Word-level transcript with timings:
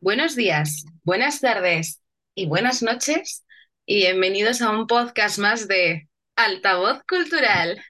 Buenos 0.00 0.36
días, 0.36 0.84
buenas 1.02 1.40
tardes 1.40 2.00
y 2.34 2.46
buenas 2.46 2.82
noches 2.82 3.44
y 3.84 3.96
bienvenidos 3.96 4.62
a 4.62 4.70
un 4.70 4.86
podcast 4.86 5.38
más 5.38 5.66
de 5.66 6.08
Altavoz 6.36 7.02
Cultural. 7.08 7.82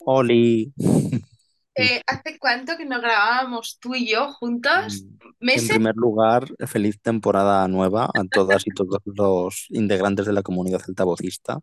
Oli. 0.00 0.72
Eh, 1.74 2.02
¿hace 2.06 2.38
cuánto 2.38 2.76
que 2.76 2.84
no 2.84 3.00
grabábamos 3.00 3.78
tú 3.80 3.94
y 3.94 4.06
yo 4.06 4.30
juntos? 4.34 5.04
En 5.04 5.18
¿Meses? 5.40 5.70
primer 5.70 5.96
lugar, 5.96 6.46
feliz 6.66 7.00
temporada 7.00 7.66
nueva 7.66 8.10
a 8.12 8.24
todas 8.30 8.66
y 8.66 8.70
todos 8.76 9.00
los 9.06 9.64
integrantes 9.70 10.26
de 10.26 10.34
la 10.34 10.42
comunidad 10.42 10.82
altavocista. 10.86 11.60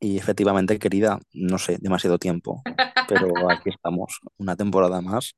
Y 0.00 0.16
efectivamente, 0.16 0.78
querida, 0.78 1.20
no 1.34 1.58
sé, 1.58 1.76
demasiado 1.78 2.16
tiempo, 2.16 2.62
pero 3.06 3.50
aquí 3.50 3.68
estamos, 3.68 4.20
una 4.38 4.56
temporada 4.56 5.02
más 5.02 5.34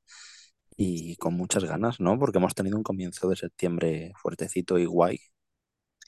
y 0.77 1.15
con 1.17 1.35
muchas 1.35 1.63
ganas, 1.63 1.99
¿no? 1.99 2.17
Porque 2.19 2.37
hemos 2.37 2.55
tenido 2.55 2.77
un 2.77 2.83
comienzo 2.83 3.29
de 3.29 3.35
septiembre 3.35 4.11
fuertecito 4.15 4.77
y 4.77 4.85
guay. 4.85 5.19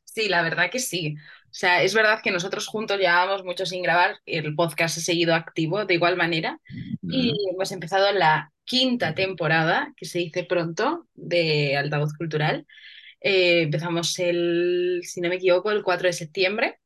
Sí, 0.04 0.30
la 0.30 0.42
verdad 0.42 0.70
que 0.72 0.80
sí. 0.80 1.16
O 1.18 1.58
sea, 1.58 1.84
es 1.84 1.94
verdad 1.94 2.22
que 2.24 2.32
nosotros 2.32 2.68
juntos 2.68 2.98
llevábamos 2.98 3.44
mucho 3.44 3.66
sin 3.66 3.82
grabar, 3.84 4.18
el 4.26 4.56
podcast 4.56 4.98
ha 4.98 5.02
seguido 5.02 5.36
activo 5.36 5.86
de 5.86 5.94
igual 5.94 6.16
manera 6.16 6.60
y 7.02 7.34
hemos 7.52 7.72
empezado 7.72 8.12
la 8.14 8.52
quinta 8.64 9.14
temporada, 9.14 9.94
que 9.98 10.06
se 10.06 10.20
dice 10.20 10.44
pronto, 10.46 11.08
de 11.14 11.78
Altavoz 11.78 12.14
Cultural. 12.14 12.66
Eh, 13.22 13.64
empezamos 13.64 14.18
el, 14.20 15.02
si 15.04 15.20
no 15.20 15.30
me 15.30 15.36
equivoco, 15.36 15.72
el 15.72 15.84
4 15.84 16.08
de 16.08 16.14
septiembre. 16.14 16.80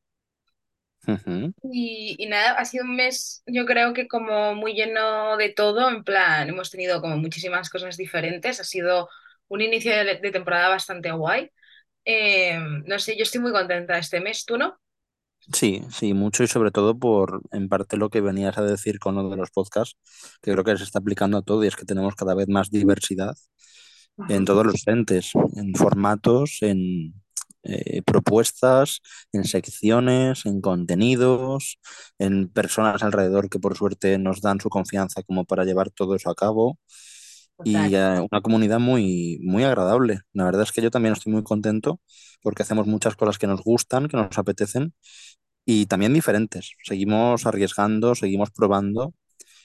Y, 1.62 2.16
y 2.18 2.26
nada, 2.26 2.52
ha 2.52 2.64
sido 2.64 2.84
un 2.84 2.96
mes, 2.96 3.42
yo 3.46 3.66
creo 3.66 3.92
que 3.92 4.08
como 4.08 4.54
muy 4.54 4.74
lleno 4.74 5.36
de 5.36 5.50
todo, 5.50 5.88
en 5.90 6.04
plan, 6.04 6.48
hemos 6.48 6.70
tenido 6.70 7.00
como 7.02 7.16
muchísimas 7.18 7.68
cosas 7.70 7.96
diferentes, 7.98 8.60
ha 8.60 8.64
sido 8.64 9.08
un 9.48 9.60
inicio 9.60 9.92
de, 9.92 10.16
de 10.16 10.30
temporada 10.30 10.68
bastante 10.70 11.12
guay. 11.12 11.50
Eh, 12.04 12.58
no 12.86 12.98
sé, 12.98 13.16
yo 13.16 13.24
estoy 13.24 13.40
muy 13.42 13.52
contenta 13.52 13.98
este 13.98 14.20
mes, 14.20 14.44
¿tú 14.46 14.56
no? 14.58 14.78
Sí, 15.52 15.82
sí, 15.90 16.14
mucho 16.14 16.44
y 16.44 16.46
sobre 16.46 16.70
todo 16.70 16.98
por, 16.98 17.42
en 17.50 17.68
parte, 17.68 17.96
lo 17.96 18.10
que 18.10 18.20
venías 18.20 18.58
a 18.58 18.62
decir 18.62 18.98
con 18.98 19.16
lo 19.16 19.28
de 19.30 19.36
los 19.36 19.50
podcasts, 19.50 19.96
que 20.42 20.52
creo 20.52 20.64
que 20.64 20.76
se 20.76 20.84
está 20.84 20.98
aplicando 21.00 21.38
a 21.38 21.42
todo 21.42 21.64
y 21.64 21.66
es 21.66 21.76
que 21.76 21.86
tenemos 21.86 22.14
cada 22.14 22.34
vez 22.34 22.48
más 22.48 22.70
diversidad 22.70 23.34
en 24.28 24.44
todos 24.44 24.66
los 24.66 24.82
frentes, 24.82 25.32
en 25.56 25.74
formatos, 25.74 26.58
en 26.62 27.19
eh, 27.62 28.02
propuestas, 28.02 29.00
en 29.32 29.44
secciones, 29.44 30.46
en 30.46 30.60
contenidos, 30.60 31.78
en 32.18 32.48
personas 32.48 33.02
alrededor 33.02 33.48
que 33.50 33.58
por 33.58 33.76
suerte 33.76 34.18
nos 34.18 34.40
dan 34.40 34.60
su 34.60 34.70
confianza 34.70 35.22
como 35.22 35.44
para 35.44 35.64
llevar 35.64 35.90
todo 35.90 36.14
eso 36.14 36.30
a 36.30 36.34
cabo 36.34 36.78
Total. 37.56 37.90
y 37.90 37.94
eh, 37.94 38.26
una 38.30 38.40
comunidad 38.42 38.80
muy, 38.80 39.38
muy 39.42 39.64
agradable. 39.64 40.20
La 40.32 40.44
verdad 40.44 40.62
es 40.62 40.72
que 40.72 40.82
yo 40.82 40.90
también 40.90 41.12
estoy 41.14 41.32
muy 41.32 41.42
contento 41.44 42.00
porque 42.42 42.62
hacemos 42.62 42.86
muchas 42.86 43.16
cosas 43.16 43.38
que 43.38 43.46
nos 43.46 43.62
gustan, 43.62 44.08
que 44.08 44.16
nos 44.16 44.38
apetecen 44.38 44.94
y 45.64 45.86
también 45.86 46.14
diferentes. 46.14 46.72
Seguimos 46.84 47.46
arriesgando, 47.46 48.14
seguimos 48.14 48.50
probando 48.50 49.14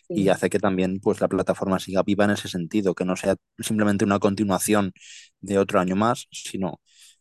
y 0.09 0.29
hace 0.29 0.49
que 0.49 0.59
también 0.59 0.99
pues 1.01 1.21
la 1.21 1.27
plataforma 1.27 1.79
siga 1.79 2.03
viva 2.03 2.25
en 2.25 2.31
ese 2.31 2.47
sentido, 2.49 2.93
que 2.95 3.05
no 3.05 3.15
sea 3.15 3.35
simplemente 3.59 4.05
una 4.05 4.19
continuación 4.19 4.93
de 5.41 5.57
otro 5.59 5.79
año 5.79 5.95
más, 5.95 6.27
sino 6.31 6.79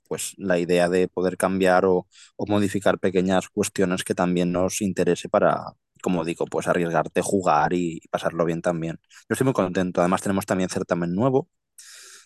pues 0.09 0.35
la 0.39 0.59
idea 0.59 0.89
de 0.89 1.09
poder 1.09 1.37
cambiar 1.37 1.87
o, 1.87 2.07
o 2.37 2.47
modificar 2.47 2.99
pequeñas 2.99 3.49
cuestiones 3.49 4.05
que 4.05 4.15
también 4.15 4.53
nos 4.53 4.81
interese 4.83 5.29
para, 5.29 5.63
como 6.03 6.25
digo, 6.25 6.47
pues 6.47 6.67
arriesgarte, 6.69 7.23
jugar 7.23 7.73
y, 7.75 8.01
y 8.03 8.09
pasarlo 8.09 8.45
bien 8.45 8.63
también. 8.63 8.99
Yo 9.29 9.35
estoy 9.35 9.45
muy 9.47 9.55
contento. 9.55 10.01
Además 10.01 10.23
tenemos 10.23 10.47
también 10.47 10.71
certamen 10.71 11.15
nuevo, 11.15 11.49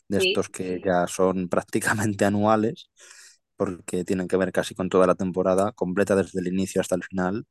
de 0.09 0.19
Sí. 0.19 0.19
estos 0.19 0.48
que 0.48 0.81
ya 0.85 1.07
son 1.07 1.48
prácticamente 1.51 2.25
anuales, 2.25 2.91
porque 3.57 4.05
tienen 4.05 4.29
que 4.29 4.37
ver 4.37 4.53
casi 4.53 4.75
con 4.75 4.89
toda 4.89 5.07
la 5.07 5.15
temporada 5.15 5.73
completa 5.73 6.17
desde 6.17 6.41
el 6.41 6.48
inicio 6.48 6.81
hasta 6.81 6.95
el 6.97 7.05
final 7.05 7.47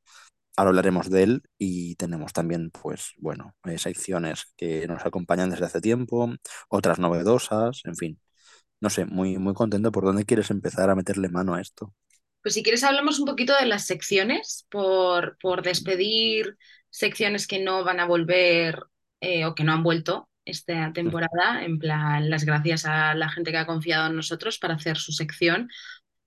Ahora 0.58 0.70
hablaremos 0.72 1.10
de 1.10 1.24
él 1.24 1.44
y 1.58 1.96
tenemos 1.96 2.34
también, 2.34 2.72
pues, 2.72 3.14
bueno, 3.20 3.56
eh, 3.66 3.78
secciones 3.80 4.54
que 4.58 4.88
nos 4.88 5.06
acompañan 5.06 5.50
desde 5.52 5.66
hace 5.66 5.82
tiempo, 5.82 6.30
otras 6.70 7.00
novedosas, 7.00 7.82
en 7.86 7.96
fin. 7.98 8.20
No 8.80 8.90
sé, 8.90 9.06
muy, 9.06 9.38
muy 9.38 9.54
contento 9.54 9.92
por 9.92 10.04
dónde 10.04 10.26
quieres 10.26 10.52
empezar 10.52 10.90
a 10.90 10.96
meterle 10.96 11.30
mano 11.30 11.54
a 11.56 11.62
esto. 11.62 11.94
Pues 12.42 12.54
si 12.54 12.64
quieres 12.64 12.84
hablamos 12.84 13.20
un 13.20 13.26
poquito 13.26 13.54
de 13.60 13.66
las 13.66 13.86
secciones, 13.86 14.66
por, 14.70 15.38
por 15.42 15.64
despedir 15.64 16.58
secciones 16.90 17.48
que 17.48 17.60
no 17.60 17.84
van 17.84 18.00
a 18.00 18.06
volver 18.06 18.84
eh, 19.20 19.46
o 19.46 19.56
que 19.56 19.64
no 19.64 19.74
han 19.74 19.84
vuelto 19.84 20.30
esta 20.46 20.94
temporada, 20.94 21.66
en 21.66 21.78
plan, 21.78 22.30
las 22.30 22.46
gracias 22.46 22.86
a 22.86 23.14
la 23.16 23.30
gente 23.30 23.52
que 23.52 23.58
ha 23.58 23.66
confiado 23.66 24.08
en 24.08 24.16
nosotros 24.16 24.60
para 24.60 24.76
hacer 24.76 24.96
su 24.98 25.12
sección 25.12 25.70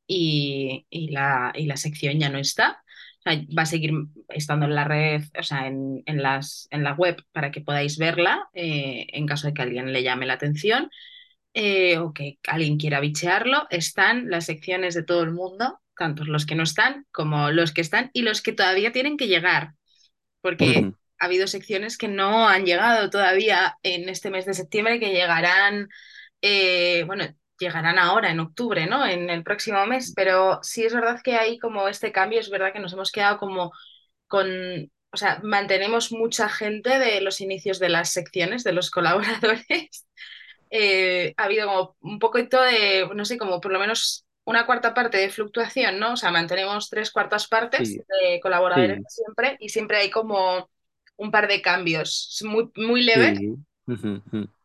y, 0.07 0.87
y 0.91 1.11
la, 1.11 1.53
y 1.55 1.67
la 1.67 1.77
sección 1.77 2.19
ya 2.19 2.29
no 2.29 2.39
está. 2.39 2.83
Va 3.27 3.63
a 3.63 3.67
seguir 3.67 3.93
estando 4.29 4.67
en 4.67 4.75
la 4.75 4.85
red, 4.85 5.23
o 5.39 5.43
sea, 5.43 5.67
en, 5.67 6.03
en 6.07 6.23
las, 6.23 6.69
en 6.71 6.85
la 6.85 6.95
web 6.95 7.23
para 7.33 7.51
que 7.51 7.61
podáis 7.61 7.99
verla 7.99 8.49
eh, 8.55 9.07
en 9.13 9.27
caso 9.27 9.47
de 9.47 9.55
que 9.55 9.63
alguien 9.63 9.93
le 9.93 10.03
llame 10.03 10.27
la 10.27 10.35
atención 10.35 10.91
eh, 11.55 11.99
o 11.99 12.13
que 12.13 12.39
alguien 12.47 12.79
quiera 12.79 13.01
bichearlo. 13.01 13.67
Están 13.71 14.31
las 14.31 14.47
secciones 14.47 14.95
de 14.95 15.03
todo 15.03 15.23
el 15.23 15.33
mundo, 15.33 15.81
tanto 15.97 16.25
los 16.25 16.47
que 16.47 16.55
no 16.55 16.63
están 16.63 17.07
como 17.13 17.51
los 17.51 17.73
que 17.73 17.81
están 17.81 18.11
y 18.13 18.23
los 18.23 18.43
que 18.43 18.53
todavía 18.53 18.93
tienen 18.93 19.17
que 19.17 19.29
llegar, 19.29 19.75
porque 20.41 20.93
ha 21.19 21.25
habido 21.27 21.47
secciones 21.47 21.99
que 21.99 22.09
no 22.09 22.49
han 22.49 22.65
llegado 22.65 23.11
todavía 23.11 23.77
en 23.83 24.09
este 24.09 24.31
mes 24.31 24.47
de 24.47 24.55
septiembre, 24.55 24.99
que 24.99 25.13
llegarán, 25.13 25.89
eh, 26.41 27.05
bueno, 27.07 27.25
llegarán 27.59 27.99
ahora 27.99 28.31
en 28.31 28.41
octubre, 28.41 28.87
¿no? 28.87 29.07
En 29.07 29.29
el 29.31 29.45
próximo 29.45 29.85
mes, 29.87 30.13
pero 30.17 30.61
sí 30.63 30.85
es 30.85 30.95
verdad 30.95 31.21
que 31.23 31.37
hay 31.37 31.59
como 31.59 31.87
este 31.89 32.11
cambio, 32.11 32.41
es 32.41 32.51
verdad 32.51 32.73
que 32.73 32.81
nos 32.81 32.95
hemos 32.95 33.13
quedado 33.13 33.39
como 33.39 33.73
con, 34.27 34.91
o 35.13 35.17
sea, 35.17 35.41
mantenemos 35.43 36.13
mucha 36.13 36.49
gente 36.49 36.99
de 36.99 37.21
los 37.21 37.41
inicios 37.41 37.79
de 37.79 37.91
las 37.91 38.13
secciones, 38.13 38.65
de 38.65 38.73
los 38.73 38.91
colaboradores. 38.93 40.07
Eh, 40.71 41.35
ha 41.37 41.45
habido 41.45 41.67
como 41.69 41.97
un 42.01 42.19
poquito 42.19 42.61
de, 42.63 43.09
no 43.15 43.25
sé, 43.25 43.39
como 43.39 43.61
por 43.61 43.73
lo 43.73 43.79
menos 43.81 44.27
una 44.45 44.67
cuarta 44.67 44.95
parte 44.95 45.19
de 45.19 45.31
fluctuación, 45.31 45.99
¿no? 45.99 46.15
O 46.15 46.17
sea, 46.17 46.31
mantenemos 46.33 46.89
tres 46.91 47.11
cuartas 47.13 47.49
partes 47.49 47.95
Sí, 47.95 48.05
de 48.23 48.41
colaboradores 48.41 48.99
sí, 48.99 49.07
siempre 49.09 49.57
y 49.61 49.69
siempre 49.71 49.99
hay 49.99 50.11
como 50.11 50.71
un 51.17 51.31
par 51.31 51.49
de 51.49 51.63
cambios 51.63 52.39
muy, 52.45 52.71
muy 52.77 53.03
leves. 53.03 53.41
sí. 53.87 54.11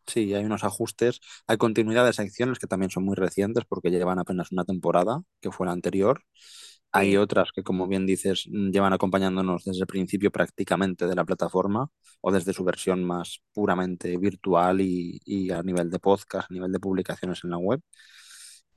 Sí, 0.08 0.34
hay 0.36 0.46
unos 0.46 0.64
ajustes. 0.64 1.20
Hay 1.48 1.58
continuidad 1.58 2.06
de 2.06 2.14
secciones 2.14 2.60
que 2.60 2.68
también 2.68 2.92
son 2.92 3.04
muy 3.06 3.16
recientes 3.16 3.66
porque 3.68 3.90
llevan 3.90 4.20
apenas 4.20 4.52
una 4.52 4.64
temporada, 4.66 5.22
que 5.42 5.52
fue 5.52 5.66
la 5.66 5.74
anterior. 5.74 6.24
Hay 6.98 7.18
otras 7.18 7.52
que, 7.54 7.64
como 7.64 7.88
bien 7.88 8.06
dices, 8.06 8.46
mm, 8.50 8.72
llevan 8.72 8.94
acompañándonos 8.94 9.66
desde 9.66 9.82
el 9.82 9.88
principio 9.88 10.32
prácticamente 10.32 11.08
de 11.08 11.16
la 11.16 11.26
plataforma 11.26 11.90
o 12.22 12.32
desde 12.32 12.54
su 12.54 12.64
versión 12.64 13.04
más 13.04 13.42
puramente 13.54 14.18
virtual 14.18 14.80
y, 14.82 15.20
y 15.26 15.52
a 15.52 15.62
nivel 15.64 15.90
de 15.90 16.00
podcast, 16.00 16.50
a 16.50 16.54
nivel 16.54 16.72
de 16.72 16.80
publicaciones 16.80 17.44
en 17.44 17.52
la 17.52 17.58
web. 17.58 17.82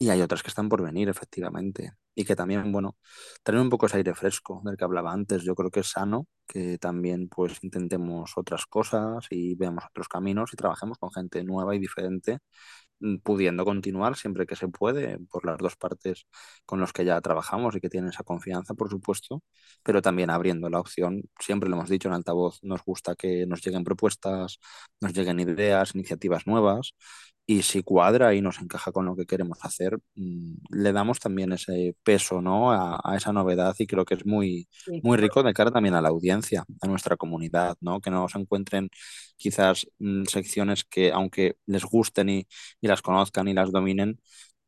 Y 0.01 0.11
hay 0.11 0.21
otras 0.23 0.43
que 0.43 0.49
están 0.49 0.69
por 0.69 0.83
venir, 0.83 1.09
efectivamente. 1.09 1.93
Y 2.15 2.25
que 2.25 2.37
también, 2.37 2.71
bueno, 2.73 2.97
tener 3.43 3.61
un 3.61 3.71
poco 3.71 3.87
ese 3.87 3.99
aire 3.99 4.15
fresco 4.15 4.63
del 4.65 4.77
que 4.77 4.85
hablaba 4.85 5.13
antes. 5.13 5.43
Yo 5.43 5.55
creo 5.55 5.71
que 5.71 5.81
es 5.81 5.89
sano 5.91 6.27
que 6.47 6.79
también 6.79 7.29
pues 7.29 7.59
intentemos 7.63 8.33
otras 8.37 8.67
cosas 8.67 9.27
y 9.31 9.55
veamos 9.57 9.85
otros 9.91 10.09
caminos 10.09 10.53
y 10.53 10.57
trabajemos 10.57 10.99
con 10.99 11.13
gente 11.13 11.45
nueva 11.45 11.75
y 11.77 11.79
diferente 11.81 12.39
pudiendo 13.23 13.65
continuar 13.65 14.17
siempre 14.17 14.47
que 14.47 14.57
se 14.57 14.69
puede 14.69 15.19
por 15.31 15.47
las 15.47 15.59
dos 15.59 15.77
partes 15.77 16.27
con 16.67 16.81
los 16.81 16.93
que 16.93 17.05
ya 17.05 17.21
trabajamos 17.21 17.77
y 17.77 17.81
que 17.81 17.89
tienen 17.89 18.11
esa 18.11 18.25
confianza, 18.25 18.75
por 18.75 18.91
supuesto, 18.91 19.43
pero 19.83 20.03
también 20.03 20.31
abriendo 20.31 20.69
la 20.71 20.81
opción, 20.81 21.23
siempre 21.41 21.69
lo 21.69 21.77
hemos 21.77 21.89
dicho 21.91 22.09
en 22.09 22.15
altavoz, 22.15 22.59
nos 22.63 22.83
gusta 22.85 23.15
que 23.15 23.47
nos 23.47 23.63
lleguen 23.65 23.85
propuestas, 23.85 24.59
nos 25.01 25.13
lleguen 25.13 25.41
ideas, 25.41 25.95
iniciativas 25.95 26.47
nuevas. 26.47 26.95
Y 27.51 27.63
si 27.63 27.83
cuadra 27.83 28.35
y 28.35 28.43
nos 28.43 28.61
encaja 28.61 28.93
con 28.93 29.07
lo 29.07 29.17
que 29.17 29.25
queremos 29.25 29.59
hacer, 29.63 29.99
mm, 30.17 30.55
le 30.71 30.93
damos 30.93 31.19
también 31.19 31.51
ese 31.53 31.97
peso, 32.03 32.43
¿no? 32.43 32.73
a, 32.73 33.01
a 33.03 33.17
esa 33.17 33.33
novedad 33.33 33.75
y 33.79 33.87
creo 33.87 34.05
que 34.05 34.15
es 34.15 34.27
muy, 34.27 34.69
muy 35.03 35.17
rico 35.17 35.43
de 35.43 35.55
cara 35.55 35.71
también 35.71 35.95
a 35.95 36.03
la 36.03 36.11
audiencia, 36.11 36.65
a 36.83 36.87
nuestra 36.87 37.17
comunidad, 37.17 37.77
¿no? 37.81 38.01
Que 38.03 38.11
no 38.11 38.29
se 38.29 38.39
encuentren 38.39 38.91
quizás 39.39 39.89
mm, 40.01 40.25
secciones 40.27 40.85
que, 40.85 41.13
aunque 41.13 41.57
les 41.67 41.85
gusten 41.85 42.29
y, 42.31 42.49
y 42.83 42.89
las 42.89 43.03
conozcan 43.03 43.49
y 43.49 43.55
las 43.55 43.73
dominen, 43.73 44.21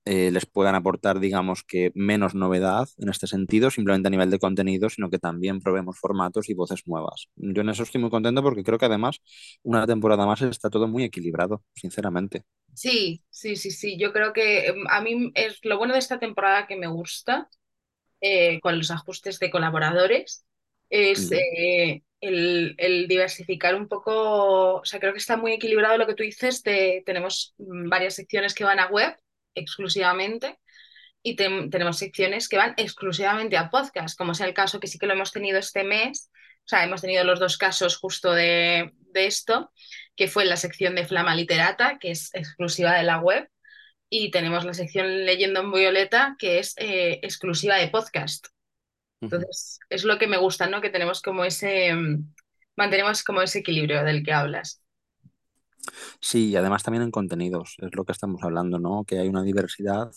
eh, 0.06 0.30
les 0.32 0.46
puedan 0.46 0.74
aportar, 0.74 1.20
digamos 1.20 1.62
que 1.64 1.92
menos 1.94 2.34
novedad 2.34 2.88
en 2.98 3.10
este 3.10 3.26
sentido, 3.26 3.70
simplemente 3.70 4.08
a 4.08 4.10
nivel 4.10 4.30
de 4.30 4.38
contenido, 4.38 4.88
sino 4.90 5.10
que 5.10 5.18
también 5.18 5.60
probemos 5.60 5.98
formatos 5.98 6.48
y 6.48 6.54
voces 6.54 6.82
nuevas. 6.86 7.28
Yo 7.36 7.62
en 7.62 7.68
eso 7.70 7.82
estoy 7.84 8.00
muy 8.00 8.10
contento 8.10 8.42
porque 8.42 8.64
creo 8.64 8.78
que 8.78 8.86
además 8.86 9.20
una 9.62 9.86
temporada 9.86 10.26
más 10.26 10.42
está 10.42 10.70
todo 10.70 10.88
muy 10.88 11.04
equilibrado, 11.04 11.64
sinceramente. 11.74 12.44
sí, 12.74 13.22
sí, 13.30 13.56
sí, 13.56 13.70
sí. 13.70 13.98
Yo 13.98 14.12
creo 14.12 14.32
que 14.32 14.66
em, 14.68 14.86
a 14.88 15.00
mí 15.00 15.30
es 15.34 15.58
lo 15.64 15.78
bueno 15.78 15.92
de 15.94 15.98
esta 16.00 16.18
temporada 16.18 16.66
que 16.66 16.76
me 16.76 16.86
gusta, 16.88 17.48
eh, 18.20 18.60
con 18.62 18.78
los 18.78 18.90
ajustes 18.90 19.38
de 19.40 19.50
colaboradores. 19.50 20.46
Es 20.90 21.30
eh, 21.32 22.02
el, 22.20 22.74
el 22.78 23.08
diversificar 23.08 23.74
un 23.74 23.88
poco, 23.88 24.76
o 24.76 24.84
sea, 24.84 25.00
creo 25.00 25.12
que 25.12 25.18
está 25.18 25.36
muy 25.36 25.52
equilibrado 25.54 25.98
lo 25.98 26.06
que 26.06 26.14
tú 26.14 26.22
dices, 26.24 26.62
de, 26.62 27.02
tenemos 27.06 27.54
mm, 27.58 27.88
varias 27.88 28.14
secciones 28.16 28.54
que 28.54 28.64
van 28.64 28.80
a 28.80 28.88
web 28.88 29.16
exclusivamente 29.54 30.58
y 31.22 31.36
te- 31.36 31.68
tenemos 31.70 31.98
secciones 31.98 32.48
que 32.48 32.56
van 32.58 32.74
exclusivamente 32.76 33.56
a 33.56 33.70
podcast, 33.70 34.16
como 34.18 34.34
sea 34.34 34.46
el 34.46 34.54
caso 34.54 34.80
que 34.80 34.86
sí 34.88 34.98
que 34.98 35.06
lo 35.06 35.14
hemos 35.14 35.32
tenido 35.32 35.58
este 35.58 35.84
mes, 35.84 36.30
o 36.60 36.68
sea, 36.70 36.84
hemos 36.84 37.00
tenido 37.02 37.24
los 37.24 37.40
dos 37.40 37.56
casos 37.58 37.96
justo 37.96 38.32
de, 38.32 38.92
de 38.98 39.26
esto, 39.26 39.72
que 40.16 40.28
fue 40.28 40.44
la 40.44 40.56
sección 40.56 40.94
de 40.94 41.06
Flama 41.06 41.34
Literata, 41.34 41.98
que 41.98 42.10
es 42.12 42.34
exclusiva 42.34 42.94
de 42.96 43.02
la 43.04 43.18
web, 43.18 43.48
y 44.08 44.30
tenemos 44.30 44.64
la 44.64 44.74
sección 44.74 45.24
Leyendo 45.24 45.60
en 45.60 45.72
Violeta, 45.72 46.36
que 46.38 46.58
es 46.58 46.74
eh, 46.76 47.20
exclusiva 47.22 47.76
de 47.76 47.88
podcast. 47.88 48.46
Entonces, 49.20 49.78
es 49.88 50.04
lo 50.04 50.18
que 50.18 50.26
me 50.26 50.38
gusta, 50.38 50.68
¿no? 50.68 50.80
Que 50.80 50.90
tenemos 50.90 51.22
como 51.22 51.44
ese, 51.44 51.92
mantenemos 52.76 53.22
como 53.22 53.42
ese 53.42 53.60
equilibrio 53.60 54.04
del 54.04 54.24
que 54.24 54.32
hablas. 54.32 54.82
Sí, 56.20 56.50
y 56.50 56.56
además 56.56 56.82
también 56.82 57.02
en 57.02 57.10
contenidos, 57.10 57.76
es 57.78 57.94
lo 57.94 58.04
que 58.04 58.12
estamos 58.12 58.42
hablando, 58.42 58.78
¿no? 58.78 59.04
Que 59.04 59.18
hay 59.18 59.28
una 59.28 59.42
diversidad. 59.42 60.10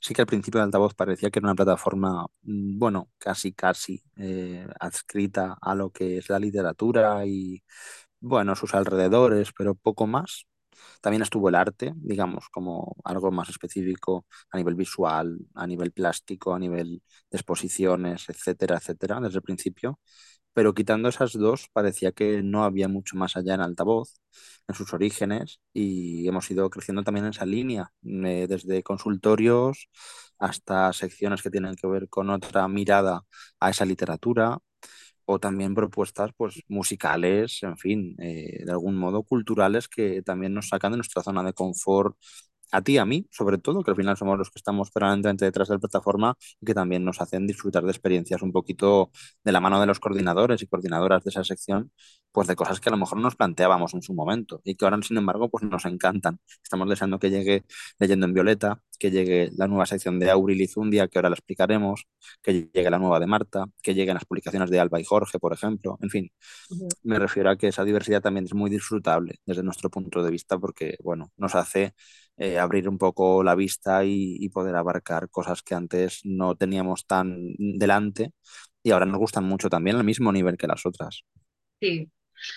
Sí 0.00 0.14
que 0.14 0.22
al 0.22 0.26
principio 0.26 0.58
de 0.60 0.64
Altavoz 0.64 0.94
parecía 0.94 1.30
que 1.30 1.38
era 1.40 1.48
una 1.48 1.54
plataforma, 1.54 2.26
mm, 2.42 2.78
bueno, 2.78 3.10
casi, 3.18 3.52
casi 3.52 4.02
eh, 4.16 4.66
adscrita 4.80 5.56
a 5.60 5.74
lo 5.74 5.90
que 5.90 6.18
es 6.18 6.28
la 6.28 6.38
literatura 6.38 7.26
y, 7.26 7.62
bueno, 8.20 8.56
sus 8.56 8.74
alrededores, 8.74 9.52
pero 9.56 9.74
poco 9.74 10.06
más. 10.06 10.46
También 11.00 11.22
estuvo 11.22 11.48
el 11.48 11.54
arte, 11.54 11.92
digamos, 11.96 12.48
como 12.50 12.96
algo 13.04 13.30
más 13.30 13.48
específico 13.48 14.26
a 14.50 14.56
nivel 14.58 14.74
visual, 14.74 15.38
a 15.54 15.66
nivel 15.66 15.92
plástico, 15.92 16.54
a 16.54 16.58
nivel 16.58 17.02
de 17.30 17.36
exposiciones, 17.38 18.28
etcétera, 18.28 18.76
etcétera, 18.76 19.20
desde 19.20 19.36
el 19.38 19.42
principio. 19.42 19.98
Pero 20.52 20.74
quitando 20.74 21.08
esas 21.08 21.32
dos, 21.34 21.68
parecía 21.72 22.12
que 22.12 22.42
no 22.42 22.64
había 22.64 22.88
mucho 22.88 23.16
más 23.16 23.36
allá 23.36 23.54
en 23.54 23.60
altavoz, 23.60 24.20
en 24.66 24.74
sus 24.74 24.92
orígenes, 24.92 25.60
y 25.72 26.26
hemos 26.28 26.50
ido 26.50 26.68
creciendo 26.70 27.02
también 27.04 27.26
en 27.26 27.30
esa 27.30 27.46
línea, 27.46 27.92
eh, 28.04 28.46
desde 28.48 28.82
consultorios 28.82 29.88
hasta 30.38 30.92
secciones 30.92 31.42
que 31.42 31.50
tienen 31.50 31.74
que 31.76 31.86
ver 31.86 32.08
con 32.08 32.30
otra 32.30 32.66
mirada 32.68 33.22
a 33.60 33.70
esa 33.70 33.84
literatura, 33.84 34.58
o 35.30 35.38
también 35.38 35.74
propuestas 35.74 36.30
pues 36.36 36.62
musicales, 36.68 37.62
en 37.62 37.76
fin, 37.76 38.16
eh, 38.18 38.64
de 38.64 38.72
algún 38.72 38.96
modo 38.96 39.22
culturales 39.24 39.86
que 39.88 40.22
también 40.22 40.54
nos 40.54 40.68
sacan 40.68 40.92
de 40.92 40.98
nuestra 40.98 41.22
zona 41.22 41.42
de 41.44 41.52
confort 41.52 42.16
a 42.72 42.82
ti 42.82 42.94
y 42.94 42.98
a 42.98 43.04
mí, 43.04 43.26
sobre 43.30 43.58
todo, 43.58 43.82
que 43.82 43.90
al 43.90 43.96
final 43.96 44.16
somos 44.16 44.38
los 44.38 44.50
que 44.50 44.58
estamos 44.58 44.90
permanentemente 44.90 45.44
detrás 45.44 45.68
de 45.68 45.74
la 45.74 45.78
plataforma 45.80 46.34
y 46.60 46.66
que 46.66 46.74
también 46.74 47.04
nos 47.04 47.20
hacen 47.20 47.46
disfrutar 47.46 47.84
de 47.84 47.90
experiencias 47.90 48.42
un 48.42 48.52
poquito 48.52 49.10
de 49.44 49.52
la 49.52 49.60
mano 49.60 49.80
de 49.80 49.86
los 49.86 50.00
coordinadores 50.00 50.62
y 50.62 50.66
coordinadoras 50.66 51.24
de 51.24 51.30
esa 51.30 51.44
sección, 51.44 51.92
pues 52.32 52.46
de 52.48 52.56
cosas 52.56 52.80
que 52.80 52.88
a 52.88 52.92
lo 52.92 52.98
mejor 52.98 53.18
nos 53.18 53.36
planteábamos 53.36 53.94
en 53.94 54.02
su 54.02 54.14
momento 54.14 54.60
y 54.64 54.74
que 54.74 54.84
ahora, 54.84 54.98
sin 55.02 55.16
embargo, 55.16 55.48
pues 55.50 55.64
nos 55.64 55.84
encantan. 55.84 56.38
Estamos 56.62 56.88
deseando 56.88 57.18
que 57.18 57.30
llegue 57.30 57.64
Leyendo 57.98 58.26
en 58.26 58.34
Violeta, 58.34 58.80
que 58.98 59.10
llegue 59.10 59.50
la 59.56 59.66
nueva 59.68 59.86
sección 59.86 60.18
de 60.18 60.30
Auril 60.30 60.60
y 60.60 60.66
Zundia, 60.66 61.08
que 61.08 61.18
ahora 61.18 61.30
la 61.30 61.34
explicaremos, 61.36 62.06
que 62.42 62.70
llegue 62.72 62.90
la 62.90 62.98
nueva 62.98 63.20
de 63.20 63.26
Marta, 63.26 63.66
que 63.82 63.94
lleguen 63.94 64.14
las 64.14 64.24
publicaciones 64.24 64.70
de 64.70 64.80
Alba 64.80 65.00
y 65.00 65.04
Jorge, 65.04 65.38
por 65.38 65.52
ejemplo. 65.52 65.98
En 66.02 66.10
fin, 66.10 66.30
me 67.02 67.18
refiero 67.18 67.50
a 67.50 67.56
que 67.56 67.68
esa 67.68 67.84
diversidad 67.84 68.20
también 68.22 68.44
es 68.44 68.54
muy 68.54 68.70
disfrutable 68.70 69.40
desde 69.46 69.62
nuestro 69.62 69.90
punto 69.90 70.22
de 70.22 70.30
vista 70.30 70.58
porque, 70.58 70.96
bueno, 71.02 71.32
nos 71.36 71.54
hace 71.54 71.94
eh, 72.40 72.56
abrir 72.56 72.88
un 72.88 72.98
poco 72.98 73.42
la 73.42 73.56
vista 73.56 74.04
y, 74.04 74.48
poder 74.50 74.76
abarcar 74.76 75.28
cosas 75.28 75.62
que 75.62 75.74
antes 75.74 76.20
no 76.24 76.54
teníamos 76.54 77.04
tan 77.04 77.36
delante 77.58 78.32
y 78.82 78.92
ahora 78.92 79.06
nos 79.06 79.18
gustan 79.18 79.44
mucho 79.44 79.68
también 79.68 79.96
al 79.96 80.04
mismo 80.04 80.30
nivel 80.30 80.56
que 80.56 80.68
las 80.68 80.86
otras. 80.86 81.24
Sí, 81.80 82.10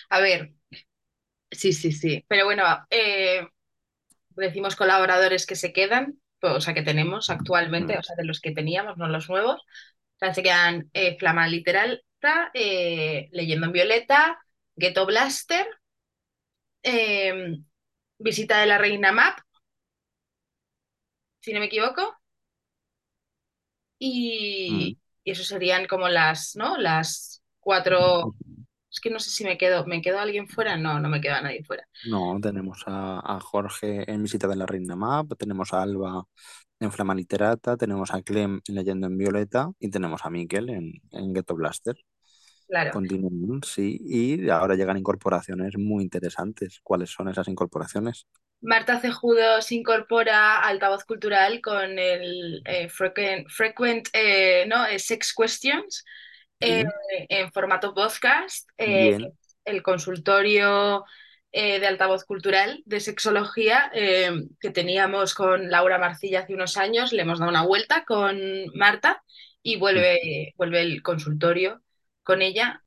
a 0.09 0.19
ver, 0.19 0.53
sí, 1.49 1.73
sí, 1.73 1.91
sí. 1.91 2.23
Pero 2.27 2.45
bueno, 2.45 2.63
eh, 2.91 3.47
decimos 4.29 4.75
colaboradores 4.75 5.47
que 5.47 5.55
se 5.55 5.73
quedan, 5.73 6.19
o 6.41 6.61
sea, 6.61 6.75
que 6.75 6.83
tenemos 6.83 7.31
actualmente, 7.31 7.97
o 7.97 8.03
sea, 8.03 8.15
de 8.15 8.25
los 8.25 8.39
que 8.39 8.51
teníamos, 8.51 8.97
no 8.97 9.07
los 9.07 9.29
nuevos. 9.29 9.61
O 9.61 10.19
sea, 10.19 10.33
se 10.33 10.43
quedan 10.43 10.91
eh, 10.93 11.17
Flama 11.17 11.47
Literalta, 11.47 12.51
eh, 12.53 13.29
Leyendo 13.31 13.65
en 13.65 13.71
Violeta, 13.71 14.39
Ghetto 14.75 15.07
Blaster, 15.07 15.65
Visita 18.19 18.59
de 18.59 18.67
la 18.67 18.77
Reina 18.77 19.11
Map, 19.11 19.39
si 21.41 21.53
no 21.53 21.59
me 21.59 21.65
equivoco, 21.67 22.01
mm. 24.67 24.79
y, 24.79 24.99
y 25.23 25.31
eso 25.31 25.43
serían 25.43 25.87
como 25.87 26.07
las, 26.07 26.55
¿no? 26.55 26.77
Las 26.77 27.43
cuatro. 27.59 28.35
Es 28.89 28.99
que 28.99 29.09
no 29.09 29.19
sé 29.19 29.29
si 29.29 29.45
me 29.45 29.57
quedo, 29.57 29.85
¿me 29.85 30.01
quedo 30.01 30.19
alguien 30.19 30.49
fuera? 30.49 30.75
No, 30.75 30.99
no 30.99 31.07
me 31.07 31.21
queda 31.21 31.41
nadie 31.41 31.63
fuera. 31.63 31.87
No, 32.03 32.37
tenemos 32.41 32.83
a, 32.87 33.21
a 33.37 33.39
Jorge 33.39 34.11
en 34.11 34.23
Visita 34.23 34.47
de 34.47 34.57
la 34.57 34.65
Reina 34.65 34.97
Map, 34.97 35.31
tenemos 35.37 35.71
a 35.73 35.81
Alba 35.81 36.25
en 36.79 36.91
Flama 36.91 37.15
Literata, 37.15 37.77
tenemos 37.77 38.13
a 38.13 38.21
Clem 38.21 38.59
en 38.67 38.75
Leyendo 38.75 39.07
en 39.07 39.17
Violeta 39.17 39.71
y 39.79 39.89
tenemos 39.89 40.25
a 40.25 40.29
Miquel 40.29 40.69
en, 40.69 40.93
en 41.11 41.33
Ghetto 41.33 41.55
Blaster. 41.55 41.95
Claro. 42.67 42.91
Continúan, 42.91 43.61
sí, 43.63 43.97
y 44.03 44.49
ahora 44.49 44.75
llegan 44.75 44.97
incorporaciones 44.97 45.77
muy 45.77 46.03
interesantes. 46.03 46.79
¿Cuáles 46.83 47.11
son 47.11 47.29
esas 47.29 47.47
incorporaciones? 47.47 48.27
Marta 48.61 48.99
Cejudo 48.99 49.61
se 49.61 49.75
incorpora 49.75 50.59
a 50.59 50.67
Altavoz 50.67 51.03
Cultural 51.03 51.61
con 51.61 51.97
el 51.97 52.61
eh, 52.65 52.89
Frequent, 52.89 53.49
frequent, 53.49 54.07
eh, 54.13 54.65
¿no? 54.67 54.85
Eh, 54.85 54.99
Sex 54.99 55.33
Questions 55.35 56.05
eh, 56.59 56.85
en 57.27 57.51
formato 57.51 57.93
podcast, 57.95 58.69
el 58.77 59.83
consultorio 59.83 61.03
de 61.51 61.85
Altavoz 61.85 62.23
Cultural 62.23 62.83
de 62.85 62.99
sexología 62.99 63.91
que 63.91 64.69
teníamos 64.69 65.33
con 65.33 65.71
Laura 65.71 65.97
Marcilla 65.97 66.41
hace 66.41 66.53
unos 66.53 66.77
años, 66.77 67.13
le 67.13 67.23
hemos 67.23 67.39
dado 67.39 67.49
una 67.49 67.65
vuelta 67.65 68.05
con 68.05 68.39
Marta 68.75 69.23
y 69.63 69.77
vuelve, 69.77 70.53
vuelve 70.55 70.81
el 70.81 71.01
consultorio 71.01 71.81
con 72.23 72.43
ella, 72.43 72.83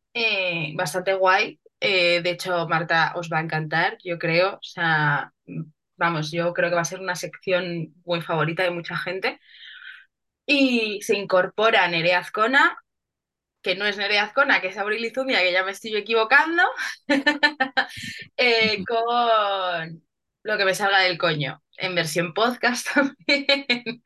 bastante 0.77 1.15
guay. 1.15 1.59
Eh, 1.87 2.23
de 2.23 2.31
hecho, 2.31 2.67
Marta 2.69 3.13
os 3.17 3.29
va 3.31 3.39
a 3.39 3.43
encantar, 3.43 3.99
yo 4.03 4.19
creo. 4.19 4.55
O 4.55 4.63
sea, 4.63 5.33
vamos, 5.97 6.31
yo 6.33 6.55
creo 6.55 6.71
que 6.71 6.77
va 6.77 6.81
a 6.83 6.85
ser 6.85 7.01
una 7.01 7.15
sección 7.17 7.95
muy 8.07 8.23
favorita 8.23 8.63
de 8.63 8.71
mucha 8.71 8.97
gente. 8.97 9.39
Y 10.47 11.01
se 11.03 11.17
incorpora 11.17 11.87
Nerea 11.89 12.21
Azcona, 12.21 12.79
que 13.63 13.77
no 13.77 13.87
es 13.87 13.99
Nerea 13.99 14.25
Azcona, 14.25 14.61
que 14.61 14.69
es 14.69 14.79
Abril 14.79 15.05
Izumia, 15.05 15.41
que 15.41 15.53
ya 15.53 15.65
me 15.65 15.73
estoy 15.73 15.97
equivocando, 15.97 16.63
eh, 18.37 18.85
con 18.89 20.03
lo 20.43 20.59
que 20.59 20.65
me 20.65 20.75
salga 20.75 21.01
del 21.01 21.19
coño, 21.19 21.63
en 21.79 21.95
versión 21.95 22.35
podcast 22.35 22.87
también, 22.95 24.03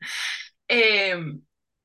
eh, 0.67 1.17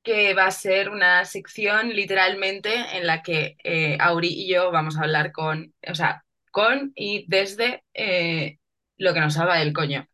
que 0.05 0.35
va 0.35 0.47
a 0.47 0.51
ser 0.51 0.89
una 0.89 1.25
sección 1.25 1.89
literalmente 1.89 2.73
en 2.97 3.07
la 3.07 3.23
que 3.23 3.57
eh, 3.65 3.97
Auri 4.01 4.29
y 4.29 4.49
yo 4.49 4.71
vamos 4.71 4.97
a 4.97 5.03
hablar 5.03 5.33
con, 5.33 5.75
o 5.89 5.95
sea, 5.95 6.25
con 6.51 6.93
y 6.95 7.25
desde 7.29 7.83
eh, 7.93 8.59
lo 8.97 9.13
que 9.13 9.21
nos 9.21 9.35
salga 9.35 9.57
del 9.59 9.73
coño, 9.73 10.07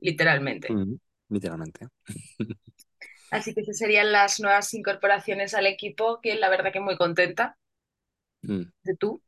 literalmente. 0.00 0.68
Mm, 0.68 0.96
literalmente. 1.30 1.88
Así 3.30 3.54
que 3.54 3.62
esas 3.62 3.78
serían 3.78 4.12
las 4.12 4.38
nuevas 4.38 4.74
incorporaciones 4.74 5.54
al 5.54 5.66
equipo, 5.66 6.20
que 6.20 6.34
la 6.34 6.50
verdad 6.50 6.72
que 6.74 6.80
muy 6.80 6.98
contenta 6.98 7.56
Mm. 8.44 8.70
de 8.84 8.96
tú. 8.96 9.22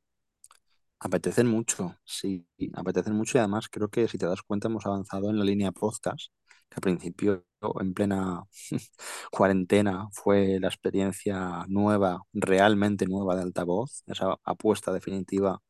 Apetecen 0.98 1.46
mucho, 1.46 1.96
sí, 2.04 2.46
apetecen 2.74 3.14
mucho 3.14 3.38
y 3.38 3.40
además 3.40 3.68
creo 3.70 3.88
que 3.88 4.06
si 4.06 4.18
te 4.18 4.26
das 4.26 4.42
cuenta 4.42 4.68
hemos 4.68 4.84
avanzado 4.86 5.30
en 5.30 5.38
la 5.38 5.44
línea 5.44 5.72
podcast, 5.72 6.30
que 6.68 6.74
al 6.76 6.82
principio 6.82 7.46
en 7.80 7.94
plena 7.94 8.44
cuarentena 9.30 10.08
fue 10.12 10.58
la 10.60 10.68
experiencia 10.68 11.64
nueva, 11.68 12.22
realmente 12.32 13.06
nueva 13.06 13.36
de 13.36 13.42
altavoz, 13.42 14.02
esa 14.06 14.36
apuesta 14.44 14.92
definitiva 14.92 15.60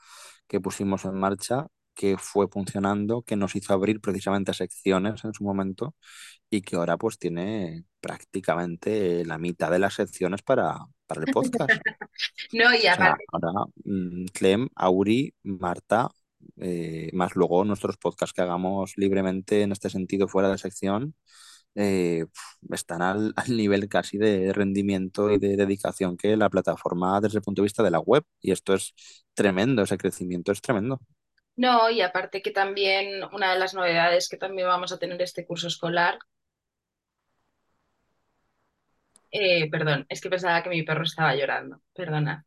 que 0.48 0.60
pusimos 0.60 1.04
en 1.04 1.14
marcha, 1.14 1.66
que 1.94 2.16
fue 2.16 2.48
funcionando, 2.48 3.22
que 3.22 3.36
nos 3.36 3.54
hizo 3.56 3.74
abrir 3.74 4.00
precisamente 4.00 4.54
secciones 4.54 5.24
en 5.24 5.34
su 5.34 5.44
momento 5.44 5.94
y 6.48 6.62
que 6.62 6.76
ahora 6.76 6.96
pues 6.96 7.18
tiene 7.18 7.84
prácticamente 8.00 9.24
la 9.24 9.38
mitad 9.38 9.70
de 9.70 9.78
las 9.78 9.94
secciones 9.94 10.42
para, 10.42 10.78
para 11.06 11.22
el 11.22 11.32
podcast. 11.32 11.70
No, 12.52 12.72
y 12.74 12.78
O 12.78 12.80
sea, 12.80 12.94
aparte 12.94 13.24
ahora 13.32 13.52
mm, 13.84 14.24
Clem, 14.32 14.68
Auri, 14.74 15.34
Marta, 15.42 16.08
eh, 16.56 17.10
más 17.12 17.36
luego 17.36 17.64
nuestros 17.64 17.96
podcasts 17.96 18.32
que 18.34 18.42
hagamos 18.42 18.94
libremente 18.96 19.62
en 19.62 19.72
este 19.72 19.90
sentido 19.90 20.26
fuera 20.28 20.50
de 20.50 20.58
sección, 20.58 21.14
eh, 21.74 22.26
están 22.72 23.02
al, 23.02 23.32
al 23.36 23.56
nivel 23.56 23.88
casi 23.88 24.18
de 24.18 24.52
rendimiento 24.52 25.30
y 25.30 25.38
de 25.38 25.56
dedicación 25.56 26.16
que 26.16 26.36
la 26.36 26.50
plataforma 26.50 27.20
desde 27.20 27.38
el 27.38 27.44
punto 27.44 27.62
de 27.62 27.66
vista 27.66 27.82
de 27.82 27.90
la 27.90 28.00
web. 28.00 28.24
Y 28.40 28.52
esto 28.52 28.74
es 28.74 28.94
tremendo, 29.34 29.82
ese 29.82 29.98
crecimiento 29.98 30.52
es 30.52 30.60
tremendo. 30.62 31.00
No, 31.56 31.90
y 31.90 32.00
aparte 32.00 32.42
que 32.42 32.50
también 32.50 33.22
una 33.32 33.52
de 33.52 33.58
las 33.58 33.74
novedades 33.74 34.28
que 34.28 34.36
también 34.36 34.66
vamos 34.68 34.92
a 34.92 34.98
tener 34.98 35.20
este 35.22 35.46
curso 35.46 35.68
escolar, 35.68 36.18
eh, 39.30 39.70
perdón, 39.70 40.06
es 40.08 40.20
que 40.20 40.30
pensaba 40.30 40.62
que 40.62 40.70
mi 40.70 40.82
perro 40.82 41.04
estaba 41.04 41.34
llorando, 41.36 41.80
perdona. 41.94 42.46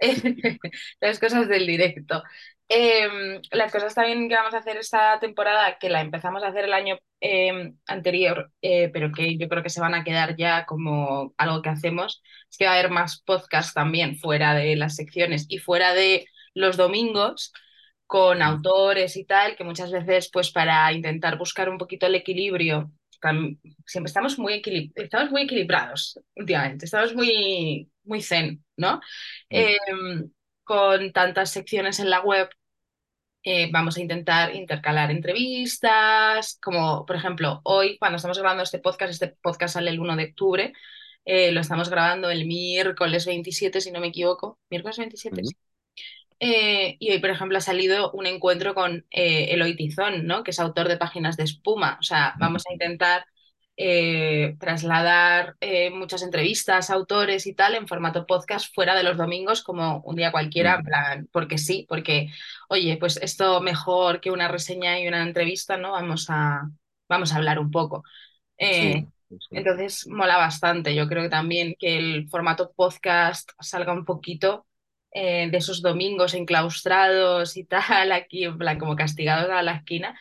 las 1.00 1.18
cosas 1.18 1.48
del 1.48 1.66
directo. 1.66 2.22
Eh, 2.70 3.40
las 3.50 3.72
cosas 3.72 3.94
también 3.94 4.28
que 4.28 4.34
vamos 4.34 4.52
a 4.52 4.58
hacer 4.58 4.76
esta 4.76 5.18
temporada, 5.20 5.78
que 5.78 5.88
la 5.88 6.02
empezamos 6.02 6.42
a 6.42 6.48
hacer 6.48 6.66
el 6.66 6.74
año 6.74 6.98
eh, 7.20 7.72
anterior, 7.86 8.52
eh, 8.60 8.90
pero 8.92 9.10
que 9.10 9.38
yo 9.38 9.48
creo 9.48 9.62
que 9.62 9.70
se 9.70 9.80
van 9.80 9.94
a 9.94 10.04
quedar 10.04 10.36
ya 10.36 10.66
como 10.66 11.34
algo 11.38 11.62
que 11.62 11.70
hacemos, 11.70 12.22
es 12.50 12.58
que 12.58 12.66
va 12.66 12.72
a 12.72 12.74
haber 12.74 12.90
más 12.90 13.22
podcasts 13.22 13.72
también 13.72 14.16
fuera 14.18 14.54
de 14.54 14.76
las 14.76 14.96
secciones 14.96 15.46
y 15.48 15.58
fuera 15.58 15.94
de 15.94 16.26
los 16.54 16.76
domingos 16.76 17.52
con 18.06 18.42
autores 18.42 19.16
y 19.16 19.24
tal, 19.24 19.56
que 19.56 19.64
muchas 19.64 19.90
veces 19.90 20.30
pues 20.30 20.50
para 20.50 20.92
intentar 20.92 21.38
buscar 21.38 21.68
un 21.70 21.78
poquito 21.78 22.06
el 22.06 22.14
equilibrio, 22.16 22.90
siempre 23.86 24.08
estamos 24.08 24.38
muy, 24.38 24.54
equilib 24.54 24.92
estamos 24.94 25.30
muy 25.30 25.42
equilibrados 25.42 26.20
últimamente, 26.36 26.84
estamos 26.84 27.14
muy, 27.14 27.90
muy 28.04 28.22
zen, 28.22 28.64
¿no? 28.76 29.00
Eh, 29.50 29.76
con 30.68 31.12
tantas 31.12 31.50
secciones 31.50 31.98
en 31.98 32.10
la 32.10 32.20
web, 32.20 32.50
eh, 33.42 33.70
vamos 33.72 33.96
a 33.96 34.02
intentar 34.02 34.54
intercalar 34.54 35.10
entrevistas, 35.10 36.58
como 36.62 37.06
por 37.06 37.16
ejemplo 37.16 37.62
hoy, 37.64 37.96
cuando 37.98 38.16
estamos 38.16 38.38
grabando 38.38 38.64
este 38.64 38.78
podcast, 38.78 39.12
este 39.12 39.28
podcast 39.42 39.74
sale 39.74 39.90
el 39.90 39.98
1 39.98 40.16
de 40.16 40.24
octubre, 40.24 40.72
eh, 41.24 41.52
lo 41.52 41.60
estamos 41.62 41.88
grabando 41.88 42.30
el 42.30 42.46
miércoles 42.46 43.24
27, 43.24 43.80
si 43.80 43.90
no 43.90 44.00
me 44.00 44.08
equivoco, 44.08 44.58
miércoles 44.68 44.98
27. 44.98 45.40
Eh, 46.40 46.96
y 47.00 47.10
hoy, 47.10 47.18
por 47.18 47.30
ejemplo, 47.30 47.56
ha 47.56 47.62
salido 47.62 48.12
un 48.12 48.26
encuentro 48.26 48.74
con 48.74 49.06
Eloy 49.10 49.74
Tizón, 49.74 50.26
¿no? 50.26 50.44
que 50.44 50.50
es 50.50 50.60
autor 50.60 50.86
de 50.88 50.98
Páginas 50.98 51.38
de 51.38 51.44
Espuma. 51.44 51.96
O 51.98 52.02
sea, 52.02 52.34
vamos 52.38 52.64
a 52.68 52.72
intentar 52.72 53.24
eh, 53.80 54.56
trasladar 54.58 55.54
eh, 55.60 55.90
muchas 55.90 56.24
entrevistas, 56.24 56.90
autores 56.90 57.46
y 57.46 57.54
tal 57.54 57.76
en 57.76 57.86
formato 57.86 58.26
podcast 58.26 58.74
fuera 58.74 58.96
de 58.96 59.04
los 59.04 59.16
domingos 59.16 59.62
como 59.62 60.00
un 60.00 60.16
día 60.16 60.32
cualquiera, 60.32 60.74
en 60.74 60.82
plan, 60.82 61.28
porque 61.30 61.58
sí, 61.58 61.86
porque, 61.88 62.26
oye, 62.68 62.96
pues 62.96 63.18
esto 63.18 63.60
mejor 63.60 64.20
que 64.20 64.32
una 64.32 64.48
reseña 64.48 64.98
y 64.98 65.06
una 65.06 65.22
entrevista, 65.22 65.76
¿no? 65.76 65.92
Vamos 65.92 66.26
a, 66.28 66.68
vamos 67.08 67.32
a 67.32 67.36
hablar 67.36 67.60
un 67.60 67.70
poco. 67.70 68.02
Eh, 68.56 69.06
sí, 69.28 69.36
sí. 69.38 69.56
Entonces, 69.56 70.08
mola 70.08 70.38
bastante. 70.38 70.92
Yo 70.96 71.06
creo 71.06 71.22
que 71.22 71.28
también 71.28 71.76
que 71.78 71.98
el 71.98 72.28
formato 72.28 72.72
podcast 72.74 73.52
salga 73.60 73.92
un 73.92 74.04
poquito 74.04 74.66
de 75.12 75.50
esos 75.52 75.82
domingos 75.82 76.34
enclaustrados 76.34 77.56
y 77.56 77.64
tal, 77.64 78.10
aquí 78.12 78.42
en 78.44 78.58
plan 78.58 78.78
como 78.78 78.96
castigados 78.96 79.50
a 79.50 79.62
la 79.62 79.76
esquina. 79.76 80.18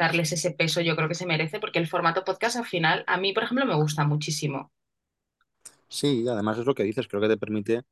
Darles 0.00 0.32
ese 0.32 0.50
peso 0.60 0.80
yo 0.80 0.96
creo 0.96 1.08
que 1.10 1.14
se 1.20 1.26
merece, 1.32 1.60
porque 1.60 1.78
el 1.78 1.88
formato 1.92 2.24
podcast 2.24 2.56
al 2.56 2.64
final, 2.66 3.04
a 3.06 3.18
mí, 3.18 3.32
por 3.34 3.42
ejemplo, 3.44 3.66
me 3.66 3.74
gusta 3.82 4.04
muchísimo. 4.06 4.72
Sí, 5.88 6.26
además 6.28 6.58
es 6.58 6.66
lo 6.66 6.74
que 6.74 6.82
dices, 6.84 7.08
creo 7.08 7.20
que 7.22 7.28
te 7.28 7.36
permite, 7.38 7.82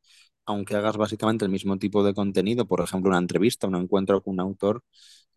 aunque 0.47 0.77
hagas 0.77 0.97
básicamente 0.97 1.45
el 1.45 1.51
mismo 1.51 1.79
tipo 1.79 2.05
de 2.05 2.15
contenido, 2.15 2.67
por 2.67 2.81
ejemplo, 2.83 3.11
una 3.11 3.19
entrevista, 3.19 3.67
un 3.67 3.77
encuentro 3.77 4.23
con 4.23 4.35
un 4.35 4.41
autor, 4.41 4.83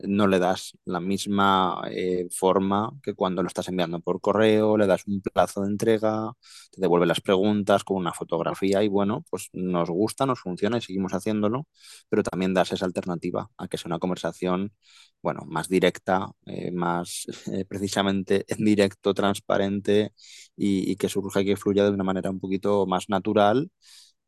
no 0.07 0.27
le 0.27 0.39
das 0.39 0.77
la 0.85 0.99
misma 0.99 1.81
eh, 1.91 2.27
forma 2.31 2.91
que 3.03 3.13
cuando 3.13 3.41
lo 3.43 3.47
estás 3.47 3.67
enviando 3.69 3.99
por 3.99 4.21
correo, 4.21 4.77
le 4.77 4.87
das 4.87 5.05
un 5.07 5.21
plazo 5.21 5.61
de 5.61 5.67
entrega, 5.69 6.31
te 6.71 6.81
devuelve 6.81 7.05
las 7.05 7.21
preguntas 7.21 7.83
con 7.83 7.97
una 7.97 8.13
fotografía 8.13 8.83
y 8.83 8.87
bueno, 8.87 9.23
pues 9.29 9.49
nos 9.53 9.89
gusta, 9.89 10.25
nos 10.25 10.39
funciona 10.39 10.77
y 10.77 10.81
seguimos 10.81 11.13
haciéndolo, 11.13 11.67
pero 12.09 12.23
también 12.23 12.53
das 12.53 12.71
esa 12.71 12.85
alternativa 12.85 13.49
a 13.57 13.67
que 13.67 13.77
sea 13.77 13.89
una 13.89 13.99
conversación, 13.99 14.73
bueno, 15.21 15.41
más 15.47 15.67
directa, 15.69 16.31
eh, 16.45 16.71
más 16.71 17.25
eh, 17.53 17.65
precisamente 17.65 18.45
en 18.47 18.65
directo, 18.65 19.13
transparente 19.13 20.13
y, 20.55 20.91
y 20.91 20.95
que 20.95 21.09
surja 21.09 21.41
y 21.41 21.45
que 21.45 21.55
fluya 21.57 21.83
de 21.85 21.91
una 21.91 22.03
manera 22.03 22.29
un 22.29 22.39
poquito 22.39 22.85
más 22.87 23.09
natural 23.09 23.69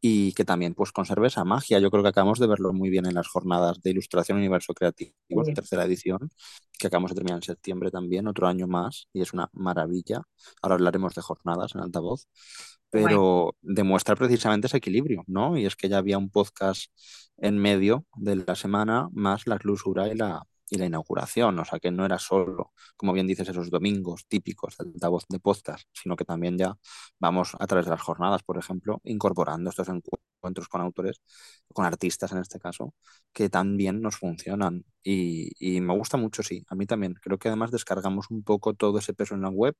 y 0.01 0.33
que 0.33 0.43
también 0.43 0.73
pues 0.73 0.91
conserve 0.91 1.27
esa 1.27 1.45
magia. 1.45 1.79
Yo 1.79 1.91
creo 1.91 2.01
que 2.01 2.09
acabamos 2.09 2.39
de 2.39 2.47
verlo 2.47 2.73
muy 2.73 2.89
bien 2.89 3.05
en 3.05 3.13
las 3.13 3.27
jornadas 3.27 3.81
de 3.81 3.91
Ilustración 3.91 4.39
Universo 4.39 4.73
Creativo, 4.73 5.45
sí. 5.45 5.53
tercera 5.53 5.85
edición, 5.85 6.29
que 6.77 6.87
acabamos 6.87 7.11
de 7.11 7.15
terminar 7.15 7.37
en 7.37 7.43
septiembre 7.43 7.91
también, 7.91 8.27
otro 8.27 8.47
año 8.47 8.67
más, 8.67 9.07
y 9.13 9.21
es 9.21 9.31
una 9.33 9.49
maravilla. 9.53 10.23
Ahora 10.61 10.75
hablaremos 10.75 11.13
de 11.13 11.21
jornadas 11.21 11.75
en 11.75 11.81
altavoz, 11.81 12.27
pero 12.89 13.19
bueno. 13.19 13.51
demuestra 13.61 14.15
precisamente 14.15 14.67
ese 14.67 14.77
equilibrio, 14.77 15.23
¿no? 15.27 15.55
Y 15.55 15.67
es 15.67 15.75
que 15.75 15.87
ya 15.87 15.99
había 15.99 16.17
un 16.17 16.31
podcast 16.31 16.91
en 17.37 17.57
medio 17.59 18.05
de 18.15 18.37
la 18.37 18.55
semana, 18.55 19.07
más 19.13 19.45
la 19.45 19.59
clausura 19.59 20.07
y 20.07 20.15
la, 20.15 20.43
y 20.71 20.77
la 20.79 20.87
inauguración, 20.87 21.59
o 21.59 21.65
sea 21.65 21.79
que 21.79 21.91
no 21.91 22.05
era 22.05 22.17
solo, 22.19 22.73
como 22.97 23.13
bien 23.13 23.27
dices, 23.27 23.49
esos 23.49 23.69
domingos 23.69 24.25
típicos 24.27 24.77
del 24.77 24.89
altavoz 24.95 25.25
de 25.29 25.39
podcast, 25.39 25.87
sino 25.93 26.15
que 26.15 26.25
también 26.25 26.57
ya 26.57 26.75
vamos 27.19 27.55
a 27.59 27.67
través 27.67 27.85
de 27.85 27.91
las 27.91 28.01
jornadas, 28.01 28.43
por 28.43 28.57
ejemplo, 28.57 29.01
incorporando 29.03 29.69
estos 29.69 29.89
encuentros 29.89 30.67
con 30.69 30.81
autores, 30.81 31.21
con 31.73 31.85
artistas 31.85 32.31
en 32.31 32.39
este 32.39 32.59
caso, 32.59 32.93
que 33.33 33.49
también 33.49 34.01
nos 34.01 34.17
funcionan. 34.17 34.85
Y, 35.03 35.51
y 35.59 35.81
me 35.81 35.95
gusta 35.97 36.17
mucho, 36.17 36.43
sí, 36.43 36.63
a 36.69 36.75
mí 36.75 36.85
también. 36.85 37.15
Creo 37.21 37.37
que 37.39 37.47
además 37.49 37.71
descargamos 37.71 38.27
un 38.31 38.43
poco 38.43 38.73
todo 38.73 38.99
ese 38.99 39.13
peso 39.13 39.35
en 39.35 39.41
la 39.41 39.49
web 39.49 39.75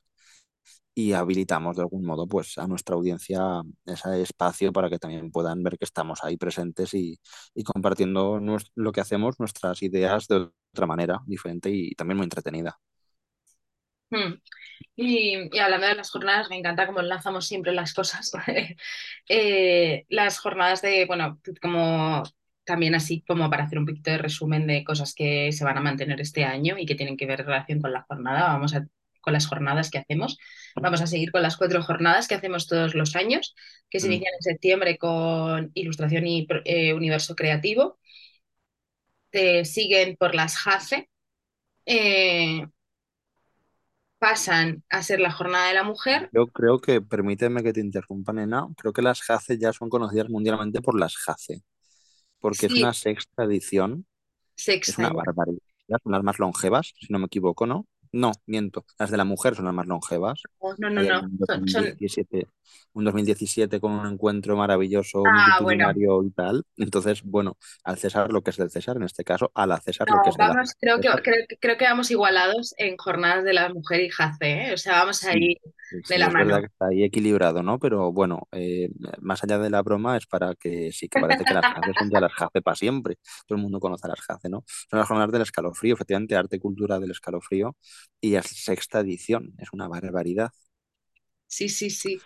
y 0.94 1.14
habilitamos 1.14 1.78
de 1.78 1.84
algún 1.84 2.06
modo 2.06 2.28
pues 2.28 2.58
a 2.58 2.68
nuestra 2.68 2.96
audiencia 2.96 3.62
ese 3.86 4.22
espacio 4.22 4.74
para 4.74 4.90
que 4.90 5.00
también 5.00 5.32
puedan 5.32 5.64
ver 5.64 5.78
que 5.78 5.86
estamos 5.86 6.24
ahí 6.24 6.38
presentes 6.38 6.94
y, 6.94 7.20
y 7.56 7.64
compartiendo 7.64 8.40
lo 8.76 8.92
que 8.92 9.02
hacemos, 9.02 9.40
nuestras 9.40 9.82
ideas 9.84 10.28
de 10.28 10.50
otra 10.74 10.88
manera 10.88 11.22
diferente 11.26 11.70
y 11.72 11.96
también 11.96 12.18
muy 12.18 12.26
entretenida. 12.26 12.80
Hmm. 14.10 14.42
Y, 14.96 15.56
y, 15.56 15.60
hablando 15.60 15.88
de 15.88 15.96
las 15.96 16.12
jornadas, 16.12 16.50
me 16.50 16.58
encanta 16.58 16.86
cómo 16.86 17.02
lanzamos 17.02 17.48
siempre 17.48 17.72
las 17.72 17.94
cosas. 17.94 18.32
eh, 19.30 20.06
las 20.10 20.40
jornadas 20.40 20.82
de, 20.82 21.06
bueno, 21.06 21.40
como 21.62 22.24
también 22.66 22.96
así 22.96 23.24
como 23.28 23.50
para 23.50 23.64
hacer 23.64 23.80
un 23.80 23.86
poquito 23.86 24.12
de 24.12 24.18
resumen 24.18 24.68
de 24.68 24.84
cosas 24.84 25.14
que 25.14 25.52
se 25.52 25.64
van 25.64 25.78
a 25.78 25.82
mantener 25.82 26.22
este 26.22 26.44
año 26.44 26.78
y 26.78 26.86
que 26.86 26.96
tienen 26.96 27.18
que 27.18 27.26
ver 27.26 27.42
en 27.42 27.48
relación 27.48 27.82
con 27.82 27.94
la 27.94 28.04
jornada, 28.04 28.54
vamos 28.54 28.76
a 28.76 28.86
con 29.22 29.34
las 29.34 29.48
jornadas 29.48 29.90
que 29.90 30.00
hacemos. 30.00 30.38
Vamos 30.76 31.02
a 31.02 31.08
seguir 31.08 31.32
con 31.32 31.42
las 31.42 31.58
cuatro 31.58 31.82
jornadas 31.82 32.28
que 32.28 32.36
hacemos 32.36 32.68
todos 32.68 32.96
los 32.96 33.16
años, 33.16 33.56
que 33.90 34.00
se 34.00 34.08
mm. 34.08 34.12
inician 34.12 34.34
en 34.34 34.42
septiembre 34.42 34.98
con 34.98 35.72
Ilustración 35.74 36.28
y 36.28 36.48
eh, 36.66 36.94
Universo 36.94 37.36
Creativo. 37.36 38.00
Te 39.30 39.64
siguen 39.66 40.18
por 40.18 40.36
las 40.36 40.58
JACE. 40.58 41.10
Eh, 41.86 42.66
pasan 44.22 44.84
a 44.90 45.02
ser 45.02 45.20
la 45.20 45.32
Jornada 45.32 45.68
de 45.68 45.74
la 45.74 45.84
Mujer. 45.84 46.30
Yo 46.32 46.46
creo 46.46 46.80
que, 46.80 47.02
permíteme 47.02 47.64
que 47.64 47.74
te 47.74 47.80
interrumpa, 47.80 48.32
nena, 48.32 48.68
creo 48.78 48.94
que 48.94 49.02
las 49.02 49.22
JACE 49.24 49.58
ya 49.58 49.74
son 49.74 49.90
conocidas 49.90 50.30
mundialmente 50.30 50.80
por 50.80 51.00
las 51.00 51.18
JACE, 51.18 51.64
porque 52.40 52.68
sí. 52.68 52.76
es 52.76 52.84
una 52.84 52.94
sexta 52.94 53.44
edición. 53.46 54.06
Sexta. 54.56 54.92
Es 54.92 54.98
una 55.00 55.10
barbaridad. 55.10 55.58
Son 56.04 56.12
las 56.12 56.24
más 56.24 56.38
longevas, 56.38 56.94
si 57.00 57.12
no 57.12 57.18
me 57.18 57.26
equivoco, 57.26 57.66
¿no? 57.66 57.88
No, 58.14 58.32
miento. 58.46 58.86
Las 59.00 59.10
de 59.10 59.18
la 59.18 59.24
mujer 59.24 59.56
son 59.56 59.66
las 59.66 59.74
más 59.74 59.88
longevas. 59.88 60.42
No, 60.78 60.90
no, 60.90 61.02
no. 61.02 61.22
Un 61.22 61.38
2017, 61.38 62.48
un 62.94 63.06
2017 63.06 63.80
con 63.80 63.94
un 63.94 64.06
encuentro 64.06 64.58
maravilloso, 64.58 65.24
ah, 65.26 65.60
multitudinario 65.62 66.16
bueno. 66.16 66.28
y 66.28 66.32
tal. 66.32 66.64
Entonces, 66.78 67.24
bueno, 67.24 67.58
al 67.84 67.98
César 67.98 68.32
lo 68.32 68.42
que 68.42 68.52
es 68.52 68.58
del 68.58 68.70
César, 68.70 68.98
en 68.98 69.04
este 69.04 69.24
caso, 69.24 69.52
a 69.56 69.66
la 69.66 69.80
César 69.80 70.08
no, 70.10 70.18
lo 70.18 70.24
que 70.24 70.30
es 70.30 70.38
vamos, 70.38 70.76
de 70.80 70.88
la 70.88 70.98
creo 71.00 71.00
que, 71.00 71.22
creo, 71.22 71.46
creo, 71.60 71.78
que 71.78 71.86
vamos 71.86 72.12
igualados 72.12 72.74
en 72.78 72.98
jornadas 72.98 73.44
de 73.46 73.54
la 73.54 73.70
mujer 73.70 74.02
y 74.02 74.10
JACE, 74.10 74.52
¿eh? 74.52 74.74
O 74.74 74.78
sea, 74.78 75.00
vamos 75.00 75.24
ahí 75.24 75.56
sí, 75.90 76.00
de 76.10 76.18
la 76.18 76.28
es 76.28 76.34
mano. 76.34 76.46
verdad 76.48 76.60
que 76.62 76.66
está 76.66 76.88
ahí 76.88 77.04
equilibrado, 77.04 77.64
¿no? 77.64 77.80
Pero 77.80 78.12
bueno, 78.12 78.48
eh, 78.52 78.90
más 79.22 79.44
allá 79.44 79.58
de 79.58 79.70
la 79.70 79.82
broma 79.82 80.18
es 80.18 80.26
para 80.26 80.56
que 80.56 80.92
sí 80.92 81.08
que 81.08 81.20
parece 81.20 81.46
que 81.46 81.54
las 81.54 81.66
JACE 81.66 81.94
son 81.98 82.10
ya 82.10 82.20
las 82.20 82.34
JACE 82.34 82.62
para 82.62 82.76
siempre. 82.76 83.18
Todo 83.48 83.56
el 83.56 83.62
mundo 83.62 83.80
conoce 83.80 84.08
a 84.08 84.10
las 84.10 84.22
JACE, 84.22 84.50
¿no? 84.50 84.64
Son 84.68 85.00
las 85.00 85.08
jornadas 85.08 85.32
del 85.32 85.42
escalofrío, 85.44 85.94
efectivamente, 85.94 86.36
arte 86.36 86.58
y 86.58 86.60
cultura 86.60 87.00
del 87.00 87.12
escalofrío. 87.12 87.76
Y 88.20 88.36
es 88.36 88.46
sexta 88.46 89.00
edición, 89.00 89.54
es 89.58 89.70
una 89.74 89.88
barbaridad. 89.88 90.52
Sí, 91.48 91.70
sí, 91.70 91.90
sí. 91.90 92.20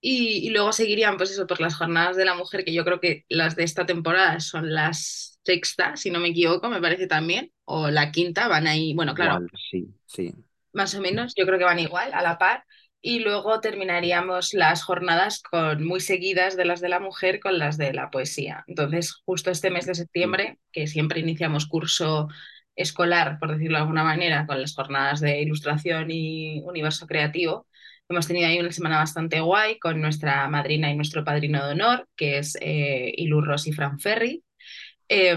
Y, 0.00 0.48
y, 0.48 0.50
luego 0.50 0.72
seguirían, 0.72 1.16
pues 1.16 1.30
eso, 1.30 1.46
pues 1.46 1.60
las 1.60 1.76
jornadas 1.76 2.16
de 2.16 2.24
la 2.24 2.34
mujer, 2.34 2.64
que 2.64 2.72
yo 2.72 2.84
creo 2.84 2.98
que 2.98 3.24
las 3.28 3.54
de 3.54 3.62
esta 3.62 3.86
temporada 3.86 4.40
son 4.40 4.74
las 4.74 5.32
sexta, 5.44 5.96
si 5.96 6.10
no 6.10 6.20
me 6.20 6.28
equivoco, 6.28 6.68
me 6.68 6.80
parece 6.80 7.06
también, 7.06 7.52
o 7.64 7.90
la 7.90 8.10
quinta, 8.12 8.48
van 8.48 8.66
ahí, 8.66 8.94
bueno, 8.94 9.14
claro. 9.14 9.34
Igual, 9.34 9.50
sí, 9.70 9.88
sí. 10.06 10.34
Más 10.72 10.94
o 10.94 11.00
menos, 11.00 11.34
yo 11.36 11.46
creo 11.46 11.58
que 11.58 11.64
van 11.64 11.78
igual, 11.78 12.12
a 12.14 12.22
la 12.22 12.38
par. 12.38 12.64
Y 13.04 13.18
luego 13.18 13.60
terminaríamos 13.60 14.54
las 14.54 14.84
jornadas 14.84 15.42
con 15.42 15.84
muy 15.84 16.00
seguidas 16.00 16.56
de 16.56 16.64
las 16.64 16.80
de 16.80 16.88
la 16.88 17.00
mujer 17.00 17.40
con 17.40 17.58
las 17.58 17.76
de 17.76 17.92
la 17.92 18.10
poesía. 18.10 18.64
Entonces, 18.68 19.12
justo 19.24 19.50
este 19.50 19.70
mes 19.70 19.86
de 19.86 19.96
septiembre, 19.96 20.60
que 20.70 20.86
siempre 20.86 21.18
iniciamos 21.18 21.66
curso 21.66 22.28
escolar, 22.76 23.38
por 23.38 23.52
decirlo 23.52 23.76
de 23.78 23.82
alguna 23.82 24.04
manera, 24.04 24.46
con 24.46 24.60
las 24.60 24.74
jornadas 24.74 25.20
de 25.20 25.42
ilustración 25.42 26.10
y 26.10 26.60
universo 26.64 27.06
creativo, 27.06 27.66
hemos 28.08 28.26
tenido 28.26 28.48
ahí 28.48 28.58
una 28.58 28.72
semana 28.72 28.98
bastante 28.98 29.40
guay 29.40 29.78
con 29.78 30.00
nuestra 30.00 30.48
madrina 30.48 30.90
y 30.90 30.96
nuestro 30.96 31.24
padrino 31.24 31.64
de 31.64 31.72
honor, 31.72 32.08
que 32.16 32.38
es 32.38 32.56
eh, 32.60 33.12
Ilurros 33.16 33.66
y 33.66 33.72
Fran 33.72 33.98
Ferri. 34.00 34.42
Eh, 35.08 35.36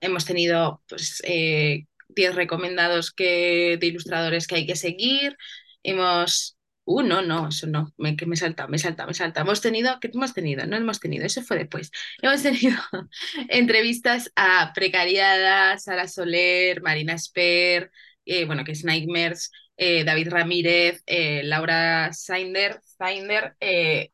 hemos 0.00 0.24
tenido 0.24 0.82
pues, 0.88 1.22
eh, 1.24 1.86
10 2.08 2.34
recomendados 2.34 3.12
que, 3.12 3.78
de 3.80 3.86
ilustradores 3.86 4.46
que 4.46 4.56
hay 4.56 4.66
que 4.66 4.76
seguir. 4.76 5.36
Hemos 5.82 6.56
Uh, 6.86 7.02
no, 7.02 7.22
no, 7.22 7.48
eso 7.48 7.66
no, 7.66 7.94
me, 7.96 8.14
que 8.14 8.26
me 8.26 8.36
salta, 8.36 8.66
me 8.66 8.78
salta, 8.78 9.06
me 9.06 9.14
salta. 9.14 9.40
Hemos 9.40 9.62
tenido, 9.62 9.98
¿qué 10.00 10.10
hemos 10.12 10.34
tenido? 10.34 10.66
No 10.66 10.76
hemos 10.76 11.00
tenido, 11.00 11.24
eso 11.24 11.42
fue 11.42 11.56
después. 11.58 11.90
Hemos 12.20 12.42
tenido 12.42 12.76
entrevistas 13.48 14.30
a 14.36 14.72
Precariada, 14.74 15.78
Sara 15.78 16.08
Soler, 16.08 16.82
Marina 16.82 17.14
Esper, 17.14 17.90
eh, 18.26 18.44
bueno, 18.44 18.64
que 18.64 18.72
es 18.72 18.84
Nightmares, 18.84 19.50
eh, 19.78 20.04
David 20.04 20.28
Ramírez, 20.28 21.02
eh, 21.06 21.42
Laura 21.44 22.12
Sainder, 22.12 22.80
Sainder 22.82 23.56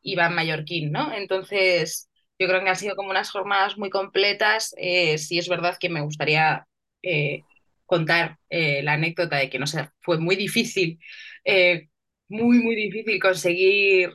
Iván 0.01 0.33
Mallorquín, 0.33 0.91
¿no? 0.93 1.13
Entonces, 1.13 2.09
yo 2.39 2.47
creo 2.47 2.63
que 2.63 2.69
han 2.69 2.75
sido 2.77 2.95
como 2.95 3.09
unas 3.09 3.31
jornadas 3.31 3.77
muy 3.77 3.89
completas. 3.89 4.73
Sí 5.17 5.37
es 5.37 5.49
verdad 5.49 5.77
que 5.79 5.89
me 5.89 6.01
gustaría 6.01 6.65
contar 7.85 8.37
la 8.49 8.93
anécdota 8.93 9.37
de 9.37 9.49
que, 9.49 9.59
no 9.59 9.67
sé, 9.67 9.89
fue 10.01 10.17
muy 10.19 10.35
difícil, 10.35 10.99
muy, 12.31 12.59
muy 12.59 12.75
difícil 12.75 13.19
conseguir 13.19 14.13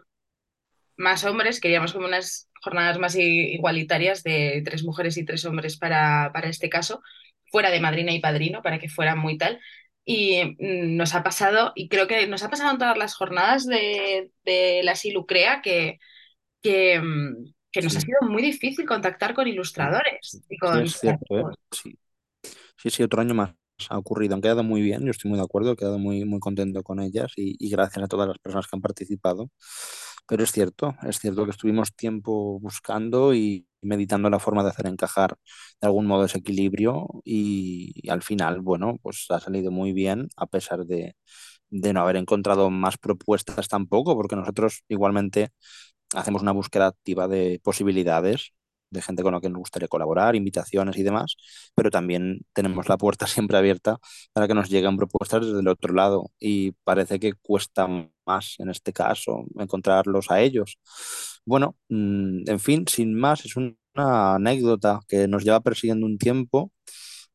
más 0.96 1.25
hombres. 1.25 1.61
Queríamos 1.61 1.92
como 1.92 2.06
unas 2.06 2.49
jornadas 2.62 2.99
más 2.99 3.14
igualitarias 3.16 4.23
de 4.23 4.62
tres 4.64 4.82
mujeres 4.85 5.16
y 5.18 5.25
tres 5.25 5.44
hombres 5.44 5.76
para, 5.76 6.30
para 6.32 6.49
este 6.49 6.68
caso, 6.68 7.02
fuera 7.50 7.70
de 7.70 7.80
madrina 7.80 8.12
y 8.12 8.20
padrino, 8.20 8.62
para 8.62 8.78
que 8.78 8.88
fuera 8.88 9.14
muy 9.14 9.37
tal. 9.37 9.61
Y 10.04 10.42
mm, 10.58 10.96
nos 10.96 11.14
ha 11.14 11.23
pasado, 11.23 11.73
y 11.75 11.88
creo 11.88 12.06
que 12.06 12.26
nos 12.26 12.42
ha 12.42 12.50
pasado 12.50 12.73
en 12.73 12.78
todas 12.78 12.96
las 12.96 13.14
jornadas 13.14 13.66
de, 13.66 14.30
de 14.44 14.80
la 14.82 14.94
Silucrea, 14.94 15.61
que, 15.61 15.99
que, 16.62 16.99
mm, 16.99 17.52
que 17.70 17.82
nos 17.82 17.96
ha 17.96 18.00
sido 18.00 18.18
muy 18.23 18.42
difícil 18.42 18.87
contactar 18.87 19.35
con 19.35 19.46
ilustradores 19.46 20.18
sí, 20.23 20.56
es 20.82 21.00
cierto, 21.00 21.38
¿eh? 21.38 21.44
Sí, 21.70 21.99
sí, 22.76 22.90
sí, 22.90 23.02
otro 23.02 23.20
año 23.20 23.35
más 23.35 23.54
ha 23.90 23.99
ocurrido. 23.99 24.35
Han 24.35 24.40
quedado 24.42 24.62
muy 24.64 24.83
bien, 24.83 25.04
yo 25.04 25.11
estoy 25.11 25.30
muy 25.30 25.38
de 25.38 25.45
acuerdo, 25.45 25.73
he 25.73 25.76
quedado 25.76 25.99
muy, 25.99 26.25
muy 26.25 26.40
contento 26.40 26.83
con 26.83 27.00
ellas 27.00 27.33
y, 27.37 27.68
gracias 27.71 28.04
a 28.04 28.09
todas 28.09 28.28
las 28.28 28.38
personas 28.38 28.66
que 28.66 28.76
han 28.76 28.83
participado. 28.83 29.50
Pero 30.28 30.42
es 30.45 30.52
cierto, 30.52 30.97
es 31.02 31.18
cierto 31.21 31.45
que 31.45 31.50
estuvimos 31.52 31.95
tiempo 31.95 32.59
buscando 32.61 33.35
y 33.35 33.66
meditando 33.83 34.28
la 34.30 34.40
forma 34.40 34.62
de 34.64 34.71
hacer 34.71 34.87
encajar 34.87 35.37
de 35.80 35.87
algún 35.87 36.06
modo 36.06 36.25
ese 36.25 36.38
equilibrio 36.38 37.06
y, 37.25 37.92
y 37.95 38.11
al 38.11 38.23
final, 38.23 38.61
bueno, 38.61 38.99
pues 39.02 39.26
ha 39.30 39.38
salido 39.40 39.71
muy 39.71 39.92
bien 39.92 40.28
a 40.37 40.47
pesar 40.47 40.85
de, 40.87 41.16
de 41.71 41.92
no 41.92 42.00
haber 42.02 42.16
encontrado 42.16 42.71
más 42.71 42.99
propuestas 42.99 43.68
tampoco, 43.68 44.16
porque 44.16 44.37
nosotros 44.37 44.83
igualmente 44.88 45.50
hacemos 46.14 46.42
una 46.42 46.52
búsqueda 46.52 46.87
activa 46.88 47.28
de 47.28 47.61
posibilidades, 47.64 48.52
de 48.90 49.02
gente 49.02 49.23
con 49.23 49.33
la 49.35 49.40
que 49.40 49.49
nos 49.49 49.59
gustaría 49.59 49.88
colaborar, 49.88 50.37
invitaciones 50.37 50.97
y 50.97 51.02
demás, 51.02 51.37
pero 51.75 51.90
también 51.90 52.40
tenemos 52.52 52.88
la 52.88 52.97
puerta 52.99 53.26
siempre 53.26 53.57
abierta 53.59 53.99
para 54.33 54.49
que 54.49 54.55
nos 54.55 54.69
lleguen 54.71 54.97
propuestas 54.97 55.47
desde 55.47 55.61
el 55.61 55.69
otro 55.69 55.95
lado 55.95 56.31
y 56.38 56.73
parece 56.85 57.19
que 57.21 57.35
cuesta 57.35 57.88
más 58.26 58.57
en 58.59 58.71
este 58.71 58.93
caso 58.93 59.45
encontrarlos 59.59 60.31
a 60.31 60.40
ellos. 60.40 60.78
Bueno, 61.45 61.76
mm, 61.88 62.49
en 62.50 62.61
fin, 62.61 62.85
sin 62.88 63.14
más, 63.14 63.45
es 63.45 63.57
una 63.57 63.76
anécdota 64.35 65.00
que 65.09 65.28
nos 65.28 65.45
lleva 65.45 65.61
persiguiendo 65.61 66.07
un 66.07 66.19
tiempo 66.19 66.73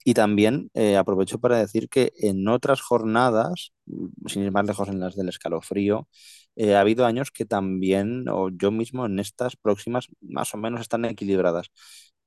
y 0.04 0.14
también 0.14 0.70
eh, 0.74 0.98
aprovecho 0.98 1.40
para 1.40 1.60
decir 1.60 1.90
que 1.90 2.12
en 2.18 2.48
otras 2.48 2.82
jornadas, 2.82 3.74
mm, 3.86 4.28
sin 4.28 4.44
ir 4.44 4.52
más 4.52 4.66
lejos 4.66 4.90
en 4.90 5.00
las 5.00 5.16
del 5.16 5.30
escalofrío, 5.30 6.08
eh, 6.56 6.76
ha 6.76 6.82
habido 6.82 7.06
años 7.06 7.32
que 7.32 7.46
también, 7.46 8.28
o 8.30 8.50
yo 8.50 8.72
mismo 8.72 9.06
en 9.06 9.20
estas 9.20 9.56
próximas, 9.56 10.08
más 10.22 10.54
o 10.54 10.58
menos 10.58 10.82
están 10.82 11.06
equilibradas. 11.06 11.72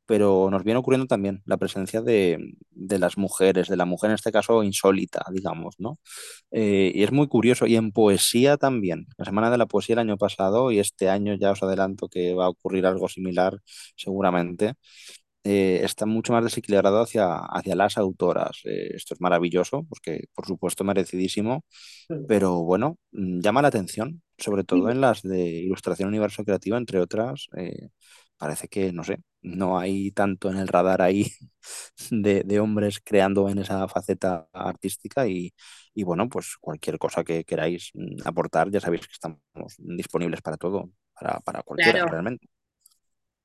Pero 0.07 0.51
nos 0.51 0.65
viene 0.65 0.79
ocurriendo 0.81 1.07
también 1.07 1.43
la 1.47 1.57
presencia 1.57 2.03
de, 2.03 2.55
de 2.71 2.99
las 2.99 3.17
mujeres, 3.17 3.69
de 3.69 3.77
la 3.77 3.87
mujer 3.87 4.11
en 4.11 4.17
este 4.17 4.33
caso 4.33 4.63
insólita, 4.63 5.25
digamos, 5.33 5.77
¿no? 5.79 5.99
Eh, 6.51 6.93
y 6.95 7.03
es 7.05 7.13
muy 7.13 7.27
curioso. 7.29 7.67
Y 7.67 7.77
en 7.77 7.91
poesía 7.93 8.59
también. 8.59 9.07
La 9.17 9.25
Semana 9.25 9.51
de 9.51 9.59
la 9.59 9.67
Poesía 9.67 9.95
el 9.95 10.01
año 10.01 10.19
pasado 10.19 10.71
y 10.73 10.79
este 10.79 11.09
año 11.09 11.35
ya 11.35 11.53
os 11.53 11.63
adelanto 11.63 12.09
que 12.09 12.35
va 12.35 12.47
a 12.47 12.51
ocurrir 12.51 12.85
algo 12.87 13.09
similar 13.09 13.59
seguramente 13.97 14.75
eh, 15.45 15.83
está 15.85 16.07
mucho 16.07 16.33
más 16.33 16.45
desequilibrado 16.45 17.01
hacia, 17.03 17.37
hacia 17.39 17.77
las 17.77 17.99
autoras. 17.99 18.61
Eh, 18.65 18.91
esto 18.97 19.15
es 19.15 19.21
maravilloso, 19.21 19.85
porque 19.89 20.27
por 20.35 20.47
supuesto 20.47 20.85
merecidísimo, 20.85 21.65
pero 22.27 22.63
bueno, 22.65 22.99
mm, 23.13 23.41
llama 23.41 23.63
la 23.63 23.69
atención, 23.69 24.23
sobre 24.39 24.65
todo 24.65 24.91
en 24.91 25.01
las 25.01 25.23
de 25.23 25.41
Ilustración 25.49 26.09
Universo 26.09 26.45
Creativo, 26.45 26.77
entre 26.77 27.01
otras. 27.01 27.49
eh, 27.57 27.89
parece 28.39 28.69
que, 28.69 28.93
no 28.93 29.05
sé, 29.05 29.19
no 29.43 29.79
hay 29.79 30.11
tanto 30.13 30.51
en 30.51 30.59
el 30.59 30.69
radar 30.69 31.03
ahí 31.03 31.33
de, 32.11 32.43
de 32.45 32.61
hombres 32.61 33.01
creando 33.05 33.49
en 33.49 33.59
esa 33.59 33.87
faceta 33.89 34.49
artística 34.53 35.27
y, 35.29 35.55
y 35.95 36.03
bueno, 36.05 36.29
pues 36.29 36.57
cualquier 36.61 36.99
cosa 36.99 37.25
que 37.25 37.45
queráis 37.45 37.91
mm, 37.95 38.27
aportar, 38.27 38.71
ya 38.71 38.81
sabéis 38.81 39.07
que 39.07 39.13
estamos 39.13 39.41
disponibles 39.79 40.43
para 40.43 40.57
todo, 40.57 40.91
para, 41.19 41.41
para 41.41 41.63
cualquiera 41.63 42.01
Claro, 42.01 42.09
realmente. 42.09 42.47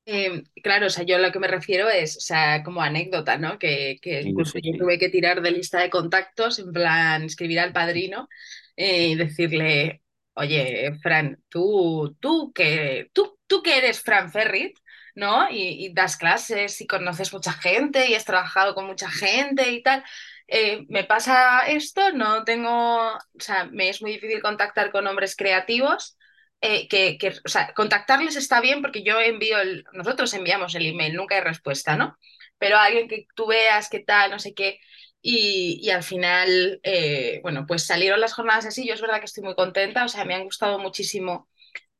Eh, 0.05 0.43
claro, 0.63 0.87
o 0.87 0.89
sea, 0.89 1.03
yo 1.05 1.17
a 1.17 1.19
lo 1.19 1.31
que 1.31 1.37
me 1.39 1.47
refiero 1.47 1.87
es, 1.89 2.17
o 2.17 2.19
sea, 2.21 2.63
como 2.63 2.81
anécdota, 2.81 3.37
¿no? 3.37 3.59
Que, 3.59 3.97
que 4.01 4.21
Sí, 4.21 4.29
incluso 4.29 4.57
sí, 4.61 4.61
yo 4.63 4.71
tuve 4.75 4.97
que 4.97 5.09
tirar 5.09 5.41
de 5.41 5.51
lista 5.51 5.79
de 5.79 5.89
contactos, 5.91 6.57
en 6.59 6.71
plan, 6.73 7.23
escribir 7.23 7.59
al 7.59 7.73
padrino 7.73 8.27
eh, 8.75 9.09
y 9.09 9.15
decirle, 9.15 10.01
oye, 10.33 10.93
Fran, 11.03 11.43
tú, 11.49 12.17
tú 12.19 12.51
que, 12.53 13.09
tú, 13.13 13.37
tú 13.45 13.61
que 13.61 13.77
eres 13.77 14.01
Fran 14.01 14.31
Ferrit, 14.31 14.77
¿no? 15.15 15.47
Y, 15.51 15.85
y 15.85 15.93
das 15.93 16.17
clases 16.17 16.81
y 16.81 16.87
conoces 16.87 17.31
mucha 17.33 17.53
gente 17.53 18.09
y 18.09 18.15
has 18.15 18.25
trabajado 18.25 18.73
con 18.73 18.87
mucha 18.87 19.09
gente 19.11 19.69
y 19.71 19.83
tal. 19.83 20.03
eh, 20.47 20.85
me 20.89 21.03
pasa 21.03 21.67
esto, 21.67 22.11
no 22.13 22.43
tengo, 22.45 22.69
o 23.13 23.19
sea, 23.39 23.65
me 23.65 23.89
es 23.89 24.01
muy 24.01 24.13
difícil 24.13 24.41
contactar 24.41 24.91
con 24.91 25.05
hombres 25.07 25.35
creativos 25.35 26.17
eh, 26.61 26.87
que, 26.89 27.17
que, 27.17 27.29
o 27.45 27.49
sea, 27.49 27.73
contactarles 27.73 28.35
está 28.35 28.61
bien 28.61 28.81
porque 28.81 29.03
yo 29.03 29.19
envío 29.19 29.59
el, 29.59 29.85
nosotros 29.93 30.33
enviamos 30.33 30.75
el 30.75 30.85
email, 30.87 31.15
nunca 31.15 31.35
hay 31.35 31.41
respuesta, 31.41 31.95
¿no? 31.95 32.17
Pero 32.57 32.77
alguien 32.77 33.07
que 33.07 33.27
tú 33.35 33.47
veas 33.47 33.89
qué 33.89 33.99
tal, 33.99 34.31
no 34.31 34.39
sé 34.39 34.53
qué, 34.53 34.79
y, 35.21 35.79
y 35.81 35.89
al 35.91 36.03
final, 36.03 36.79
eh, 36.83 37.39
bueno, 37.43 37.65
pues 37.67 37.83
salieron 37.85 38.19
las 38.21 38.33
jornadas 38.33 38.65
así, 38.65 38.87
yo 38.87 38.93
es 38.93 39.01
verdad 39.01 39.19
que 39.19 39.25
estoy 39.25 39.43
muy 39.43 39.55
contenta, 39.55 40.03
o 40.05 40.09
sea, 40.09 40.25
me 40.25 40.35
han 40.35 40.43
gustado 40.43 40.79
muchísimo 40.79 41.49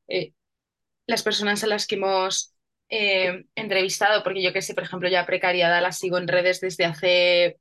eh, 0.07 0.33
las 1.07 1.23
personas 1.23 1.63
a 1.63 1.67
las 1.67 1.87
que 1.87 1.95
hemos 1.95 2.53
entrevistado, 3.55 4.23
porque 4.23 4.41
yo 4.43 4.53
que 4.53 4.61
sé, 4.61 4.73
por 4.73 4.83
ejemplo, 4.83 5.09
ya 5.09 5.25
Precariada 5.25 5.81
la 5.81 5.91
sigo 5.91 6.17
en 6.17 6.27
redes 6.27 6.61
desde 6.61 6.85
hace 6.85 7.59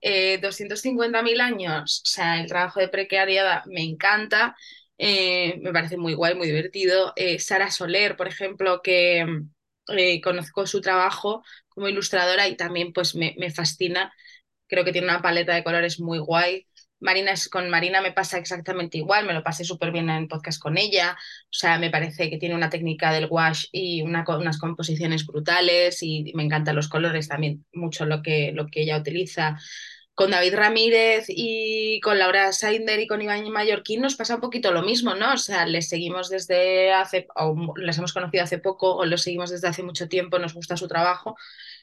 eh, 0.00 0.38
250.000 0.40 1.40
años, 1.40 2.02
o 2.04 2.08
sea, 2.08 2.40
el 2.40 2.46
trabajo 2.46 2.80
de 2.80 2.88
precariada 2.88 3.62
me 3.66 3.82
encanta, 3.82 4.56
eh, 5.02 5.58
me 5.62 5.72
parece 5.72 5.96
muy 5.96 6.14
guay, 6.14 6.34
muy 6.34 6.46
divertido. 6.46 7.12
Eh, 7.16 7.38
Sara 7.38 7.70
Soler, 7.70 8.16
por 8.16 8.28
ejemplo, 8.28 8.82
que 8.82 9.26
eh, 9.88 10.20
conozco 10.20 10.66
su 10.66 10.80
trabajo 10.82 11.42
como 11.68 11.88
ilustradora 11.88 12.48
y 12.48 12.56
también 12.56 12.92
pues 12.92 13.14
me, 13.14 13.34
me 13.38 13.50
fascina, 13.50 14.12
creo 14.68 14.84
que 14.84 14.92
tiene 14.92 15.08
una 15.08 15.22
paleta 15.22 15.54
de 15.54 15.64
colores 15.64 16.00
muy 16.00 16.18
guay. 16.18 16.66
Marina 17.00 17.32
es, 17.32 17.48
con 17.48 17.70
Marina 17.70 18.02
me 18.02 18.12
pasa 18.12 18.36
exactamente 18.36 18.98
igual, 18.98 19.26
me 19.26 19.32
lo 19.32 19.42
pasé 19.42 19.64
súper 19.64 19.90
bien 19.90 20.10
en 20.10 20.28
podcast 20.28 20.60
con 20.60 20.76
ella, 20.76 21.16
o 21.44 21.48
sea, 21.52 21.78
me 21.78 21.90
parece 21.90 22.28
que 22.28 22.36
tiene 22.36 22.54
una 22.54 22.68
técnica 22.68 23.10
del 23.10 23.26
wash 23.30 23.66
y 23.72 24.02
una, 24.02 24.22
unas 24.28 24.58
composiciones 24.58 25.26
brutales 25.26 26.02
y 26.02 26.30
me 26.34 26.42
encantan 26.44 26.76
los 26.76 26.88
colores 26.88 27.28
también, 27.28 27.64
mucho 27.72 28.04
lo 28.04 28.22
que, 28.22 28.52
lo 28.52 28.66
que 28.66 28.82
ella 28.82 28.98
utiliza 28.98 29.58
con 30.20 30.30
David 30.32 30.54
Ramírez 30.54 31.24
y 31.28 31.98
con 32.02 32.18
Laura 32.18 32.52
Sainder 32.52 33.00
y 33.00 33.06
con 33.06 33.22
Iván 33.22 33.48
Mallorquín 33.50 34.02
nos 34.02 34.16
pasa 34.16 34.34
un 34.34 34.42
poquito 34.42 34.70
lo 34.70 34.82
mismo, 34.82 35.14
¿no? 35.14 35.32
O 35.32 35.36
sea, 35.38 35.64
les 35.66 35.88
seguimos 35.88 36.28
desde 36.28 36.92
hace, 36.92 37.26
o 37.36 37.74
les 37.78 37.96
hemos 37.98 38.12
conocido 38.12 38.44
hace 38.44 38.58
poco, 38.58 38.96
o 38.96 39.06
los 39.06 39.22
seguimos 39.22 39.50
desde 39.50 39.68
hace 39.68 39.82
mucho 39.82 40.08
tiempo, 40.08 40.38
nos 40.38 40.52
gusta 40.54 40.76
su 40.76 40.88
trabajo 40.88 41.36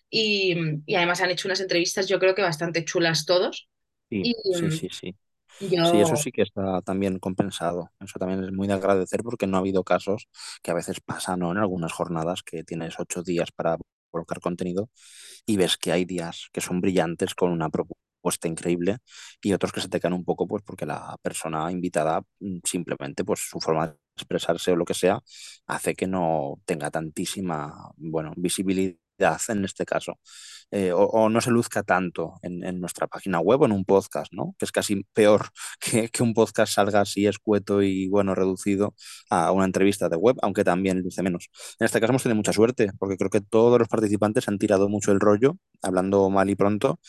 y, 0.10 0.56
y 0.86 0.96
además 0.96 1.22
han 1.22 1.32
hecho 1.32 1.48
unas 1.48 1.62
entrevistas, 1.62 2.08
yo 2.08 2.20
creo 2.20 2.36
que 2.36 2.44
bastante 2.44 2.86
chulas 2.86 3.26
todos. 3.26 3.70
Sí, 4.10 4.24
Y 4.24 4.36
sí, 4.50 4.70
mm, 4.70 4.72
sí, 4.72 4.90
sí. 4.92 5.16
Sí, 5.82 6.02
eso 6.02 6.18
sí 6.18 6.32
que 6.32 6.44
está 6.44 6.82
también 6.84 7.20
compensado. 7.20 7.92
Eso 8.00 8.20
también 8.20 8.44
es 8.44 8.52
muy 8.54 8.68
de 8.68 8.74
agradecer 8.76 9.24
porque 9.24 9.48
no 9.48 9.58
ha 9.58 9.62
habido 9.62 9.84
casos 9.84 10.28
que 10.64 10.72
a 10.72 10.76
veces 10.76 11.02
pasan, 11.02 11.40
¿no? 11.42 11.52
En 11.52 11.58
algunas 11.60 11.94
jornadas 11.94 12.44
que 12.44 12.64
tienes 12.64 13.00
ocho 13.00 13.24
días 13.24 13.52
para 13.54 13.78
colocar 14.12 14.40
contenido 14.42 14.90
y 15.46 15.58
ves 15.58 15.78
que 15.78 15.92
hay 15.94 16.06
días 16.06 16.50
que 16.54 16.62
son 16.62 16.82
brillantes 16.82 17.36
con 17.36 17.52
una 17.52 17.70
propuesta 17.70 18.07
increíble 18.46 18.98
y 19.42 19.54
otros 19.54 19.72
que 19.72 19.82
se 19.82 19.90
te 19.90 20.00
caen 20.00 20.14
un 20.14 20.26
poco 20.26 20.48
pues 20.48 20.64
porque 20.64 20.86
la 20.86 21.18
persona 21.22 21.72
invitada 21.72 22.22
mm, 22.40 22.60
simplemente 22.64 23.24
pues 23.24 23.40
su 23.42 23.60
forma 23.60 23.88
de 23.88 23.96
expresarse 24.16 24.72
o 24.72 24.76
lo 24.76 24.86
que 24.86 24.94
sea 24.94 25.20
hace 25.68 25.96
que 25.96 26.08
no 26.08 26.60
tenga 26.66 26.92
tantísima, 26.92 27.92
bueno, 27.98 28.34
visibilidad 28.36 28.98
en 29.50 29.66
este 29.66 29.86
caso 29.86 30.20
eh, 30.72 30.92
o, 30.94 31.30
no 31.30 31.42
se 31.42 31.50
luzca 31.52 31.84
tanto 31.84 32.40
en, 32.42 32.64
en, 32.64 32.80
nuestra 32.82 33.08
página 33.08 33.40
web 33.40 33.62
o 33.62 33.66
en 33.66 33.72
un 33.72 33.86
podcast, 33.86 34.34
¿no? 34.34 34.54
Que 34.60 34.66
es 34.66 34.72
casi 34.72 35.06
peor 35.14 35.50
que, 35.80 36.10
que, 36.10 36.24
un 36.24 36.34
podcast 36.34 36.74
salga 36.74 37.02
así 37.02 37.26
escueto 37.26 37.82
y 37.82 38.08
bueno, 38.10 38.36
reducido 38.36 38.94
a 39.30 39.52
una 39.52 39.66
entrevista 39.66 40.10
de 40.10 40.18
web, 40.18 40.36
aunque 40.42 40.64
también 40.64 41.02
luce 41.02 41.24
menos. 41.24 41.50
En 41.80 41.86
este 41.86 42.00
caso 42.02 42.12
hemos 42.12 42.24
tenido 42.24 42.36
mucha 42.36 42.54
suerte, 42.54 42.92
porque 43.00 43.18
creo 43.18 43.30
que 43.30 43.42
todos 43.42 43.80
los 43.80 43.88
participantes 43.88 44.48
han 44.50 44.58
tirado 44.58 44.90
mucho 44.90 45.12
el 45.12 45.20
rollo, 45.22 45.58
hablando 45.82 46.30
mal 46.30 46.50
y 46.50 46.56
pronto, 46.56 47.00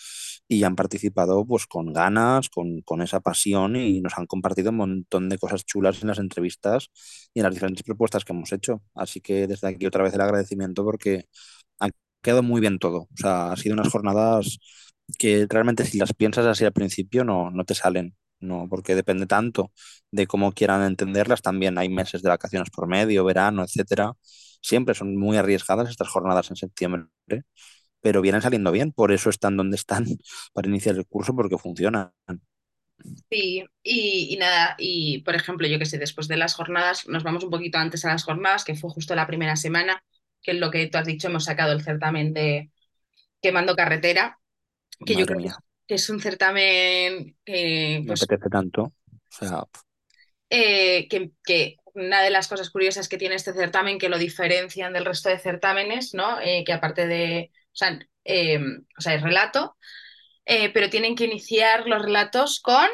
y 0.48 0.64
han 0.64 0.76
participado 0.76 1.44
pues 1.46 1.66
con 1.66 1.92
ganas, 1.92 2.48
con, 2.48 2.80
con, 2.82 3.02
esa 3.02 3.20
pasión 3.20 3.76
y 3.76 4.00
nos 4.00 4.16
han 4.18 4.26
compartido 4.26 4.70
un 4.70 4.76
montón 4.78 5.28
de 5.28 5.38
cosas 5.38 5.64
chulas 5.66 6.00
en 6.02 6.08
las 6.08 6.18
entrevistas 6.18 6.88
y 7.34 7.40
en 7.40 7.44
las 7.44 7.54
diferentes 7.54 7.82
propuestas 7.84 8.24
que 8.24 8.32
hemos 8.32 8.52
hecho. 8.52 8.82
Así 8.94 9.20
que 9.20 9.46
desde 9.46 9.68
aquí 9.68 9.86
otra 9.86 10.04
vez 10.04 10.14
el 10.14 10.22
agradecimiento 10.22 10.84
porque 10.84 11.26
ha 11.80 11.88
quedado 12.22 12.42
muy 12.42 12.60
bien 12.60 12.78
todo. 12.78 13.02
O 13.02 13.16
sea, 13.16 13.52
ha 13.52 13.56
sido 13.56 13.74
unas 13.74 13.88
jornadas 13.92 14.58
que 15.18 15.46
realmente 15.48 15.84
si 15.84 15.98
las 15.98 16.12
piensas 16.14 16.46
así 16.46 16.64
al 16.64 16.72
principio 16.72 17.24
no, 17.24 17.50
no 17.50 17.64
te 17.64 17.74
salen, 17.74 18.16
no, 18.40 18.66
porque 18.68 18.94
depende 18.94 19.26
tanto 19.26 19.72
de 20.10 20.26
cómo 20.26 20.52
quieran 20.52 20.82
entenderlas. 20.82 21.42
También 21.42 21.78
hay 21.78 21.88
meses 21.88 22.22
de 22.22 22.28
vacaciones 22.30 22.70
por 22.70 22.88
medio, 22.88 23.24
verano, 23.24 23.64
etcétera. 23.64 24.12
Siempre 24.62 24.94
son 24.94 25.16
muy 25.16 25.36
arriesgadas 25.36 25.90
estas 25.90 26.08
jornadas 26.08 26.50
en 26.50 26.56
septiembre 26.56 27.04
pero 28.00 28.22
vienen 28.22 28.42
saliendo 28.42 28.72
bien, 28.72 28.92
por 28.92 29.12
eso 29.12 29.30
están 29.30 29.56
donde 29.56 29.76
están 29.76 30.06
para 30.52 30.68
iniciar 30.68 30.96
el 30.96 31.06
curso, 31.06 31.34
porque 31.34 31.58
funcionan. 31.58 32.12
Sí, 33.30 33.64
y, 33.82 34.28
y, 34.34 34.36
nada, 34.38 34.74
y 34.78 35.20
por 35.22 35.34
ejemplo, 35.36 35.66
yo 35.68 35.78
que 35.78 35.86
sé, 35.86 35.98
después 35.98 36.26
de 36.28 36.36
las 36.36 36.54
jornadas, 36.54 37.06
nos 37.08 37.22
vamos 37.22 37.44
un 37.44 37.50
poquito 37.50 37.78
antes 37.78 38.04
a 38.04 38.08
las 38.08 38.24
jornadas, 38.24 38.64
que 38.64 38.74
fue 38.74 38.90
justo 38.90 39.14
la 39.14 39.26
primera 39.26 39.56
semana, 39.56 40.02
que 40.42 40.52
es 40.52 40.58
lo 40.58 40.70
que 40.70 40.86
tú 40.88 40.98
has 40.98 41.06
dicho, 41.06 41.28
hemos 41.28 41.44
sacado 41.44 41.72
el 41.72 41.82
certamen 41.82 42.32
de 42.34 42.70
Quemando 43.42 43.76
Carretera, 43.76 44.38
que 45.04 45.14
Madre 45.14 45.16
yo 45.16 45.26
creo 45.26 45.40
mía. 45.40 45.56
que 45.86 45.94
es 45.96 46.08
un 46.10 46.20
certamen 46.20 47.36
que, 47.44 48.04
Me 48.04 48.06
pues, 48.06 48.22
apetece 48.22 48.48
tanto. 48.50 48.82
O 48.84 48.92
sea, 49.30 49.64
eh, 50.50 51.08
que, 51.08 51.32
que, 51.44 51.76
una 51.94 52.22
de 52.22 52.30
las 52.30 52.48
cosas 52.48 52.70
curiosas 52.70 53.08
que 53.08 53.18
tiene 53.18 53.34
este 53.34 53.52
certamen, 53.52 53.98
que 53.98 54.08
lo 54.08 54.18
diferencian 54.18 54.92
del 54.92 55.04
resto 55.04 55.28
de 55.28 55.38
certámenes, 55.38 56.14
¿no? 56.14 56.40
Eh, 56.40 56.62
que 56.64 56.72
aparte 56.72 57.06
de, 57.06 57.50
sea, 57.78 57.98
eh, 58.24 58.58
o 58.98 59.00
sea 59.00 59.14
es 59.14 59.22
relato, 59.22 59.76
eh, 60.44 60.70
pero 60.72 60.90
tienen 60.90 61.14
que 61.14 61.24
iniciar 61.24 61.86
los 61.86 62.02
relatos 62.02 62.60
con... 62.60 62.86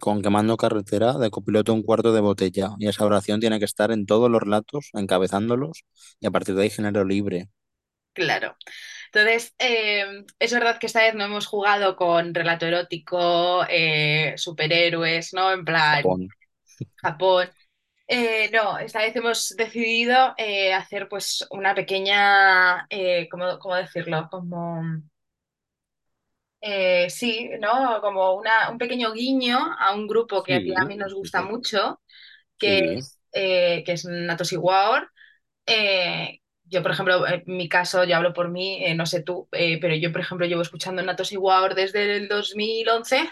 con 0.00 0.22
quemando 0.22 0.56
carretera 0.56 1.14
de 1.14 1.30
copiloto 1.30 1.72
un 1.72 1.82
cuarto 1.82 2.12
de 2.12 2.20
botella. 2.20 2.70
Y 2.78 2.88
esa 2.88 3.04
oración 3.06 3.40
tiene 3.40 3.58
que 3.58 3.64
estar 3.64 3.90
en 3.90 4.06
todos 4.06 4.30
los 4.30 4.42
relatos, 4.42 4.90
encabezándolos, 4.92 5.84
y 6.20 6.26
a 6.26 6.30
partir 6.30 6.54
de 6.54 6.64
ahí 6.64 6.70
género 6.70 7.04
libre. 7.04 7.48
Claro. 8.12 8.56
Entonces, 9.12 9.54
eh, 9.58 10.24
es 10.38 10.52
verdad 10.52 10.78
que 10.78 10.86
esta 10.86 11.02
vez 11.02 11.14
no 11.14 11.24
hemos 11.24 11.46
jugado 11.46 11.96
con 11.96 12.34
relato 12.34 12.66
erótico, 12.66 13.64
eh, 13.68 14.34
superhéroes, 14.36 15.32
¿no? 15.32 15.52
En 15.52 15.64
plan, 15.64 16.02
Japón. 16.02 16.28
Japón. 16.96 17.50
Eh, 18.06 18.50
no, 18.52 18.78
esta 18.78 19.00
vez 19.00 19.16
hemos 19.16 19.50
decidido 19.56 20.34
eh, 20.36 20.74
hacer 20.74 21.08
pues 21.08 21.46
una 21.50 21.74
pequeña, 21.74 22.86
eh, 22.90 23.28
¿cómo, 23.30 23.58
cómo 23.58 23.76
decirlo? 23.76 24.28
Como, 24.30 24.82
eh, 26.60 27.10
sí, 27.10 27.50
¿no? 27.60 28.00
Como 28.00 28.34
una, 28.34 28.70
un 28.70 28.78
pequeño 28.78 29.12
guiño 29.12 29.58
a 29.78 29.94
un 29.94 30.06
grupo 30.06 30.42
que 30.42 30.54
a 30.56 30.60
y 30.60 30.72
Sí, 30.72 30.86
mí 30.86 30.96
nos 30.96 31.12
gusta 31.14 31.42
sí. 31.42 31.42
mucho, 31.42 32.00
que 32.58 32.78
Sí, 32.78 32.84
es, 32.96 33.20
eh, 33.32 33.84
que 33.84 33.92
es 33.94 34.04
Natos. 34.06 34.52
Eh, 35.66 36.40
yo, 36.64 36.82
por 36.82 36.92
ejemplo, 36.92 37.26
en 37.26 37.42
mi 37.46 37.68
caso, 37.68 38.04
yo 38.04 38.16
hablo 38.16 38.32
por 38.34 38.50
mí, 38.50 38.84
eh, 38.84 38.94
no 38.94 39.06
sé 39.06 39.22
tú, 39.22 39.48
eh, 39.52 39.78
pero 39.80 39.94
yo, 39.96 40.12
por 40.12 40.20
ejemplo, 40.20 40.46
llevo 40.46 40.62
escuchando 40.62 41.02
Natos 41.02 41.32
War 41.38 41.74
desde 41.74 42.16
el 42.16 42.28
2011. 42.28 43.28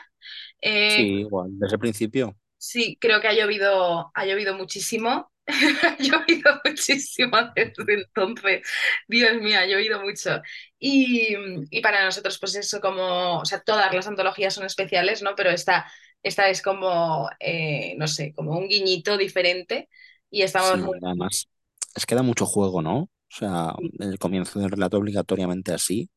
Eh, 0.61 1.07
sí, 1.07 1.21
igual, 1.21 1.59
desde 1.59 1.75
el 1.77 1.81
principio. 1.81 2.37
Sí, 2.65 2.97
creo 3.01 3.21
que 3.21 3.27
ha 3.27 3.33
llovido, 3.33 4.13
ha 4.15 4.25
llovido 4.25 4.55
muchísimo. 4.55 5.29
Ha 5.83 5.97
llovido 5.99 6.61
muchísimo 6.65 7.37
desde 7.57 7.95
entonces. 7.95 8.63
Dios 9.09 9.35
mío, 9.43 9.59
ha 9.59 9.67
llovido 9.67 10.01
mucho. 10.01 10.41
Y, 10.79 11.35
y 11.71 11.81
para 11.81 12.05
nosotros, 12.05 12.39
pues 12.39 12.55
eso, 12.55 12.81
como, 12.81 13.41
o 13.41 13.45
sea, 13.45 13.61
todas 13.63 13.93
las 13.93 14.07
antologías 14.07 14.55
son 14.55 14.65
especiales, 14.65 15.23
¿no? 15.23 15.35
Pero 15.35 15.51
esta, 15.51 15.91
esta 16.23 16.49
es 16.49 16.63
como, 16.63 17.29
eh, 17.41 17.97
no 17.99 18.07
sé, 18.07 18.33
como 18.33 18.53
un 18.57 18.69
guiñito 18.69 19.17
diferente. 19.17 19.89
Y 20.31 20.43
estamos 20.43 20.79
muy... 20.79 21.01
Sí, 21.01 21.05
además, 21.05 21.49
es 21.97 22.07
que 22.07 22.15
da 22.15 22.23
mucho 22.23 22.47
juego, 22.47 22.81
¿no? 22.81 22.99
O 23.01 23.11
sea, 23.29 23.75
el 23.99 24.21
comienzo 24.21 24.61
del 24.61 24.71
relato 24.71 24.99
obligatoriamente 24.99 25.75
así. 25.75 26.09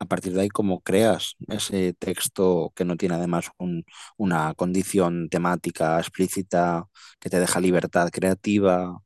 A 0.00 0.06
partir 0.06 0.32
de 0.32 0.40
ahí, 0.42 0.48
cómo 0.48 0.80
creas 0.80 1.36
ese 1.48 1.92
texto 1.94 2.72
que 2.74 2.84
no 2.86 2.96
tiene 2.96 3.16
además 3.16 3.50
un- 3.58 3.84
una 4.16 4.54
condición 4.54 5.28
temática 5.28 5.98
explícita 6.00 6.86
que 7.20 7.28
te 7.30 7.38
deja 7.40 7.60
libertad 7.60 8.08
creativa, 8.10 8.98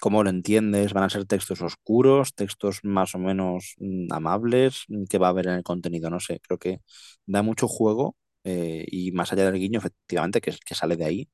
cómo 0.00 0.22
lo 0.24 0.30
entiendes, 0.30 0.92
van 0.94 1.04
a 1.04 1.10
ser 1.10 1.24
textos 1.26 1.62
oscuros, 1.62 2.34
textos 2.34 2.80
más 2.84 3.14
o 3.14 3.18
menos 3.18 3.74
mm, 3.78 4.12
amables, 4.12 4.84
que 5.10 5.18
va 5.18 5.28
a 5.28 5.30
haber 5.30 5.46
en 5.48 5.54
el 5.54 5.62
contenido, 5.64 6.10
no 6.10 6.20
sé, 6.20 6.40
creo 6.42 6.58
que 6.58 6.80
da 7.26 7.42
mucho 7.42 7.68
juego 7.68 8.16
eh, 8.44 8.84
y 8.90 9.12
más 9.12 9.32
allá 9.32 9.46
del 9.50 9.60
guiño, 9.60 9.78
efectivamente, 9.80 10.40
que, 10.42 10.52
que 10.66 10.74
sale 10.74 10.96
de 10.96 11.04
ahí, 11.06 11.30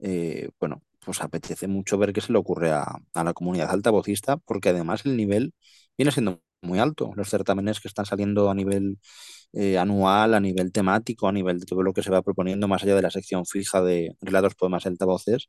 eh, 0.00 0.50
bueno, 0.60 0.82
pues 1.04 1.20
apetece 1.20 1.68
mucho 1.68 1.98
ver 1.98 2.12
qué 2.12 2.20
se 2.20 2.32
le 2.32 2.38
ocurre 2.38 2.72
a, 2.72 2.84
a 3.14 3.24
la 3.24 3.32
comunidad 3.34 3.70
altavocista, 3.70 4.36
porque 4.38 4.70
además 4.70 5.04
el 5.06 5.16
nivel 5.16 5.54
viene 5.96 6.12
siendo 6.12 6.42
muy 6.62 6.78
alto. 6.78 7.12
Los 7.16 7.28
certámenes 7.28 7.80
que 7.80 7.88
están 7.88 8.06
saliendo 8.06 8.50
a 8.50 8.54
nivel 8.54 8.98
eh, 9.52 9.78
anual, 9.78 10.34
a 10.34 10.40
nivel 10.40 10.72
temático, 10.72 11.28
a 11.28 11.32
nivel 11.32 11.60
de 11.60 11.66
todo 11.66 11.82
lo 11.82 11.92
que 11.92 12.02
se 12.02 12.10
va 12.10 12.22
proponiendo, 12.22 12.68
más 12.68 12.82
allá 12.82 12.96
de 12.96 13.02
la 13.02 13.10
sección 13.10 13.46
fija 13.46 13.82
de 13.82 14.16
relatos, 14.20 14.54
poemas 14.56 14.86
altavoces, 14.86 15.48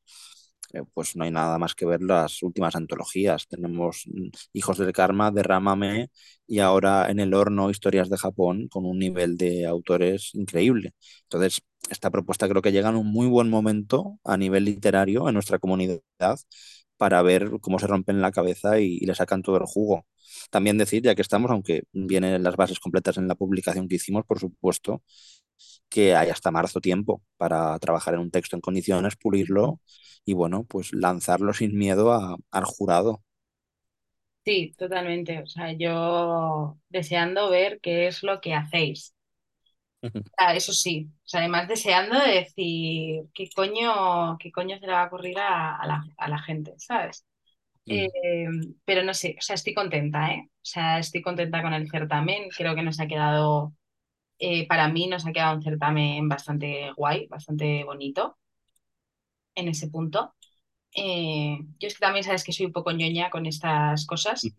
eh, 0.74 0.82
pues 0.94 1.16
no 1.16 1.24
hay 1.24 1.32
nada 1.32 1.58
más 1.58 1.76
que 1.76 1.86
ver 1.86 2.02
las 2.02 2.44
últimas 2.44 2.76
antologías. 2.76 3.48
Tenemos 3.48 4.04
mm, 4.08 4.30
Hijos 4.54 4.78
del 4.78 4.92
Karma, 4.94 5.32
Derrámame 5.32 6.10
y 6.48 6.60
ahora 6.60 7.10
en 7.10 7.20
el 7.20 7.34
horno 7.34 7.70
Historias 7.70 8.10
de 8.10 8.18
Japón 8.18 8.68
con 8.70 8.86
un 8.86 9.00
nivel 9.00 9.38
de 9.38 9.66
autores 9.66 10.32
increíble. 10.34 10.94
Entonces, 11.24 11.62
esta 11.90 12.12
propuesta 12.12 12.50
creo 12.50 12.62
que 12.62 12.72
llega 12.72 12.90
en 12.90 12.96
un 12.98 13.08
muy 13.12 13.28
buen 13.28 13.50
momento 13.50 14.20
a 14.24 14.38
nivel 14.38 14.66
literario 14.66 15.28
en 15.28 15.34
nuestra 15.36 15.60
comunidad 15.60 16.02
para 16.98 17.22
ver 17.22 17.52
cómo 17.62 17.80
se 17.80 17.88
rompen 17.88 18.22
la 18.22 18.32
cabeza 18.32 18.80
y, 18.80 19.00
le 19.00 19.16
sacan 19.16 19.42
todo 19.44 19.58
el 19.58 19.66
jugo. 19.66 20.06
También 20.52 20.78
decir, 20.78 21.04
ya 21.04 21.16
que 21.16 21.22
estamos, 21.22 21.52
aunque 21.52 21.84
vienen 21.94 22.44
las 22.44 22.56
bases 22.56 22.80
completas 22.80 23.18
en 23.18 23.28
la 23.28 23.36
publicación 23.36 23.88
que 23.88 23.96
hicimos, 23.96 24.26
por 24.26 24.40
supuesto, 24.40 25.04
que 25.90 26.16
hay 26.16 26.30
hasta 26.30 26.52
marzo 26.52 26.82
tiempo 26.82 27.22
para 27.38 27.78
trabajar 27.80 28.16
en 28.16 28.22
un 28.22 28.32
texto 28.32 28.56
en 28.56 28.62
condiciones, 28.62 29.16
pulirlo 29.16 29.82
y 30.26 30.34
bueno, 30.34 30.66
pues 30.66 30.94
lanzarlo 30.94 31.54
sin 31.54 31.78
miedo 31.78 32.14
al 32.52 32.66
jurado. 32.66 33.24
Sí, 34.46 34.74
totalmente. 34.78 35.42
O 35.42 35.48
sea, 35.48 35.74
yo 35.74 36.78
deseando 36.90 37.50
ver 37.50 37.80
qué 37.82 38.08
es 38.08 38.24
lo 38.24 38.40
que 38.42 38.54
hacéis. 38.54 39.14
Ah, 40.38 40.56
eso 40.56 40.72
sí, 40.74 41.10
o 41.26 41.28
sea, 41.28 41.40
además 41.42 41.68
deseando 41.68 42.20
de 42.20 42.32
decir 42.32 43.24
qué 43.34 43.50
coño, 43.56 44.38
qué 44.40 44.52
coño 44.52 44.78
se 44.80 44.86
le 44.86 44.94
va 44.94 45.04
a 45.04 45.08
ocurrir 45.08 45.38
a, 45.40 45.76
a 45.78 45.88
la, 45.88 46.04
a 46.18 46.30
la 46.30 46.40
gente, 46.40 46.74
¿sabes? 46.78 47.26
Eh, 47.88 48.10
pero 48.86 49.04
no 49.04 49.14
sé, 49.14 49.36
o 49.40 49.42
sea, 49.42 49.56
estoy 49.56 49.74
contenta, 49.76 50.32
¿eh? 50.34 50.44
O 50.50 50.60
sea, 50.64 51.00
estoy 51.00 51.22
contenta 51.24 51.62
con 51.64 51.74
el 51.74 51.90
certamen. 51.90 52.50
Creo 52.58 52.76
que 52.76 52.84
nos 52.84 53.00
ha 53.00 53.08
quedado, 53.08 53.74
eh, 54.40 54.68
para 54.68 54.90
mí 54.90 55.08
nos 55.08 55.26
ha 55.28 55.34
quedado 55.34 55.58
un 55.58 55.64
certamen 55.64 56.30
bastante 56.30 56.92
guay, 56.98 57.28
bastante 57.28 57.84
bonito 57.86 58.38
en 59.56 59.68
ese 59.68 59.88
punto. 59.90 60.36
Eh, 60.94 61.58
yo 61.80 61.88
es 61.88 61.96
que 61.96 62.02
también 62.02 62.24
sabes 62.26 62.44
que 62.44 62.54
soy 62.54 62.68
un 62.68 62.74
poco 62.74 62.92
ñoña 62.92 63.30
con 63.30 63.46
estas 63.46 64.06
cosas. 64.06 64.56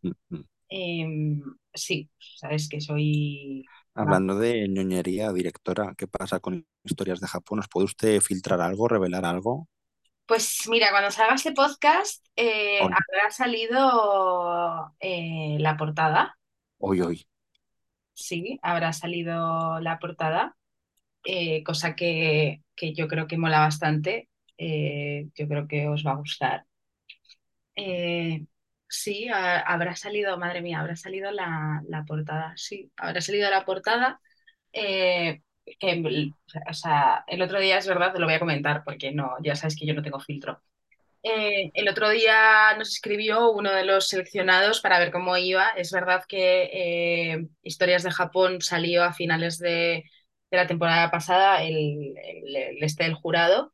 Eh, 0.71 1.07
sí, 1.75 2.11
sabes 2.19 2.69
que 2.69 2.81
soy... 2.81 3.65
Hablando 3.99 4.39
de 4.39 4.69
ñoñería, 4.69 5.33
directora, 5.33 5.93
¿qué 5.99 6.07
pasa 6.07 6.39
con 6.39 6.65
historias 6.85 7.19
de 7.19 7.27
Japón? 7.27 7.57
¿Nos 7.57 7.69
puede 7.69 7.87
usted 7.87 8.21
filtrar 8.21 8.61
algo, 8.61 8.87
revelar 8.87 9.25
algo? 9.25 9.69
Pues 10.25 10.69
mira, 10.69 10.91
cuando 10.93 11.11
salga 11.11 11.35
este 11.35 11.51
podcast 11.51 12.25
eh, 12.37 12.79
habrá 12.81 13.31
salido 13.31 14.95
eh, 15.01 15.57
la 15.59 15.77
portada. 15.77 16.39
Hoy, 16.79 17.01
hoy. 17.01 17.27
Sí, 18.13 18.61
habrá 18.63 18.93
salido 18.93 19.81
la 19.81 19.99
portada, 19.99 20.57
eh, 21.25 21.65
cosa 21.65 21.97
que, 21.97 22.63
que 22.77 22.95
yo 22.95 23.09
creo 23.09 23.27
que 23.27 23.37
mola 23.37 23.59
bastante. 23.59 24.29
Yo 24.59 25.49
creo 25.49 25.67
que 25.67 25.89
os 25.89 26.07
va 26.07 26.13
a 26.13 26.17
gustar. 26.17 26.67
Sí, 28.89 29.29
ha- 29.29 29.61
habrá 29.61 29.95
salido, 29.97 30.39
madre 30.39 30.63
mía, 30.63 30.81
habrá 30.81 30.97
salido 30.97 31.31
la, 31.31 31.83
la 31.89 32.05
portada. 32.05 32.55
Sí, 32.57 32.91
habrá 32.97 33.21
salido 33.21 33.51
la 33.51 33.65
portada. 33.65 34.21
Eh, 34.73 35.43
que, 35.79 36.33
o 36.71 36.75
sea, 36.75 37.25
el 37.27 37.43
otro 37.43 37.61
día 37.61 37.79
es 37.79 37.87
verdad, 37.87 38.13
te 38.13 38.19
lo 38.21 38.27
voy 38.27 38.35
a 38.35 38.41
comentar 38.41 38.83
porque 38.85 39.13
no, 39.13 39.37
ya 39.43 39.55
sabes 39.57 39.77
que 39.77 39.87
yo 39.87 39.95
no 39.95 40.03
tengo 40.03 40.21
filtro. 40.21 40.63
Eh, 41.23 41.71
el 41.75 41.89
otro 41.89 42.11
día 42.11 42.77
nos 42.79 42.91
escribió 42.91 43.51
uno 43.53 43.73
de 43.73 43.85
los 43.85 44.09
seleccionados 44.09 44.81
para 44.83 44.99
ver 45.01 45.13
cómo 45.13 45.37
iba. 45.39 45.71
Es 45.71 45.93
verdad 45.93 46.25
que 46.29 46.71
eh, 47.35 47.49
Historias 47.63 48.03
de 48.05 48.13
Japón 48.13 48.63
salió 48.63 49.05
a 49.05 49.13
finales 49.15 49.59
de, 49.59 50.05
de 50.51 50.57
la 50.59 50.67
temporada 50.69 51.11
pasada, 51.11 51.63
el, 51.65 52.15
el- 52.25 52.57
el 52.57 52.85
este 52.85 53.05
del 53.05 53.15
jurado. 53.15 53.73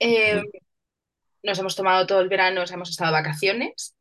Eh, 0.00 0.42
nos 1.42 1.58
hemos 1.58 1.76
tomado 1.76 2.06
todo 2.06 2.20
el 2.20 2.28
verano, 2.28 2.60
nos 2.60 2.72
hemos 2.72 2.90
estado 2.90 3.12
de 3.14 3.20
vacaciones 3.22 3.96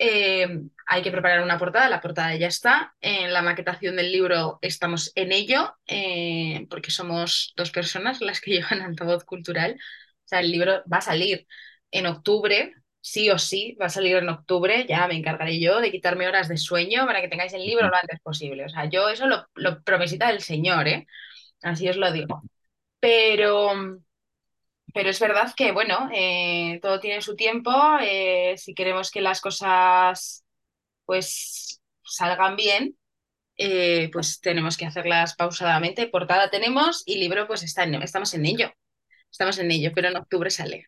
Eh, 0.00 0.46
hay 0.86 1.02
que 1.02 1.10
preparar 1.10 1.42
una 1.42 1.58
portada, 1.58 1.88
la 1.88 2.00
portada 2.00 2.34
ya 2.36 2.46
está. 2.48 2.94
En 3.00 3.32
la 3.32 3.42
maquetación 3.42 3.96
del 3.96 4.12
libro 4.12 4.58
estamos 4.62 5.12
en 5.16 5.32
ello, 5.32 5.74
eh, 5.86 6.66
porque 6.70 6.90
somos 6.90 7.52
dos 7.56 7.70
personas 7.70 8.20
las 8.20 8.40
que 8.40 8.52
llevan 8.60 8.82
altavoz 8.82 9.24
cultural. 9.24 9.74
O 10.24 10.28
sea, 10.28 10.40
el 10.40 10.50
libro 10.52 10.82
va 10.92 10.98
a 10.98 11.00
salir 11.00 11.46
en 11.90 12.06
octubre, 12.06 12.74
sí 13.00 13.30
o 13.30 13.38
sí, 13.38 13.76
va 13.80 13.86
a 13.86 13.88
salir 13.90 14.16
en 14.16 14.28
octubre. 14.28 14.86
Ya 14.88 15.06
me 15.08 15.16
encargaré 15.16 15.58
yo 15.60 15.80
de 15.80 15.90
quitarme 15.90 16.28
horas 16.28 16.48
de 16.48 16.56
sueño 16.58 17.06
para 17.06 17.20
que 17.20 17.28
tengáis 17.28 17.52
el 17.54 17.64
libro 17.66 17.88
lo 17.88 17.96
antes 17.96 18.20
posible. 18.20 18.64
O 18.66 18.68
sea, 18.68 18.84
yo 18.88 19.08
eso 19.08 19.26
lo, 19.26 19.48
lo 19.54 19.82
promesita 19.82 20.28
del 20.28 20.40
Señor, 20.42 20.86
¿eh? 20.88 21.06
Así 21.62 21.88
os 21.88 21.96
lo 21.98 22.12
digo. 22.12 22.42
Pero 23.00 23.72
pero 24.94 25.10
es 25.10 25.20
verdad 25.20 25.52
que, 25.56 25.72
bueno, 25.72 26.08
eh, 26.14 26.78
todo 26.82 27.00
tiene 27.00 27.22
su 27.22 27.36
tiempo. 27.36 27.70
eh, 28.00 28.54
si 28.58 28.74
queremos 28.74 29.10
que 29.10 29.20
las 29.20 29.40
cosas 29.40 30.44
pues 31.06 31.82
salgan 32.04 32.56
bien, 32.56 32.98
eh, 33.58 34.10
pues 34.12 34.40
tenemos 34.40 34.76
que 34.78 34.86
hacerlas 34.86 35.36
pausadamente. 35.36 36.08
Portada 36.08 36.50
tenemos 36.50 37.02
y 37.06 37.18
libro 37.18 37.46
pues 37.48 37.62
está 37.64 37.84
en- 37.84 37.96
estamos 38.02 38.34
en 38.34 38.46
ello. 38.46 38.72
Estamos 39.30 39.58
en 39.58 39.70
ello, 39.72 39.92
pero 39.94 40.08
en 40.10 40.16
octubre 40.18 40.50
sale. 40.50 40.86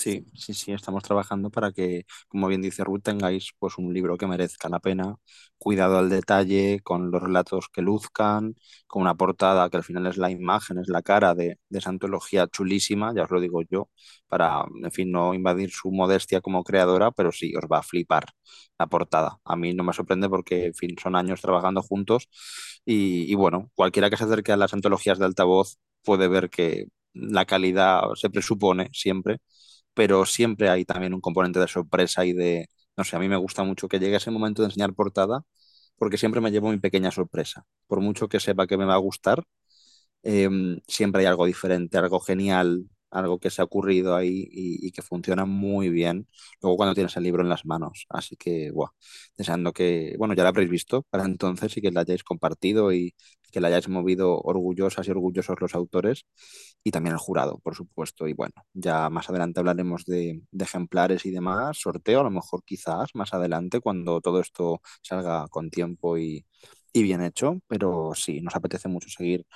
Sí, 0.00 0.24
sí, 0.34 0.54
sí, 0.54 0.72
estamos 0.72 1.02
trabajando 1.02 1.50
para 1.50 1.72
que, 1.72 2.04
como 2.28 2.48
bien 2.48 2.62
dice 2.62 2.82
Ruth, 2.84 3.02
tengáis 3.02 3.50
pues 3.58 3.76
un 3.76 3.92
libro 3.92 4.16
que 4.16 4.26
merezca 4.26 4.70
la 4.70 4.80
pena, 4.80 5.16
cuidado 5.58 5.98
al 5.98 6.08
detalle, 6.08 6.80
con 6.82 7.10
los 7.10 7.22
relatos 7.22 7.68
que 7.70 7.82
luzcan, 7.82 8.54
con 8.86 9.02
una 9.02 9.14
portada 9.14 9.68
que 9.68 9.76
al 9.76 9.84
final 9.84 10.06
es 10.06 10.16
la 10.16 10.30
imagen, 10.30 10.78
es 10.78 10.88
la 10.88 11.02
cara 11.02 11.34
de, 11.34 11.58
de 11.68 11.78
esa 11.78 11.90
antología 11.90 12.46
chulísima, 12.48 13.12
ya 13.14 13.24
os 13.24 13.30
lo 13.30 13.40
digo 13.42 13.60
yo, 13.68 13.90
para, 14.26 14.64
en 14.82 14.90
fin, 14.90 15.12
no 15.12 15.34
invadir 15.34 15.70
su 15.70 15.90
modestia 15.92 16.40
como 16.40 16.64
creadora, 16.64 17.10
pero 17.10 17.30
sí, 17.30 17.52
os 17.54 17.64
va 17.70 17.78
a 17.80 17.82
flipar 17.82 18.24
la 18.78 18.86
portada. 18.86 19.38
A 19.44 19.54
mí 19.56 19.74
no 19.74 19.84
me 19.84 19.92
sorprende 19.92 20.30
porque, 20.30 20.66
en 20.66 20.74
fin, 20.74 20.96
son 21.02 21.14
años 21.14 21.42
trabajando 21.42 21.82
juntos 21.82 22.26
y, 22.86 23.30
y 23.30 23.34
bueno, 23.34 23.70
cualquiera 23.74 24.08
que 24.10 24.16
se 24.16 24.24
acerque 24.24 24.52
a 24.52 24.56
las 24.56 24.72
antologías 24.72 25.18
de 25.18 25.26
altavoz 25.26 25.76
puede 26.02 26.26
ver 26.28 26.48
que 26.50 26.86
la 27.12 27.44
calidad 27.44 28.02
se 28.14 28.30
presupone 28.30 28.88
siempre 28.92 29.38
pero 29.94 30.24
siempre 30.26 30.68
hay 30.70 30.84
también 30.84 31.14
un 31.14 31.20
componente 31.20 31.58
de 31.60 31.68
sorpresa 31.68 32.24
y 32.24 32.32
de, 32.32 32.68
no 32.96 33.04
sé, 33.04 33.16
a 33.16 33.18
mí 33.18 33.28
me 33.28 33.36
gusta 33.36 33.64
mucho 33.64 33.88
que 33.88 33.98
llegue 33.98 34.16
ese 34.16 34.30
momento 34.30 34.62
de 34.62 34.66
enseñar 34.68 34.94
portada, 34.94 35.42
porque 35.96 36.18
siempre 36.18 36.40
me 36.40 36.50
llevo 36.50 36.70
mi 36.70 36.78
pequeña 36.78 37.10
sorpresa. 37.10 37.64
Por 37.86 38.00
mucho 38.00 38.28
que 38.28 38.40
sepa 38.40 38.66
que 38.66 38.76
me 38.78 38.84
va 38.86 38.94
a 38.94 38.98
gustar, 38.98 39.44
eh, 40.22 40.48
siempre 40.88 41.22
hay 41.22 41.26
algo 41.26 41.46
diferente, 41.46 41.98
algo 41.98 42.20
genial, 42.20 42.86
algo 43.10 43.38
que 43.38 43.50
se 43.50 43.62
ha 43.62 43.64
ocurrido 43.64 44.14
ahí 44.16 44.48
y, 44.50 44.90
que 44.92 45.02
funciona 45.02 45.44
muy 45.44 45.88
bien 45.90 46.26
luego 46.62 46.76
cuando 46.76 46.94
tienes 46.94 47.16
el 47.16 47.24
libro 47.24 47.42
en 47.42 47.48
las 47.48 47.64
manos. 47.64 48.06
Así 48.08 48.36
que, 48.36 48.70
buah, 48.72 48.90
deseando 49.36 49.72
que, 49.72 50.14
bueno, 50.18 50.34
ya 50.34 50.42
lo 50.42 50.48
habréis 50.50 50.70
visto 50.70 51.02
para 51.10 51.24
entonces 51.26 51.76
y 51.76 51.80
que 51.80 51.90
lo 51.90 52.00
hayáis 52.00 52.24
compartido 52.24 52.92
y 52.92 53.14
que 53.50 53.60
lo 53.60 53.66
hayáis 53.66 53.88
movido 53.88 54.40
orgullosas 54.40 55.06
y 55.08 55.10
orgullosos 55.10 55.60
los 55.60 55.74
autores 55.74 56.24
y 56.84 56.90
también 56.90 57.14
el 57.14 57.18
jurado, 57.18 57.58
por 57.58 57.74
supuesto. 57.74 58.28
Y 58.28 58.32
bueno, 58.34 58.54
ya 58.72 59.10
más 59.10 59.28
adelante 59.30 59.60
hablaremos 59.60 60.04
de, 60.04 60.42
ejemplares 60.58 61.26
y 61.26 61.30
demás, 61.30 61.78
sorteo, 61.80 62.20
a 62.20 62.24
lo 62.24 62.30
mejor 62.30 62.62
quizás 62.64 63.10
más 63.14 63.34
adelante 63.34 63.80
cuando 63.80 64.20
todo 64.20 64.40
esto 64.40 64.80
salga 65.02 65.46
con 65.48 65.70
tiempo 65.70 66.18
y, 66.18 66.46
y 66.92 67.02
bien 67.02 67.22
hecho, 67.22 67.60
pero 67.68 68.12
sí, 68.14 68.40
nos 68.40 68.54
apetece 68.56 68.88
mucho 68.88 69.08
seguir 69.08 69.46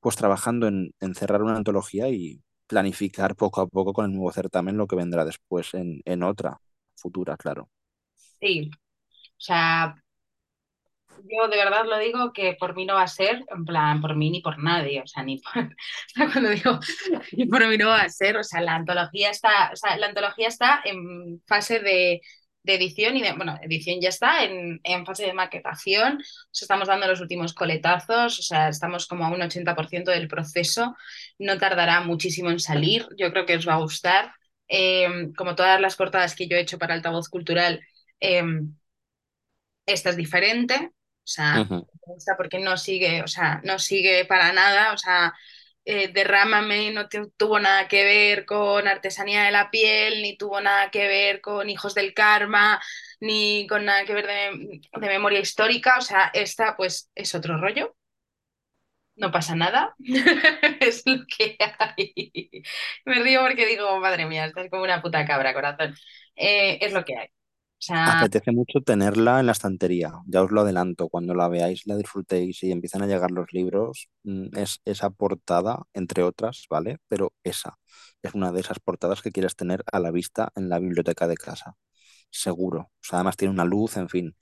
pues 0.00 0.16
trabajando 0.16 0.66
en, 0.68 0.94
en 1.00 1.14
cerrar 1.14 1.42
una 1.42 1.56
antología 1.56 2.08
y 2.08 2.42
planificar 2.72 3.36
poco 3.36 3.60
a 3.60 3.66
poco 3.68 3.92
con 3.92 4.06
el 4.06 4.12
nuevo 4.12 4.32
certamen 4.32 4.76
lo 4.78 4.86
que 4.86 4.96
vendrá 4.96 5.24
después 5.24 5.74
en, 5.74 6.00
en 6.04 6.22
otra 6.22 6.58
futura, 6.96 7.36
claro. 7.36 7.68
Sí, 8.40 8.70
o 8.74 8.78
sea, 9.38 9.96
yo 11.24 11.48
de 11.48 11.56
verdad 11.56 11.84
lo 11.86 11.98
digo 11.98 12.32
que 12.32 12.54
por 12.58 12.74
mí 12.74 12.84
no 12.86 12.94
va 12.94 13.02
a 13.02 13.08
ser, 13.08 13.44
en 13.54 13.64
plan, 13.64 14.00
por 14.00 14.16
mí 14.16 14.30
ni 14.30 14.40
por 14.40 14.58
nadie, 14.62 15.00
o 15.02 15.06
sea, 15.06 15.22
ni 15.22 15.38
por, 15.38 15.74
cuando 16.32 16.50
digo 16.50 16.78
por 17.50 17.68
mí 17.68 17.76
no 17.78 17.88
va 17.88 18.02
a 18.02 18.08
ser, 18.08 18.36
o 18.36 18.44
sea, 18.44 18.60
la 18.60 18.74
antología 18.76 19.30
está, 19.30 19.70
o 19.72 19.76
sea, 19.76 19.96
la 19.96 20.06
antología 20.08 20.48
está 20.48 20.80
en 20.84 21.42
fase 21.46 21.80
de, 21.80 22.20
de 22.62 22.74
edición 22.74 23.16
y 23.16 23.22
de, 23.22 23.32
bueno, 23.34 23.56
edición 23.62 24.00
ya 24.00 24.08
está, 24.08 24.44
en, 24.44 24.80
en 24.84 25.06
fase 25.06 25.26
de 25.26 25.32
maquetación, 25.32 26.18
o 26.18 26.22
estamos 26.52 26.88
dando 26.88 27.06
los 27.06 27.20
últimos 27.20 27.54
coletazos, 27.54 28.38
o 28.38 28.42
sea, 28.42 28.68
estamos 28.68 29.06
como 29.06 29.24
a 29.24 29.30
un 29.30 29.42
80% 29.42 30.10
del 30.10 30.28
proceso, 30.28 30.96
no 31.38 31.58
tardará 31.58 32.00
muchísimo 32.02 32.50
en 32.50 32.60
salir, 32.60 33.06
yo 33.18 33.30
creo 33.32 33.46
que 33.46 33.56
os 33.56 33.68
va 33.68 33.74
a 33.74 33.78
gustar, 33.78 34.32
Eh, 34.74 35.30
como 35.36 35.54
todas 35.54 35.78
las 35.80 35.96
portadas 35.96 36.34
que 36.34 36.48
yo 36.48 36.56
he 36.56 36.60
hecho 36.60 36.78
para 36.78 36.94
Altavoz 36.94 37.28
Cultural, 37.28 37.80
eh, 38.20 38.42
esta 39.86 40.10
es 40.10 40.16
diferente, 40.16 40.74
o 40.92 41.26
sea, 41.26 41.64
me 42.06 42.14
gusta 42.14 42.36
porque 42.36 42.58
no 42.60 42.76
sigue, 42.76 43.22
o 43.22 43.28
sea, 43.28 43.60
no 43.64 43.78
sigue 43.78 44.24
para 44.24 44.52
nada, 44.52 44.92
o 44.92 44.98
sea, 44.98 45.32
eh, 45.84 46.08
Derrámame 46.12 46.92
no 46.92 47.08
tu- 47.08 47.30
tuvo 47.36 47.58
nada 47.60 47.88
que 47.88 48.04
ver 48.04 48.44
con 48.46 48.86
artesanía 48.88 49.42
de 49.44 49.50
la 49.52 49.70
piel, 49.70 50.22
ni 50.22 50.36
tuvo 50.36 50.60
nada 50.60 50.90
que 50.90 51.08
ver 51.08 51.40
con 51.40 51.68
Hijos 51.70 51.94
del 51.94 52.14
Karma, 52.14 52.80
ni 53.20 53.66
con 53.68 53.84
nada 53.84 54.04
que 54.04 54.14
ver 54.14 54.26
de, 54.26 54.80
de 55.00 55.08
memoria 55.08 55.40
histórica, 55.40 55.96
o 55.98 56.02
sea, 56.02 56.30
esta 56.34 56.76
pues 56.76 57.10
es 57.14 57.34
otro 57.34 57.56
rollo, 57.58 57.96
no 59.16 59.30
pasa 59.32 59.54
nada, 59.56 59.94
es 60.80 61.02
lo 61.06 61.24
que 61.26 61.56
hay. 61.78 62.62
Me 63.04 63.22
río 63.22 63.40
porque 63.42 63.66
digo, 63.66 63.98
madre 64.00 64.26
mía, 64.26 64.46
estás 64.46 64.68
como 64.70 64.82
una 64.84 65.02
puta 65.02 65.24
cabra, 65.26 65.54
corazón. 65.54 65.94
Eh, 66.36 66.78
es 66.80 66.92
lo 66.92 67.04
que 67.04 67.16
hay. 67.16 67.26
O 67.28 67.84
sea, 67.84 68.20
Apetece 68.20 68.50
mucho 68.50 68.80
tenerla 68.80 69.38
en 69.40 69.46
la 69.46 69.52
estantería, 69.52 70.12
ya 70.26 70.42
os 70.42 70.50
lo 70.50 70.62
adelanto, 70.62 71.08
cuando 71.08 71.34
la 71.34 71.48
veáis, 71.48 71.86
la 71.86 71.96
disfrutéis 71.96 72.62
y 72.64 72.72
empiezan 72.72 73.02
a 73.02 73.06
llegar 73.06 73.30
los 73.30 73.52
libros, 73.52 74.08
mm, 74.24 74.56
es 74.58 74.80
esa 74.84 75.10
portada, 75.10 75.82
entre 75.94 76.24
otras, 76.24 76.66
¿vale? 76.68 76.98
Pero 77.08 77.32
esa 77.44 77.78
es 78.22 78.34
una 78.34 78.50
de 78.52 78.60
esas 78.60 78.80
portadas 78.80 79.22
que 79.22 79.30
quieres 79.30 79.54
tener 79.54 79.84
a 79.92 80.00
la 80.00 80.10
vista 80.10 80.50
en 80.56 80.68
la 80.68 80.80
biblioteca 80.80 81.28
de 81.28 81.36
casa, 81.36 81.76
seguro. 82.30 82.80
O 82.80 82.90
sea, 83.02 83.18
además 83.20 83.36
tiene 83.36 83.54
una 83.54 83.64
luz, 83.64 83.96
en 83.96 84.08
fin, 84.08 84.36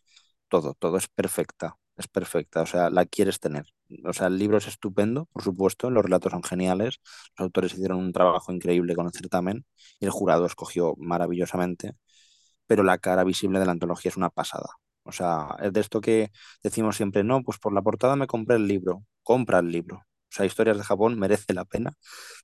todo, 0.49 0.75
todo 0.75 0.99
es 0.99 1.09
perfecta, 1.09 1.77
es 2.01 2.09
perfecta, 2.09 2.63
o 2.63 2.67
sea, 2.67 2.91
la 2.91 3.07
quieres 3.07 3.41
tener. 3.41 3.67
O 4.05 4.13
sea, 4.13 4.29
el 4.29 4.39
libro 4.39 4.59
es 4.59 4.67
estupendo, 4.69 5.27
por 5.33 5.43
supuesto, 5.43 5.91
los 5.91 6.05
relatos 6.05 6.33
son 6.33 6.43
geniales, 6.43 7.01
los 7.39 7.45
autores 7.47 7.73
hicieron 7.75 7.99
un 7.99 8.13
trabajo 8.13 8.53
increíble 8.53 8.95
con 8.97 9.07
el 9.07 9.13
certamen 9.13 9.65
y 10.01 10.07
el 10.07 10.11
jurado 10.13 10.47
escogió 10.47 10.95
maravillosamente 10.99 11.95
pero 12.67 12.83
la 12.83 12.99
cara 12.99 13.25
visible 13.25 13.59
de 13.59 13.67
la 13.67 13.73
antología 13.73 14.11
es 14.11 14.17
una 14.17 14.31
pasada. 14.31 14.69
O 15.05 15.13
sea, 15.13 15.57
es 15.63 15.73
de 15.73 15.81
esto 15.81 16.01
que 16.01 16.31
decimos 16.63 16.97
siempre, 16.97 17.25
no, 17.25 17.43
pues 17.43 17.59
por 17.59 17.73
la 17.73 17.83
portada 17.83 18.17
me 18.17 18.27
compré 18.27 18.57
el 18.57 18.67
libro, 18.69 19.05
compra 19.23 19.59
el 19.61 19.71
libro. 19.73 19.97
O 19.99 20.33
sea, 20.33 20.47
Historias 20.47 20.77
de 20.79 20.85
Japón 20.85 21.19
merece 21.19 21.53
la 21.55 21.65
pena 21.65 21.93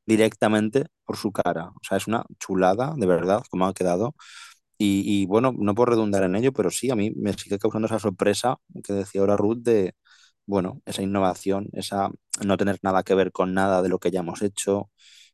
directamente 0.06 0.86
por 1.04 1.16
su 1.16 1.30
cara. 1.32 1.68
O 1.70 1.80
sea, 1.82 1.98
es 1.98 2.08
una 2.08 2.24
chulada, 2.40 2.94
de 2.96 3.06
verdad, 3.06 3.42
como 3.50 3.66
ha 3.66 3.74
quedado. 3.74 4.14
Y, 4.78 5.26
bueno, 5.26 5.52
no 5.56 5.74
puedo 5.74 5.86
redundar 5.86 6.22
en 6.24 6.36
ello, 6.36 6.52
pero 6.52 6.70
sí, 6.70 6.90
a 6.90 6.96
mí 6.96 7.10
me 7.16 7.32
sigue 7.32 7.58
causando 7.58 7.86
esa 7.86 7.98
sorpresa 7.98 8.56
que 8.84 8.92
decía 8.92 9.20
ahora 9.22 9.36
Ruth 9.36 9.58
de, 9.62 9.94
bueno, 10.46 10.82
esa 10.86 11.02
innovación, 11.02 11.68
esa 11.72 12.10
no 12.44 12.56
tener 12.58 12.78
nada 12.82 13.02
que 13.02 13.14
ver 13.14 13.32
con 13.32 13.54
nada 13.54 13.82
de 13.82 13.88
lo 13.88 13.98
que 13.98 14.10
ya 14.10 14.20
hemos 14.20 14.42
hecho. 14.42 14.90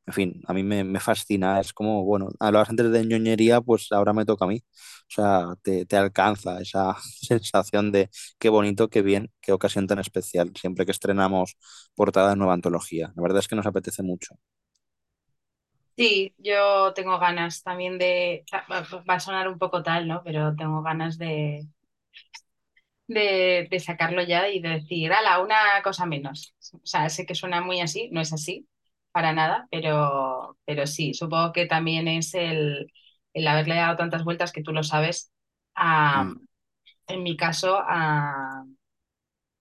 En 0.07 0.15
fin, 0.15 0.43
a 0.47 0.53
mí 0.55 0.63
me, 0.65 0.85
me 0.85 1.01
fascina. 1.01 1.61
Es 1.61 1.73
como, 1.73 2.05
bueno, 2.05 2.29
hablabas 2.41 2.71
antes 2.71 2.91
de 2.91 3.05
ñoñería, 3.07 3.61
pues 3.61 3.91
ahora 3.93 4.13
me 4.13 4.25
toca 4.25 4.45
a 4.45 4.49
mí. 4.49 4.63
O 5.03 5.05
sea, 5.15 5.55
te, 5.63 5.87
te 5.87 5.97
alcanza 5.97 6.61
esa 6.61 6.97
sensación 7.21 7.93
de 7.93 8.11
qué 8.39 8.49
bonito, 8.49 8.89
qué 8.91 9.03
bien, 9.03 9.31
qué 9.41 9.53
ocasión 9.53 9.87
tan 9.87 9.99
especial, 10.01 10.53
siempre 10.61 10.85
que 10.87 10.93
estrenamos 10.93 11.57
portada 11.95 12.31
de 12.31 12.37
nueva 12.37 12.55
antología. 12.55 13.13
La 13.17 13.23
verdad 13.23 13.39
es 13.41 13.49
que 13.49 13.57
nos 13.57 13.67
apetece 13.67 14.03
mucho. 14.03 14.37
Sí, 15.97 16.35
yo 16.39 16.93
tengo 16.95 17.19
ganas 17.19 17.63
también 17.63 17.99
de, 17.99 18.45
va 19.09 19.15
a 19.15 19.21
sonar 19.21 19.49
un 19.49 19.59
poco 19.59 19.83
tal, 19.83 20.09
¿no? 20.09 20.23
Pero 20.25 20.55
tengo 20.57 20.83
ganas 20.83 21.19
de, 21.19 21.67
de, 23.07 23.69
de 23.71 23.81
sacarlo 23.81 24.23
ya 24.23 24.49
y 24.49 24.61
de 24.61 24.69
decir, 24.71 25.13
ala, 25.13 25.41
una 25.41 25.57
cosa 25.83 26.07
menos. 26.07 26.55
O 26.73 26.81
sea, 26.85 27.09
sé 27.09 27.27
que 27.27 27.35
suena 27.35 27.61
muy 27.61 27.81
así, 27.81 28.09
no 28.13 28.21
es 28.21 28.33
así, 28.33 28.69
para 29.13 29.33
nada, 29.33 29.67
pero, 29.71 30.57
pero 30.65 30.87
sí, 30.87 31.15
supongo 31.15 31.53
que 31.53 31.67
también 31.67 32.09
es 32.09 32.35
el, 32.35 32.93
el 33.35 33.47
haberle 33.49 33.77
dado 33.77 33.97
tantas 33.97 34.25
vueltas 34.25 34.53
que 34.53 34.63
tú 34.63 34.73
lo 34.73 34.83
sabes, 34.83 35.33
a, 35.75 36.25
Mm. 36.25 36.47
en 37.09 37.23
mi 37.23 37.37
caso, 37.37 37.79
a, 37.81 38.65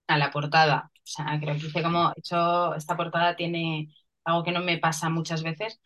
a 0.06 0.18
la 0.18 0.30
portada. 0.30 0.90
O 0.94 1.00
sea, 1.04 1.38
creo 1.40 1.54
que 1.56 1.66
hice 1.66 1.82
como, 1.82 2.10
he 2.10 2.20
hecho, 2.20 2.74
esta 2.74 2.96
portada 2.96 3.36
tiene 3.36 3.88
algo 4.24 4.44
que 4.44 4.52
no 4.52 4.60
me 4.60 4.78
pasa 4.78 5.08
muchas 5.10 5.42
veces, 5.42 5.80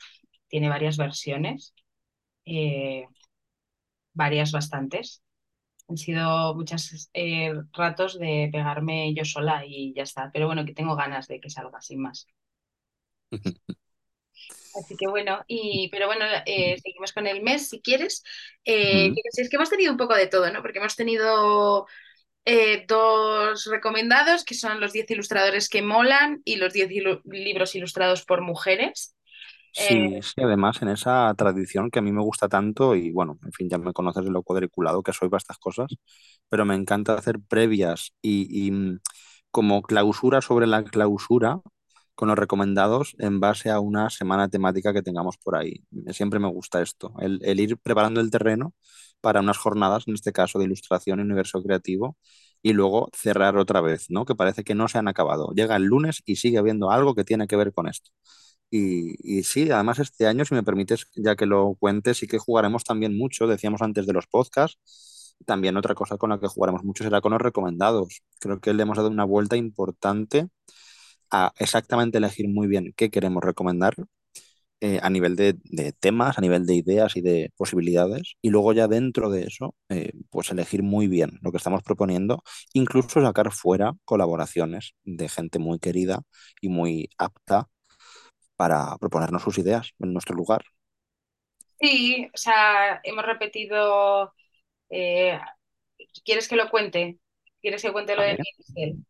tiene 0.49 0.69
varias 0.69 0.97
versiones. 0.97 1.75
eh, 2.47 3.09
varias 4.15 4.53
bastantes. 4.53 5.23
Han 5.89 5.97
sido 5.99 6.55
muchos 6.57 7.11
eh, 7.15 7.55
ratos 7.73 8.19
de 8.19 8.51
pegarme 8.53 9.15
yo 9.15 9.25
sola 9.27 9.65
y 9.67 9.95
ya 9.95 10.03
está. 10.05 10.31
Pero 10.33 10.47
bueno, 10.49 10.65
que 10.67 10.75
tengo 10.75 10.97
ganas 10.97 11.29
de 11.29 11.41
que 11.41 11.51
salga 11.51 11.81
sin 11.83 12.01
más. 12.03 12.27
Así 14.75 14.97
que 14.97 15.09
bueno, 15.09 15.43
y, 15.49 15.89
pero 15.91 16.07
bueno, 16.07 16.25
eh, 16.45 16.77
seguimos 16.83 17.13
con 17.13 17.27
el 17.27 17.43
mes 17.43 17.69
si 17.71 17.81
quieres. 17.81 18.23
Eh, 18.65 19.11
es 19.33 19.49
que 19.49 19.57
hemos 19.57 19.71
tenido 19.71 19.91
un 19.93 19.97
poco 19.99 20.15
de 20.15 20.27
todo, 20.27 20.51
¿no? 20.53 20.61
Porque 20.63 20.79
hemos 20.79 20.97
tenido 20.97 21.87
eh, 22.47 22.87
dos 22.89 23.67
recomendados, 23.67 24.45
que 24.45 24.55
son 24.57 24.81
los 24.81 24.93
10 24.95 25.11
ilustradores 25.11 25.71
que 25.71 25.83
molan 25.83 26.43
y 26.47 26.57
los 26.59 26.75
10 26.75 26.91
ilu- 26.91 27.23
libros 27.27 27.77
ilustrados 27.77 28.25
por 28.27 28.43
mujeres. 28.43 29.16
Eh, 29.77 30.09
Sí, 30.09 30.21
sí, 30.23 30.35
además 30.43 30.81
en 30.83 30.89
esa 30.89 31.35
tradición 31.37 31.91
que 31.91 31.99
a 31.99 32.03
mí 32.03 32.13
me 32.13 32.23
gusta 32.23 32.49
tanto 32.49 32.97
y 32.97 33.13
bueno, 33.13 33.39
en 33.45 33.53
fin, 33.53 33.69
ya 33.69 33.79
me 33.79 33.93
conoces 33.93 34.25
de 34.25 34.31
lo 34.31 34.43
cuadriculado 34.43 35.03
que 35.03 35.13
soy 35.13 35.29
para 35.29 35.39
estas 35.39 35.59
cosas, 35.59 35.89
pero 36.49 36.65
me 36.65 36.75
encanta 36.75 37.15
hacer 37.15 37.41
previas 37.49 38.13
y, 38.23 38.49
y, 38.69 38.71
mm, 38.73 39.01
como 39.51 39.83
clausura 39.83 40.41
sobre 40.43 40.67
la 40.67 40.83
clausura 40.85 41.61
con 42.15 42.29
los 42.29 42.39
recomendados 42.39 43.15
en 43.19 43.41
base 43.41 43.71
a 43.71 43.81
una 43.81 44.11
semana 44.11 44.49
temática 44.49 44.93
que 44.95 45.03
tengamos 45.03 45.37
por 45.39 45.57
ahí. 45.57 45.85
Siempre 46.13 46.41
me 46.41 46.49
gusta 46.49 46.83
esto, 46.83 47.13
el, 47.21 47.41
el 47.45 47.61
ir 47.61 47.79
preparando 47.79 48.21
el 48.23 48.31
terreno 48.31 48.75
para 49.21 49.41
unas 49.41 49.59
jornadas, 49.59 50.05
en 50.09 50.15
este 50.15 50.33
caso 50.33 50.59
de 50.59 50.65
ilustración 50.67 51.21
y 51.21 51.23
universo 51.23 51.63
creativo, 51.63 52.17
y 52.63 52.73
luego 52.73 53.11
cerrar 53.15 53.57
otra 53.59 53.81
vez, 53.83 54.07
¿no? 54.11 54.25
Que 54.25 54.35
parece 54.35 54.65
que 54.65 54.75
no 54.75 54.89
se 54.89 54.99
han 54.99 55.09
acabado. 55.09 55.53
Llega 55.55 55.77
el 55.77 55.85
lunes 55.85 56.23
y 56.27 56.37
sigue 56.37 56.59
habiendo 56.59 56.91
algo 56.91 57.15
que 57.15 57.25
tiene 57.25 57.47
que 57.47 57.57
ver 57.57 57.73
con 57.75 57.89
esto. 57.89 58.11
Y, 58.71 59.39
y 59.39 59.45
sí, 59.45 59.71
además 59.71 59.99
este 60.01 60.27
año, 60.27 60.45
si 60.45 60.55
me 60.55 60.63
permites, 60.65 61.07
ya 61.17 61.37
que 61.37 61.47
lo 61.47 61.75
cuentes, 61.79 62.19
sí 62.19 62.27
que 62.27 62.39
jugaremos 62.39 62.85
también 62.85 63.17
mucho, 63.17 63.47
decíamos 63.47 63.83
antes 63.83 64.07
de 64.07 64.13
los 64.13 64.27
podcasts, 64.27 65.37
también 65.47 65.77
otra 65.77 65.95
cosa 65.95 66.17
con 66.19 66.31
la 66.31 66.41
que 66.41 66.49
jugaremos 66.49 66.83
mucho 66.85 67.05
será 67.05 67.21
con 67.21 67.33
los 67.33 67.41
recomendados. 67.41 68.23
Creo 68.41 68.61
que 68.61 68.75
le 68.75 68.83
hemos 68.83 68.97
dado 68.97 69.11
una 69.11 69.25
vuelta 69.25 69.57
importante 69.57 70.49
a 71.31 71.53
exactamente 71.59 72.19
elegir 72.19 72.49
muy 72.49 72.67
bien 72.69 72.93
qué 72.97 73.11
queremos 73.11 73.43
recomendar 73.45 73.95
eh, 74.81 75.01
a 75.03 75.11
nivel 75.11 75.37
de, 75.37 75.57
de 75.65 75.93
temas, 75.93 76.39
a 76.39 76.41
nivel 76.43 76.67
de 76.67 76.75
ideas 76.75 77.17
y 77.17 77.23
de 77.23 77.53
posibilidades, 77.57 78.37
y 78.43 78.51
luego 78.51 78.73
ya 78.75 78.89
dentro 78.89 79.31
de 79.31 79.45
eso, 79.45 79.75
eh, 79.89 80.13
pues 80.31 80.51
elegir 80.51 80.83
muy 80.83 81.07
bien 81.09 81.39
lo 81.43 81.51
que 81.51 81.57
estamos 81.59 81.83
proponiendo, 81.83 82.43
incluso 82.75 83.23
sacar 83.23 83.53
fuera 83.53 83.95
colaboraciones 84.05 84.95
de 85.05 85.29
gente 85.29 85.59
muy 85.59 85.79
querida 85.79 86.23
y 86.61 86.69
muy 86.69 87.09
apta 87.19 87.69
para 88.57 88.97
proponernos 88.99 89.43
sus 89.43 89.59
ideas 89.59 89.93
en 90.01 90.13
nuestro 90.13 90.35
lugar. 90.37 90.63
sí, 91.81 92.29
o 92.35 92.37
sea, 92.37 93.01
hemos 93.05 93.25
repetido. 93.25 94.33
eh, 94.91 95.41
¿quieres 96.25 96.49
que 96.49 96.57
lo 96.57 96.71
cuente? 96.71 97.19
¿Quieres 97.61 97.83
que 97.83 97.93
cuente 97.93 98.17
lo 98.17 98.23
de. 98.23 98.39
Miguel? 98.77 99.05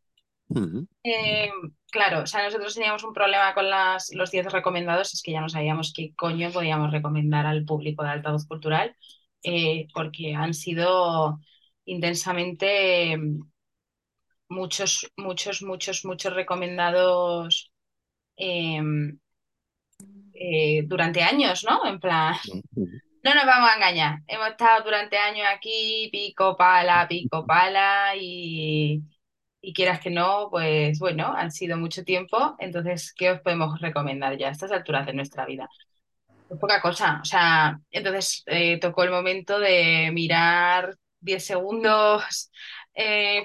Ujú. 0.49 0.87
Eh, 1.03 1.51
claro, 1.91 2.23
o 2.23 2.27
sea, 2.27 2.45
nosotros 2.45 2.75
teníamos 2.75 3.05
un 3.05 3.13
problema 3.15 3.55
con 3.55 3.71
las, 3.71 4.13
los 4.13 4.31
10 4.33 4.53
recomendados, 4.53 5.15
es 5.15 5.23
que 5.23 5.31
ya 5.33 5.41
no 5.41 5.49
sabíamos 5.49 5.93
qué 5.95 6.13
coño 6.17 6.51
podíamos 6.53 6.91
recomendar 6.91 7.47
al 7.47 7.65
público 7.65 8.03
de 8.03 8.11
altavoz 8.11 8.47
cultural, 8.47 8.97
eh, 9.45 9.87
porque 9.95 10.35
han 10.35 10.53
sido 10.55 11.39
intensamente 11.85 13.13
eh, 13.13 13.19
muchos, 14.49 15.11
muchos, 15.17 15.63
muchos, 15.63 16.05
muchos 16.05 16.35
recomendados 16.35 17.73
eh, 18.37 18.83
eh, 20.39 20.83
durante 20.87 21.23
años, 21.23 21.65
¿no? 21.69 21.87
En 21.87 21.99
plan, 22.01 22.35
no 23.23 23.35
nos 23.35 23.47
vamos 23.47 23.71
a 23.71 23.77
engañar, 23.77 24.19
hemos 24.27 24.49
estado 24.49 24.85
durante 24.85 25.17
años 25.19 25.47
aquí, 25.53 26.09
pico 26.13 26.57
pala, 26.57 27.07
pico 27.09 27.45
pala, 27.47 28.15
y, 28.17 29.03
y 29.61 29.73
quieras 29.73 30.01
que 30.01 30.11
no, 30.11 30.49
pues 30.51 30.99
bueno, 30.99 31.33
han 31.35 31.51
sido 31.51 31.77
mucho 31.77 32.05
tiempo, 32.05 32.55
entonces, 32.59 33.13
¿qué 33.13 33.33
os 33.33 33.41
podemos 33.41 33.81
recomendar 33.81 34.39
ya 34.39 34.49
a 34.49 34.53
estas 34.53 34.73
alturas 34.73 35.07
de 35.07 35.15
nuestra 35.15 35.45
vida? 35.47 35.69
Pues 36.49 36.61
poca 36.61 36.81
cosa, 36.81 37.19
o 37.21 37.25
sea, 37.25 37.79
entonces 37.91 38.45
eh, 38.47 38.79
tocó 38.79 39.03
el 39.03 39.11
momento 39.11 39.59
de 39.59 40.11
mirar 40.13 40.95
10 41.21 41.45
segundos 41.47 42.51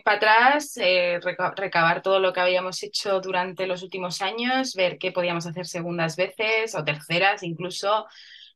para 0.04 0.18
atrás, 0.18 0.78
eh, 0.78 1.20
reca- 1.22 1.54
recabar 1.56 2.02
todo 2.02 2.20
lo 2.20 2.34
que 2.34 2.40
habíamos 2.40 2.82
hecho 2.84 3.20
durante 3.22 3.68
los 3.68 3.84
últimos 3.84 4.22
años, 4.22 4.74
ver 4.76 4.98
qué 4.98 5.12
podíamos 5.12 5.46
hacer 5.48 5.68
segundas 5.68 6.16
veces 6.16 6.76
o 6.76 6.84
terceras 6.84 7.44
incluso, 7.44 8.06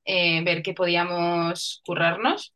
eh, 0.05 0.43
ver 0.43 0.63
qué 0.63 0.73
podíamos 0.73 1.81
currarnos 1.85 2.53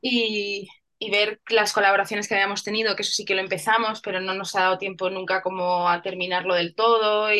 y, 0.00 0.68
y 0.98 1.10
ver 1.10 1.40
las 1.48 1.72
colaboraciones 1.72 2.28
que 2.28 2.34
habíamos 2.34 2.62
tenido, 2.64 2.96
que 2.96 3.02
eso 3.02 3.12
sí 3.12 3.24
que 3.24 3.34
lo 3.34 3.40
empezamos, 3.40 4.00
pero 4.00 4.20
no 4.20 4.34
nos 4.34 4.54
ha 4.56 4.62
dado 4.62 4.78
tiempo 4.78 5.10
nunca 5.10 5.42
como 5.42 5.88
a 5.88 6.02
terminarlo 6.02 6.54
del 6.54 6.74
todo 6.74 7.32
y, 7.34 7.38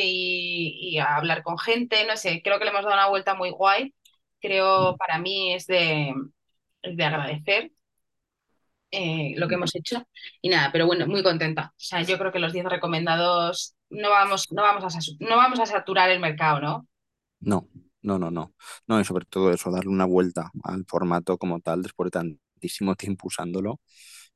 y 0.80 0.98
a 0.98 1.16
hablar 1.16 1.42
con 1.42 1.58
gente, 1.58 2.04
no 2.06 2.16
sé, 2.16 2.40
creo 2.42 2.58
que 2.58 2.64
le 2.64 2.70
hemos 2.70 2.82
dado 2.84 2.94
una 2.94 3.08
vuelta 3.08 3.34
muy 3.34 3.50
guay, 3.50 3.94
creo 4.40 4.96
para 4.96 5.18
mí 5.18 5.54
es 5.54 5.66
de, 5.66 6.14
es 6.82 6.96
de 6.96 7.04
agradecer. 7.04 7.72
Eh, 8.92 9.34
lo 9.38 9.48
que 9.48 9.56
hemos 9.56 9.74
hecho 9.76 10.06
y 10.42 10.50
nada, 10.50 10.70
pero 10.72 10.86
bueno, 10.86 11.06
muy 11.08 11.22
contenta. 11.24 11.68
O 11.72 11.74
sea, 11.78 12.02
yo 12.02 12.18
creo 12.18 12.32
que 12.32 12.40
los 12.40 12.54
10 12.54 12.66
recomendados 12.66 13.76
no 13.90 14.10
vamos, 14.10 14.48
no 14.52 14.62
vamos 14.62 14.84
a, 14.96 15.00
no 15.20 15.36
vamos 15.38 15.60
a 15.60 15.66
saturar 15.66 16.10
el 16.10 16.20
mercado, 16.20 16.60
¿no? 16.60 16.88
No, 17.40 17.68
no, 18.02 18.18
no, 18.18 18.30
no. 18.30 18.54
No, 18.86 19.00
y 19.00 19.04
sobre 19.04 19.24
todo 19.26 19.50
eso, 19.52 19.70
darle 19.70 19.90
una 19.90 20.04
vuelta 20.04 20.50
al 20.64 20.84
formato 20.86 21.38
como 21.38 21.60
tal 21.60 21.82
después 21.82 22.06
de 22.06 22.10
tantísimo 22.12 22.94
tiempo 22.94 23.26
usándolo 23.28 23.80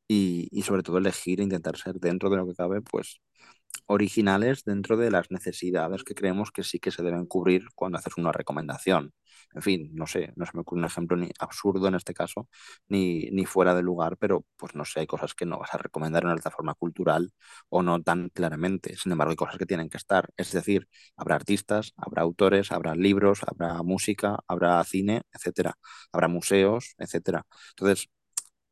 y, 0.08 0.48
y 0.52 0.62
sobre 0.62 0.82
todo 0.82 0.98
elegir 0.98 1.40
e 1.40 1.44
intentar 1.44 1.76
ser 1.78 1.96
dentro 2.00 2.30
de 2.30 2.36
lo 2.38 2.46
que 2.46 2.54
cabe, 2.54 2.82
pues 2.82 3.20
originales 3.86 4.64
dentro 4.64 4.96
de 4.96 5.10
las 5.10 5.30
necesidades 5.30 6.04
que 6.04 6.14
creemos 6.14 6.50
que 6.52 6.62
sí 6.64 6.78
que 6.80 6.90
se 6.90 7.02
deben 7.02 7.26
cubrir 7.26 7.66
cuando 7.74 7.98
haces 7.98 8.14
una 8.16 8.32
recomendación. 8.32 9.12
En 9.54 9.62
fin, 9.62 9.90
no 9.94 10.06
sé, 10.06 10.32
no 10.36 10.44
se 10.46 10.52
me 10.54 10.60
ocurre 10.62 10.80
un 10.80 10.84
ejemplo 10.86 11.16
ni 11.16 11.30
absurdo 11.38 11.88
en 11.88 11.94
este 11.94 12.14
caso, 12.14 12.48
ni, 12.88 13.30
ni 13.30 13.46
fuera 13.46 13.74
de 13.74 13.82
lugar, 13.82 14.16
pero 14.18 14.44
pues 14.56 14.74
no 14.74 14.84
sé, 14.84 15.00
hay 15.00 15.06
cosas 15.06 15.34
que 15.34 15.46
no 15.46 15.58
vas 15.58 15.72
a 15.74 15.78
recomendar 15.78 16.22
en 16.22 16.28
una 16.28 16.36
plataforma 16.36 16.74
cultural 16.74 17.32
o 17.68 17.82
no 17.82 18.02
tan 18.02 18.28
claramente. 18.30 18.96
Sin 18.96 19.12
embargo, 19.12 19.30
hay 19.30 19.36
cosas 19.36 19.58
que 19.58 19.66
tienen 19.66 19.88
que 19.88 19.96
estar. 19.98 20.28
Es 20.36 20.52
decir, 20.52 20.88
habrá 21.16 21.36
artistas, 21.36 21.92
habrá 21.96 22.22
autores, 22.22 22.72
habrá 22.72 22.94
libros, 22.94 23.40
habrá 23.46 23.82
música, 23.82 24.38
habrá 24.48 24.82
cine, 24.84 25.22
etcétera. 25.32 25.74
Habrá 26.12 26.28
museos, 26.28 26.94
etcétera. 26.98 27.46
Entonces, 27.70 28.08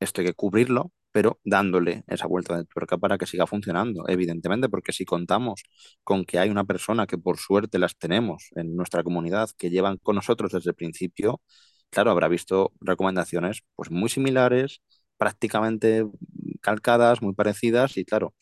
esto 0.00 0.20
hay 0.20 0.28
que 0.28 0.34
cubrirlo, 0.34 0.92
pero 1.14 1.40
dándole 1.44 2.04
esa 2.08 2.26
vuelta 2.28 2.58
de 2.58 2.66
tuerca 2.66 2.98
para 2.98 3.18
que 3.18 3.26
siga 3.26 3.46
funcionando, 3.48 4.04
evidentemente, 4.08 4.68
porque 4.68 4.92
si 4.92 5.06
contamos 5.06 5.62
con 6.04 6.26
que 6.26 6.40
hay 6.40 6.50
una 6.50 6.64
persona 6.66 7.06
que 7.08 7.18
por 7.18 7.38
suerte 7.38 7.78
las 7.80 7.96
tenemos 7.98 8.50
en 8.56 8.76
nuestra 8.76 9.04
comunidad 9.04 9.50
que 9.58 9.70
llevan 9.70 9.98
con 9.98 10.16
nosotros 10.16 10.52
desde 10.52 10.70
el 10.70 10.76
principio, 10.76 11.42
claro, 11.90 12.10
habrá 12.12 12.28
visto 12.28 12.72
recomendaciones 12.80 13.62
pues 13.76 13.90
muy 13.92 14.10
similares, 14.10 14.82
prácticamente 15.18 16.04
calcadas, 16.62 17.22
muy 17.22 17.34
parecidas 17.34 17.96
y 17.96 18.04
claro, 18.04 18.34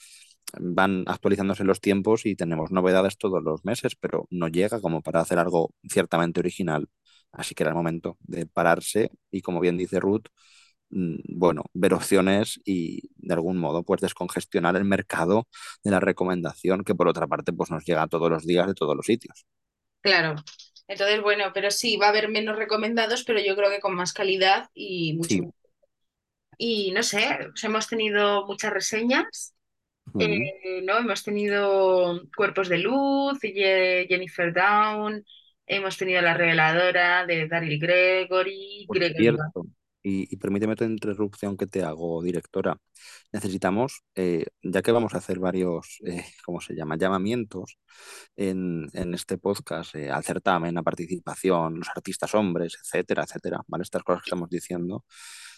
van 0.60 1.04
actualizándose 1.06 1.64
los 1.64 1.80
tiempos 1.80 2.26
y 2.26 2.36
tenemos 2.36 2.70
novedades 2.72 3.16
todos 3.18 3.42
los 3.42 3.64
meses, 3.64 3.96
pero 3.96 4.26
no 4.30 4.48
llega 4.48 4.80
como 4.80 5.02
para 5.02 5.20
hacer 5.20 5.38
algo 5.38 5.74
ciertamente 5.88 6.40
original. 6.40 6.88
Así 7.32 7.54
que 7.54 7.62
era 7.64 7.70
el 7.70 7.76
momento 7.76 8.18
de 8.20 8.46
pararse 8.46 9.10
y, 9.30 9.40
como 9.42 9.60
bien 9.60 9.76
dice 9.78 10.00
Ruth, 10.00 10.26
mm, 10.28 10.61
bueno, 10.92 11.64
ver 11.72 11.94
opciones 11.94 12.60
y 12.64 13.00
de 13.16 13.34
algún 13.34 13.56
modo 13.58 13.82
pues 13.82 14.00
descongestionar 14.02 14.76
el 14.76 14.84
mercado 14.84 15.48
de 15.82 15.90
la 15.90 16.00
recomendación 16.00 16.84
que 16.84 16.94
por 16.94 17.08
otra 17.08 17.26
parte 17.26 17.52
pues 17.52 17.70
nos 17.70 17.84
llega 17.84 18.06
todos 18.08 18.30
los 18.30 18.44
días 18.46 18.66
de 18.66 18.74
todos 18.74 18.94
los 18.94 19.06
sitios. 19.06 19.46
Claro. 20.02 20.34
Entonces, 20.88 21.22
bueno, 21.22 21.44
pero 21.54 21.70
sí, 21.70 21.96
va 21.96 22.06
a 22.06 22.10
haber 22.10 22.28
menos 22.28 22.56
recomendados, 22.56 23.24
pero 23.24 23.40
yo 23.40 23.56
creo 23.56 23.70
que 23.70 23.80
con 23.80 23.94
más 23.94 24.12
calidad 24.12 24.68
y 24.74 25.14
mucho. 25.14 25.28
Sí. 25.28 25.42
Y 26.58 26.90
no 26.92 27.02
sé, 27.02 27.38
pues 27.50 27.64
hemos 27.64 27.88
tenido 27.88 28.46
muchas 28.46 28.72
reseñas, 28.72 29.54
Mm. 30.14 30.20
eh, 30.20 30.82
¿no? 30.82 30.98
Hemos 30.98 31.22
tenido 31.22 32.22
Cuerpos 32.36 32.68
de 32.68 32.78
Luz, 32.78 33.38
Jennifer 33.40 34.52
Down, 34.52 35.24
hemos 35.64 35.96
tenido 35.96 36.20
La 36.20 36.34
Reveladora 36.34 37.24
de 37.24 37.46
Daryl 37.46 37.78
Gregory, 37.78 38.84
Por 38.88 38.98
Gregory. 38.98 39.22
cierto, 39.22 39.64
y, 40.02 40.36
permíteme 40.36 40.74
otra 40.74 40.86
interrupción 40.86 41.56
que 41.56 41.66
te 41.66 41.82
hago, 41.82 42.22
directora. 42.22 42.78
Necesitamos, 43.32 44.02
eh, 44.14 44.46
ya 44.62 44.82
que 44.82 44.92
vamos 44.92 45.14
a 45.14 45.18
hacer 45.18 45.38
varios, 45.38 45.98
eh, 46.04 46.24
¿cómo 46.46 46.60
se 46.60 46.74
llama? 46.74 46.96
Llamamientos 46.96 47.78
en, 48.36 48.90
este 49.14 49.38
podcast 49.38 49.94
eh, 49.94 50.10
al 50.10 50.24
certamen, 50.24 50.78
a 50.78 50.82
participación, 50.82 51.76
los 51.78 51.88
artistas 51.94 52.34
hombres, 52.34 52.76
etcétera, 52.82 53.24
etcétera, 53.24 53.60
¿vale? 53.68 53.82
Estas 53.82 54.02
cosas 54.02 54.22
que 54.22 54.28
estamos 54.28 54.50
diciendo. 54.50 55.04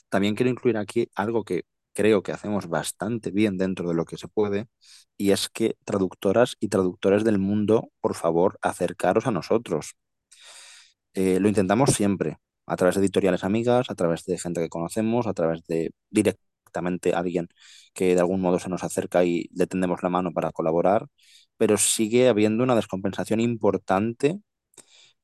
También 0.09 0.35
quiero 0.35 0.50
incluir 0.50 0.76
aquí 0.78 1.09
algo 1.14 1.45
que 1.45 1.64
creo 1.92 2.22
que 2.22 2.32
hacemos 2.32 2.68
bastante 2.68 3.30
bien 3.30 3.57
dentro 3.59 3.88
de 3.88 3.95
lo 3.95 4.05
que 4.05 4.16
se 4.18 4.28
puede, 4.28 4.68
y 5.16 5.30
es 5.32 5.49
que 5.49 5.76
traductoras 5.84 6.57
y 6.61 6.68
traductores 6.68 7.24
del 7.24 7.38
mundo, 7.38 7.90
por 8.01 8.14
favor, 8.14 8.59
acercaros 8.62 9.26
a 9.26 9.30
nosotros. 9.30 9.95
Lo 11.14 11.49
intentamos 11.49 11.90
siempre, 11.90 12.38
a 12.66 12.76
través 12.76 12.96
de 12.96 13.02
editoriales 13.02 13.44
amigas, 13.44 13.90
a 13.90 13.94
través 13.94 14.24
de 14.24 14.38
gente 14.38 14.60
que 14.60 14.68
conocemos, 14.68 15.26
a 15.26 15.34
través 15.34 15.64
de 15.66 15.92
directamente 16.10 17.12
alguien 17.14 17.48
que 17.94 18.14
de 18.14 18.20
algún 18.20 18.40
modo 18.40 18.58
se 18.58 18.68
nos 18.68 18.84
acerca 18.84 19.24
y 19.24 19.48
le 19.54 19.66
tendemos 19.66 20.02
la 20.02 20.08
mano 20.10 20.32
para 20.32 20.52
colaborar, 20.52 21.06
pero 21.56 21.76
sigue 21.78 22.28
habiendo 22.28 22.64
una 22.64 22.74
descompensación 22.76 23.40
importante 23.40 24.40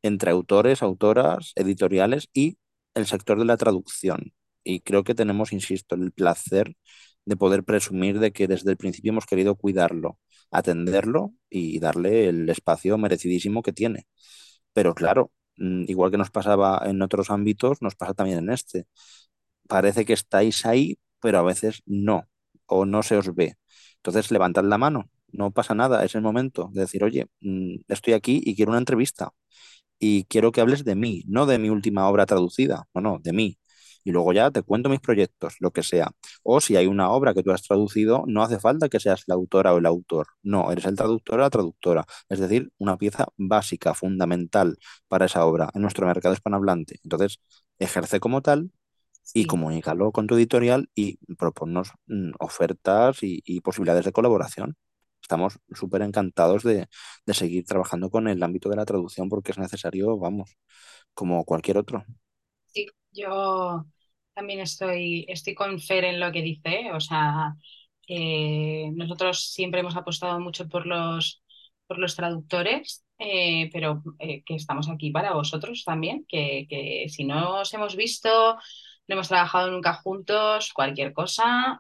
entre 0.03 0.31
autores, 0.31 0.83
autoras, 0.83 1.53
editoriales 1.57 2.29
y 2.33 2.59
el 2.95 3.07
sector 3.07 3.39
de 3.39 3.45
la 3.45 3.57
traducción. 3.57 4.33
Y 4.65 4.81
creo 4.81 5.05
que 5.05 5.15
tenemos, 5.15 5.53
insisto, 5.53 5.95
el 5.95 6.13
placer 6.13 6.77
de 7.25 7.37
poder 7.37 7.65
presumir 7.65 8.19
de 8.19 8.33
que 8.33 8.49
desde 8.49 8.71
el 8.71 8.77
principio 8.77 9.11
hemos 9.13 9.27
querido 9.27 9.57
cuidarlo, 9.57 10.19
atenderlo 10.51 11.35
y 11.51 11.79
darle 11.81 12.29
el 12.29 12.49
espacio 12.49 12.99
merecidísimo 12.99 13.63
que 13.63 13.73
tiene. 13.73 14.07
Pero 14.73 14.95
claro, 14.95 15.33
igual 15.61 16.11
que 16.11 16.19
nos 16.19 16.31
pasaba 16.31 16.83
en 16.87 17.03
otros 17.03 17.31
ámbitos, 17.31 17.83
nos 17.83 17.95
pasa 17.97 18.15
también 18.15 18.39
en 18.39 18.51
este. 18.51 18.87
Parece 19.69 20.05
que 20.05 20.13
estáis 20.15 20.67
ahí, 20.67 20.99
pero 21.21 21.39
a 21.39 21.43
veces 21.43 21.83
no, 21.87 22.29
o 22.67 22.87
no 22.87 23.03
se 23.03 23.17
os 23.17 23.35
ve. 23.35 23.57
Entonces 23.97 24.31
levantad 24.31 24.65
la 24.65 24.79
mano, 24.79 25.11
no 25.33 25.51
pasa 25.53 25.75
nada, 25.75 26.05
es 26.05 26.15
el 26.15 26.23
momento 26.23 26.71
de 26.73 26.83
decir, 26.83 27.05
oye, 27.05 27.27
mm, 27.41 27.77
estoy 27.89 28.15
aquí 28.15 28.41
y 28.45 28.57
quiero 28.57 28.73
una 28.73 28.79
entrevista 28.81 29.31
y 30.01 30.25
quiero 30.27 30.53
que 30.53 30.63
hables 30.63 30.85
de 30.85 30.97
mí, 30.97 31.25
no 31.29 31.47
de 31.47 31.59
mi 31.61 31.71
última 31.71 32.09
obra 32.11 32.27
traducida, 32.27 32.89
no, 32.95 33.03
no, 33.03 33.21
de 33.21 33.35
mí. 33.35 33.60
Y 34.05 34.13
luego 34.13 34.33
ya 34.33 34.51
te 34.51 34.63
cuento 34.63 34.89
mis 34.89 35.01
proyectos, 35.01 35.57
lo 35.61 35.71
que 35.73 35.83
sea. 35.83 36.11
O 36.43 36.61
si 36.61 36.77
hay 36.77 36.87
una 36.87 37.11
obra 37.11 37.35
que 37.35 37.43
tú 37.43 37.53
has 37.53 37.63
traducido, 37.63 38.25
no 38.27 38.43
hace 38.43 38.59
falta 38.61 38.89
que 38.89 39.01
seas 39.01 39.25
la 39.27 39.35
autora 39.35 39.75
o 39.75 39.79
el 39.79 39.87
autor. 39.87 40.27
No, 40.43 40.71
eres 40.73 40.85
el 40.87 40.97
traductor 40.97 41.39
o 41.41 41.43
la 41.43 41.51
traductora. 41.51 42.05
Es 42.29 42.39
decir, 42.41 42.73
una 42.79 42.97
pieza 42.99 43.27
básica, 43.37 43.95
fundamental 43.95 44.79
para 45.09 45.27
esa 45.27 45.45
obra 45.47 45.71
en 45.75 45.83
nuestro 45.83 46.07
mercado 46.07 46.35
hispanohablante. 46.35 46.99
Entonces, 47.05 47.41
ejerce 47.79 48.21
como 48.21 48.43
tal 48.43 48.71
y 49.33 49.45
Sí, 49.45 49.47
comunícalo 49.47 50.13
con 50.13 50.27
tu 50.27 50.35
editorial 50.37 50.91
y 50.95 51.19
proponnos 51.37 51.93
mm, 52.07 52.33
ofertas 52.41 53.23
y, 53.23 53.43
y 53.45 53.61
posibilidades 53.61 54.05
de 54.05 54.13
colaboración. 54.13 54.77
Estamos 55.23 55.59
súper 55.73 56.03
encantados 56.03 56.63
de, 56.65 56.89
de 57.27 57.35
seguir 57.35 57.65
trabajando 57.67 58.11
con 58.11 58.27
el 58.29 58.43
ámbito 58.43 58.69
de 58.71 58.77
la 58.77 58.85
traducción 58.87 59.29
porque 59.29 59.53
es 59.53 59.59
necesario, 59.59 60.19
vamos, 60.19 60.57
como 61.15 61.45
cualquier 61.45 61.79
otro. 61.79 62.05
sí, 62.67 62.87
yo 63.13 63.85
también 64.35 64.61
estoy, 64.61 65.25
estoy 65.29 65.55
con 65.55 65.81
Fer 65.81 66.05
en 66.05 66.21
lo 66.21 66.33
que 66.33 66.43
dice, 66.43 66.91
o 66.93 67.01
sea, 67.01 67.55
eh, 68.09 68.91
nosotros 68.95 69.53
siempre 69.53 69.81
hemos 69.81 69.97
apostado 69.97 70.41
mucho 70.41 70.69
por 70.69 70.87
los, 70.87 71.43
por 71.87 71.99
los 71.99 72.17
traductores, 72.17 73.05
eh, 73.19 73.71
pero 73.73 74.03
eh, 74.19 74.43
que 74.45 74.55
estamos 74.57 74.89
aquí 74.89 75.11
para 75.11 75.33
vosotros 75.35 75.85
también, 75.85 76.25
que, 76.29 76.67
que 76.69 77.07
si 77.09 77.25
no 77.25 77.61
os 77.61 77.73
hemos 77.75 77.97
visto, 77.97 78.57
no 79.09 79.15
hemos 79.15 79.29
trabajado 79.29 79.71
nunca 79.71 79.95
juntos, 79.95 80.73
cualquier 80.73 81.13
cosa, 81.13 81.79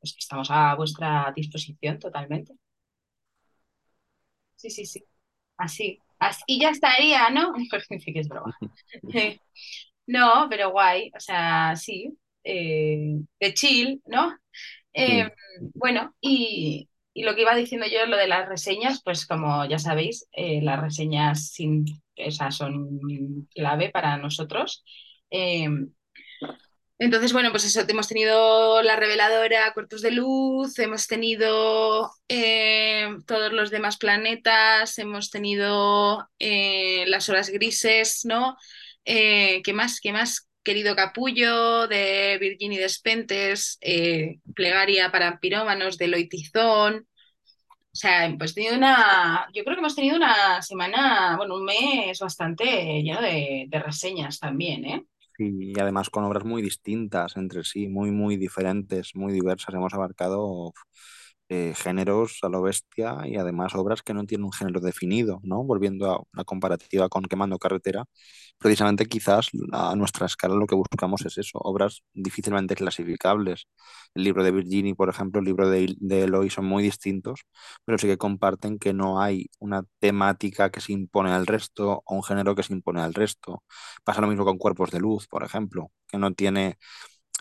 pues 0.00 0.14
estamos 0.18 0.50
a 0.50 0.74
vuestra 0.76 1.32
disposición 1.36 1.98
totalmente. 1.98 2.54
Sí, 4.56 4.70
sí, 4.70 4.86
sí. 4.86 5.04
Así, 5.56 6.00
así, 6.18 6.42
y 6.46 6.60
ya 6.60 6.70
estaría, 6.70 7.30
¿no? 7.30 7.52
Sí 8.00 8.12
que 8.12 8.20
es 8.20 8.28
broma. 8.28 8.56
No, 10.08 10.48
pero 10.50 10.70
guay, 10.72 11.10
o 11.16 11.20
sea, 11.20 11.76
sí, 11.76 12.18
eh, 12.44 13.16
de 13.40 13.54
chill, 13.54 14.02
¿no? 14.06 14.36
Eh, 14.94 15.24
Sí, 15.24 15.32
bueno, 15.74 16.14
y, 16.20 16.88
y 17.14 17.24
lo 17.24 17.34
que 17.34 17.42
iba 17.42 17.54
diciendo 17.56 17.86
yo, 17.92 18.06
lo 18.06 18.16
de 18.18 18.28
las 18.28 18.48
reseñas, 18.48 19.02
pues 19.04 19.26
como 19.26 19.66
ya 19.66 19.78
sabéis, 19.80 20.26
eh, 20.32 20.62
las 20.62 20.80
reseñas 20.80 21.50
sin, 21.52 21.84
esas 22.16 22.56
son 22.56 23.48
clave 23.54 23.90
para 23.90 24.16
nosotros. 24.18 24.84
Eh, 25.30 25.68
entonces, 27.00 27.32
bueno, 27.32 27.50
pues 27.52 27.64
eso, 27.64 27.82
hemos 27.88 28.08
tenido 28.08 28.82
la 28.82 28.96
reveladora 28.96 29.72
Cuerpos 29.72 30.02
de 30.02 30.10
Luz, 30.10 30.78
hemos 30.80 31.06
tenido 31.06 32.10
eh, 32.28 33.08
todos 33.26 33.52
los 33.52 33.70
demás 33.70 33.98
planetas, 33.98 34.98
hemos 34.98 35.30
tenido 35.30 36.28
eh, 36.40 37.04
las 37.06 37.28
horas 37.28 37.50
grises, 37.50 38.24
¿no? 38.24 38.56
Eh, 39.10 39.62
¿qué 39.64 39.72
más? 39.72 40.00
¿Qué 40.00 40.12
más? 40.12 40.48
Querido 40.62 40.94
Capullo, 40.94 41.88
de 41.88 42.36
Virginia 42.38 42.78
Despentes, 42.80 43.78
eh, 43.80 44.38
Plegaria 44.54 45.10
para 45.10 45.40
Pirómanos, 45.40 45.96
de 45.96 46.08
Loitizón. 46.08 47.06
O 47.70 47.96
sea, 47.96 48.34
pues 48.38 48.54
tenido 48.54 48.76
una, 48.76 49.48
yo 49.54 49.64
creo 49.64 49.76
que 49.76 49.80
hemos 49.80 49.96
tenido 49.96 50.16
una 50.16 50.60
semana, 50.62 51.36
bueno, 51.38 51.56
un 51.56 51.64
mes 51.64 52.18
bastante 52.18 53.02
lleno 53.02 53.22
de, 53.22 53.66
de 53.68 53.78
reseñas 53.80 54.38
también, 54.38 54.84
¿eh? 54.84 55.04
sí, 55.36 55.72
y 55.74 55.80
además 55.80 56.10
con 56.10 56.24
obras 56.24 56.44
muy 56.44 56.62
distintas 56.62 57.36
entre 57.36 57.64
sí, 57.64 57.88
muy, 57.88 58.10
muy 58.10 58.36
diferentes, 58.36 59.14
muy 59.14 59.32
diversas. 59.32 59.74
Hemos 59.74 59.94
abarcado 59.94 60.72
eh, 61.48 61.74
géneros 61.76 62.38
a 62.42 62.48
lo 62.48 62.62
bestia 62.62 63.16
y 63.26 63.36
además 63.36 63.74
obras 63.74 64.02
que 64.02 64.14
no 64.14 64.24
tienen 64.26 64.44
un 64.46 64.52
género 64.52 64.80
definido, 64.80 65.40
¿no? 65.42 65.64
Volviendo 65.64 66.10
a 66.10 66.20
una 66.34 66.44
comparativa 66.44 67.08
con 67.08 67.24
Quemando 67.24 67.58
Carretera, 67.58 68.04
precisamente 68.58 69.06
quizás 69.06 69.48
a 69.72 69.94
nuestra 69.96 70.26
escala 70.26 70.54
lo 70.54 70.66
que 70.66 70.74
buscamos 70.74 71.24
es 71.26 71.38
eso, 71.38 71.58
obras 71.60 72.02
difícilmente 72.14 72.74
clasificables. 72.74 73.66
El 74.14 74.24
libro 74.24 74.44
de 74.44 74.50
Virginie, 74.50 74.94
por 74.94 75.08
ejemplo, 75.08 75.40
el 75.40 75.46
libro 75.46 75.68
de, 75.70 75.94
de 75.98 76.24
Eloy 76.24 76.50
son 76.50 76.66
muy 76.66 76.82
distintos, 76.82 77.42
pero 77.84 77.98
sí 77.98 78.06
que 78.06 78.18
comparten 78.18 78.78
que 78.78 78.92
no 78.92 79.20
hay 79.20 79.46
una 79.58 79.84
temática 80.00 80.70
que 80.70 80.80
se 80.80 80.92
impone 80.92 81.30
al 81.32 81.46
resto 81.46 82.02
o 82.04 82.14
un 82.16 82.22
género 82.24 82.54
que 82.54 82.62
se 82.62 82.72
impone 82.72 83.00
al 83.02 83.14
resto. 83.14 83.62
Pasa 84.04 84.20
lo 84.20 84.26
mismo 84.28 84.44
con 84.44 84.58
Cuerpos 84.58 84.90
de 84.90 85.00
Luz, 85.00 85.26
por 85.28 85.44
ejemplo, 85.44 85.90
que 86.08 86.18
no 86.18 86.32
tiene 86.34 86.78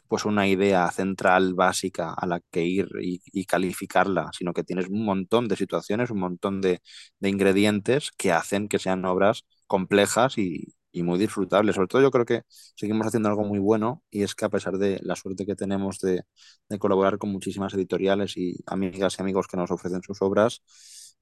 pues 0.07 0.25
una 0.25 0.47
idea 0.47 0.89
central 0.91 1.53
básica 1.53 2.13
a 2.13 2.25
la 2.27 2.39
que 2.51 2.63
ir 2.65 2.87
y, 3.01 3.21
y 3.31 3.45
calificarla, 3.45 4.29
sino 4.37 4.53
que 4.53 4.63
tienes 4.63 4.87
un 4.89 5.05
montón 5.05 5.47
de 5.47 5.55
situaciones, 5.55 6.09
un 6.11 6.19
montón 6.19 6.61
de, 6.61 6.81
de 7.19 7.29
ingredientes 7.29 8.11
que 8.17 8.31
hacen 8.31 8.67
que 8.67 8.79
sean 8.79 9.05
obras 9.05 9.45
complejas 9.67 10.37
y, 10.37 10.73
muy 11.03 11.19
disfrutables. 11.19 11.75
Sobre 11.75 11.87
todo 11.87 12.01
yo 12.01 12.09
creo 12.09 12.25
que 12.25 12.41
seguimos 12.75 13.05
haciendo 13.05 13.29
algo 13.29 13.43
muy 13.43 13.59
bueno 13.59 14.01
y 14.09 14.23
es 14.23 14.33
que 14.33 14.45
a 14.45 14.49
pesar 14.49 14.79
de 14.79 14.99
la 15.03 15.15
suerte 15.15 15.45
que 15.45 15.55
tenemos 15.55 15.99
de, 15.99 16.23
de 16.69 16.79
colaborar 16.79 17.19
con 17.19 17.31
muchísimas 17.31 17.73
editoriales 17.75 18.35
y 18.37 18.55
amigas 18.65 19.17
y 19.19 19.21
amigos 19.21 19.47
que 19.47 19.57
nos 19.57 19.69
ofrecen 19.71 20.01
sus 20.01 20.21
obras, 20.23 20.61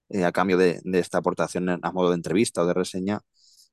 eh, 0.09 0.23
a 0.25 0.31
cambio 0.31 0.57
de, 0.57 0.79
de 0.83 0.99
esta 0.99 1.17
aportación 1.19 1.69
a 1.69 1.91
modo 1.91 2.09
de 2.09 2.15
entrevista 2.15 2.61
o 2.63 2.65
de 2.67 2.73
reseña, 2.73 3.21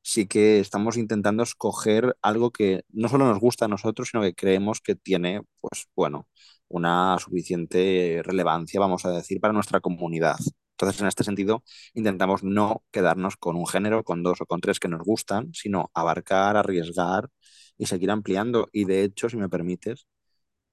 sí 0.03 0.27
que 0.27 0.61
estamos 0.61 0.97
intentando 0.97 1.43
escoger 1.43 2.17
algo 2.23 2.51
que 2.51 2.85
no 2.91 3.09
solo 3.09 3.27
nos 3.27 3.41
gusta 3.41 3.67
a 3.67 3.69
nosotros, 3.69 4.09
sino 4.11 4.23
que 4.23 4.35
creemos 4.35 4.81
que 4.81 4.95
tiene, 4.97 5.43
pues 5.61 5.87
bueno, 5.97 6.29
una 6.69 7.19
suficiente 7.19 8.23
relevancia, 8.25 8.81
vamos 8.81 9.05
a 9.07 9.11
decir, 9.13 9.41
para 9.41 9.53
nuestra 9.53 9.81
comunidad. 9.81 10.37
Entonces, 10.73 11.01
en 11.01 11.07
este 11.09 11.25
sentido, 11.25 11.63
intentamos 11.95 12.43
no 12.43 12.83
quedarnos 12.91 13.37
con 13.37 13.57
un 13.57 13.67
género, 13.67 14.03
con 14.05 14.23
dos 14.23 14.41
o 14.41 14.47
con 14.47 14.61
tres 14.61 14.81
que 14.81 14.89
nos 14.89 15.03
gustan, 15.03 15.53
sino 15.55 15.91
abarcar, 15.95 16.57
arriesgar 16.57 17.29
y 17.79 17.87
seguir 17.87 18.11
ampliando. 18.11 18.69
Y 18.73 18.85
de 18.85 19.05
hecho, 19.05 19.29
si 19.29 19.37
me 19.37 19.49
permites, 19.49 20.07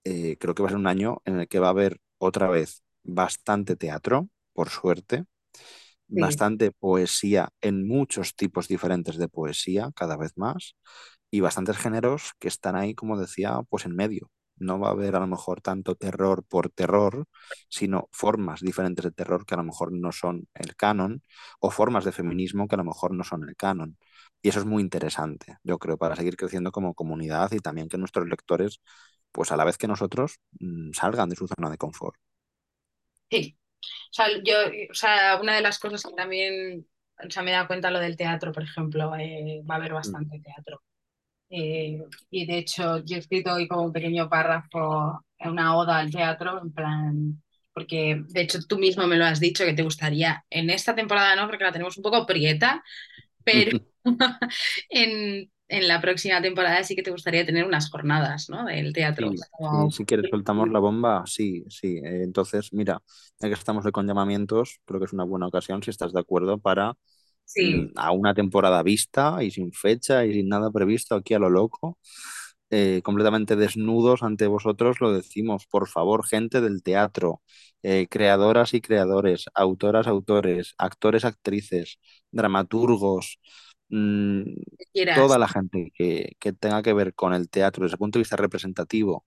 eh, 0.03 0.37
creo 0.39 0.55
que 0.55 0.63
va 0.63 0.69
a 0.69 0.71
ser 0.71 0.79
un 0.79 0.87
año 0.87 1.21
en 1.25 1.39
el 1.41 1.47
que 1.47 1.59
va 1.59 1.67
a 1.67 1.71
haber 1.71 1.99
otra 2.17 2.49
vez 2.49 2.83
bastante 3.03 3.75
teatro, 3.75 4.29
por 4.53 4.69
suerte 4.69 5.25
Sí. 6.13 6.43
bastante 6.49 6.71
poesía 6.71 7.49
en 7.61 7.87
muchos 7.87 8.35
tipos 8.35 8.67
diferentes 8.67 9.17
de 9.17 9.29
poesía, 9.29 9.91
cada 9.95 10.17
vez 10.17 10.33
más, 10.37 10.75
y 11.31 11.41
bastantes 11.41 11.77
géneros 11.77 12.33
que 12.39 12.47
están 12.47 12.75
ahí, 12.75 12.95
como 12.95 13.19
decía, 13.19 13.61
pues 13.69 13.85
en 13.85 13.95
medio. 13.95 14.31
No 14.57 14.79
va 14.79 14.89
a 14.89 14.91
haber 14.91 15.15
a 15.15 15.19
lo 15.21 15.27
mejor 15.27 15.61
tanto 15.61 15.95
terror 15.95 16.43
por 16.45 16.69
terror, 16.69 17.25
sino 17.69 18.09
formas 18.11 18.59
diferentes 18.61 19.05
de 19.05 19.11
terror 19.11 19.45
que 19.45 19.53
a 19.53 19.57
lo 19.57 19.63
mejor 19.63 19.91
no 19.93 20.11
son 20.11 20.47
el 20.53 20.75
canon, 20.75 21.23
o 21.59 21.71
formas 21.71 22.03
de 22.05 22.11
feminismo 22.11 22.67
que 22.67 22.75
a 22.75 22.77
lo 22.79 22.83
mejor 22.83 23.13
no 23.13 23.23
son 23.23 23.47
el 23.47 23.55
canon. 23.55 23.97
Y 24.41 24.49
eso 24.49 24.59
es 24.59 24.65
muy 24.65 24.81
interesante, 24.83 25.57
yo 25.63 25.79
creo, 25.79 25.97
para 25.97 26.15
seguir 26.15 26.35
creciendo 26.37 26.71
como 26.71 26.93
comunidad 26.93 27.51
y 27.53 27.59
también 27.59 27.87
que 27.89 27.97
nuestros 27.97 28.27
lectores, 28.27 28.81
pues 29.31 29.51
a 29.51 29.57
la 29.57 29.63
vez 29.65 29.77
que 29.77 29.87
nosotros, 29.87 30.39
mm, 30.59 30.91
salgan 30.93 31.29
de 31.29 31.35
su 31.37 31.47
zona 31.47 31.69
de 31.69 31.77
confort. 31.77 32.17
Sí, 33.31 33.57
O 34.11 34.13
sea, 34.13 34.27
yo, 34.43 34.55
o 34.91 34.93
sea, 34.93 35.39
una 35.41 35.55
de 35.55 35.61
las 35.61 35.79
cosas 35.79 36.03
que 36.03 36.13
también, 36.13 36.87
o 37.25 37.29
sea, 37.31 37.43
me 37.43 37.51
he 37.51 37.53
dado 37.53 37.67
cuenta 37.67 37.91
lo 37.91 37.99
del 37.99 38.17
teatro, 38.17 38.51
por 38.51 38.63
ejemplo, 38.63 39.15
eh, 39.17 39.61
va 39.69 39.75
a 39.75 39.77
haber 39.77 39.93
Mm. 40.03 40.15
bastante 40.15 40.39
teatro. 40.39 40.81
Eh, 41.49 42.03
y 42.29 42.45
de 42.45 42.57
hecho, 42.59 42.99
yo 43.05 43.15
he 43.17 43.19
escrito 43.19 43.53
hoy 43.53 43.67
como 43.67 43.83
un 43.83 43.93
pequeño 43.93 44.29
párrafo, 44.29 45.25
una 45.39 45.77
oda 45.77 45.97
al 45.99 46.11
teatro, 46.11 46.61
en 46.61 46.73
plan, 46.73 47.43
porque 47.73 48.23
de 48.29 48.41
hecho 48.41 48.59
tú 48.67 48.77
mismo 48.77 49.07
me 49.07 49.17
lo 49.17 49.25
has 49.25 49.39
dicho 49.39 49.65
que 49.65 49.73
te 49.73 49.83
gustaría, 49.83 50.45
en 50.49 50.69
esta 50.69 50.95
temporada 50.95 51.35
no, 51.35 51.47
porque 51.47 51.63
la 51.63 51.71
tenemos 51.71 51.97
un 51.97 52.03
poco 52.03 52.25
prieta, 52.25 52.83
pero 53.43 53.79
en, 54.89 55.51
en 55.69 55.87
la 55.87 56.01
próxima 56.01 56.41
temporada 56.41 56.83
sí 56.83 56.95
que 56.95 57.03
te 57.03 57.11
gustaría 57.11 57.45
tener 57.45 57.65
unas 57.65 57.89
jornadas, 57.91 58.49
¿no? 58.49 58.65
Del 58.65 58.93
teatro. 58.93 59.35
Sí, 59.35 59.37
sí, 59.37 59.47
Como- 59.49 59.91
si 59.91 60.05
quieres 60.05 60.27
soltamos 60.29 60.69
la 60.69 60.79
bomba, 60.79 61.23
sí, 61.27 61.65
sí. 61.69 61.97
Eh, 61.97 62.23
entonces, 62.23 62.71
mira, 62.73 63.01
ya 63.39 63.47
que 63.49 63.53
estamos 63.53 63.85
con 63.91 64.07
llamamientos, 64.07 64.79
creo 64.85 64.99
que 64.99 65.05
es 65.07 65.13
una 65.13 65.25
buena 65.25 65.47
ocasión, 65.47 65.83
si 65.83 65.89
estás 65.91 66.13
de 66.13 66.19
acuerdo, 66.21 66.57
para 66.59 66.93
mm, 67.59 67.85
Sí, 67.85 67.93
a 67.97 68.11
una 68.11 68.33
temporada 68.35 68.83
vista 68.83 69.43
y 69.43 69.51
sin 69.51 69.73
fecha 69.73 70.25
y 70.25 70.33
sin 70.33 70.49
nada 70.49 70.71
previsto 70.71 71.15
aquí 71.15 71.33
a 71.35 71.39
lo 71.39 71.49
loco, 71.49 71.97
eh, 72.71 73.01
completamente 73.03 73.55
desnudos 73.57 74.23
ante 74.23 74.47
vosotros, 74.47 75.01
lo 75.01 75.13
decimos, 75.13 75.65
por 75.67 75.87
favor, 75.89 76.25
gente 76.27 76.61
del 76.61 76.83
teatro, 76.83 77.41
eh, 77.83 78.07
creadoras 78.09 78.73
y 78.73 78.81
creadores, 78.81 79.45
autoras, 79.55 80.07
autores, 80.07 80.75
actores, 80.77 81.25
actrices, 81.25 81.99
dramaturgos. 82.31 83.39
Mm, 83.89 84.43
toda 85.13 85.37
la 85.39 85.47
gente 85.47 85.91
que, 85.95 86.35
que 86.39 86.53
tenga 86.53 86.81
que 86.83 86.93
ver 86.93 87.13
con 87.15 87.33
el 87.33 87.49
teatro 87.49 87.83
desde 87.83 87.95
el 87.95 87.99
punto 87.99 88.19
de 88.19 88.21
vista 88.23 88.35
representativo 88.37 89.25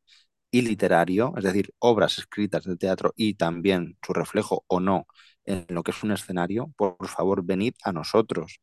y 0.50 0.62
literario, 0.62 1.34
es 1.36 1.44
decir, 1.44 1.74
obras 1.80 2.18
escritas 2.18 2.64
de 2.64 2.76
teatro 2.76 3.12
y 3.16 3.34
también 3.34 3.98
su 4.06 4.12
reflejo 4.14 4.64
o 4.68 4.80
no 4.80 5.06
en 5.46 5.66
lo 5.70 5.82
que 5.82 5.92
es 5.92 6.02
un 6.04 6.12
escenario, 6.12 6.72
por 6.76 7.08
favor, 7.08 7.44
venid 7.44 7.74
a 7.84 7.92
nosotros. 7.92 8.60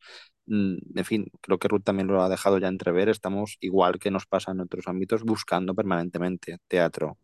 Mm, 0.48 0.78
En 0.96 1.06
fin, 1.06 1.32
creo 1.42 1.60
que 1.60 1.68
Ruth 1.70 1.84
también 1.84 2.08
lo 2.08 2.22
ha 2.24 2.30
dejado 2.30 2.58
ya 2.60 2.68
entrever, 2.70 3.10
estamos 3.10 3.58
igual 3.62 4.00
que 4.00 4.12
nos 4.12 4.26
pasa 4.28 4.52
en 4.52 4.62
otros 4.62 4.88
ámbitos, 4.88 5.24
buscando 5.24 5.76
permanentemente 5.76 6.58
teatro 6.68 7.18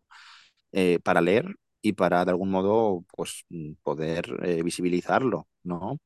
eh, 0.72 0.98
para 1.02 1.20
leer 1.20 1.56
y 1.82 1.92
para 1.94 2.24
de 2.24 2.30
algún 2.32 2.50
modo 2.50 3.04
pues 3.16 3.44
mm, 3.50 3.74
poder 3.82 4.26
eh, 4.44 4.62
visibilizarlo, 4.62 5.48
¿no? 5.64 5.98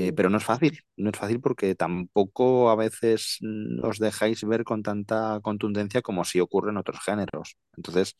Eh, 0.00 0.12
pero 0.12 0.30
no 0.30 0.38
es 0.38 0.44
fácil, 0.44 0.80
no 0.96 1.10
es 1.10 1.16
fácil 1.18 1.40
porque 1.40 1.74
tampoco 1.74 2.70
a 2.70 2.76
veces 2.76 3.38
os 3.82 3.98
dejáis 3.98 4.44
ver 4.44 4.62
con 4.64 4.82
tanta 4.84 5.40
contundencia 5.42 6.02
como 6.02 6.24
si 6.24 6.38
ocurre 6.40 6.70
en 6.70 6.76
otros 6.76 7.00
géneros. 7.04 7.56
Entonces, 7.76 8.16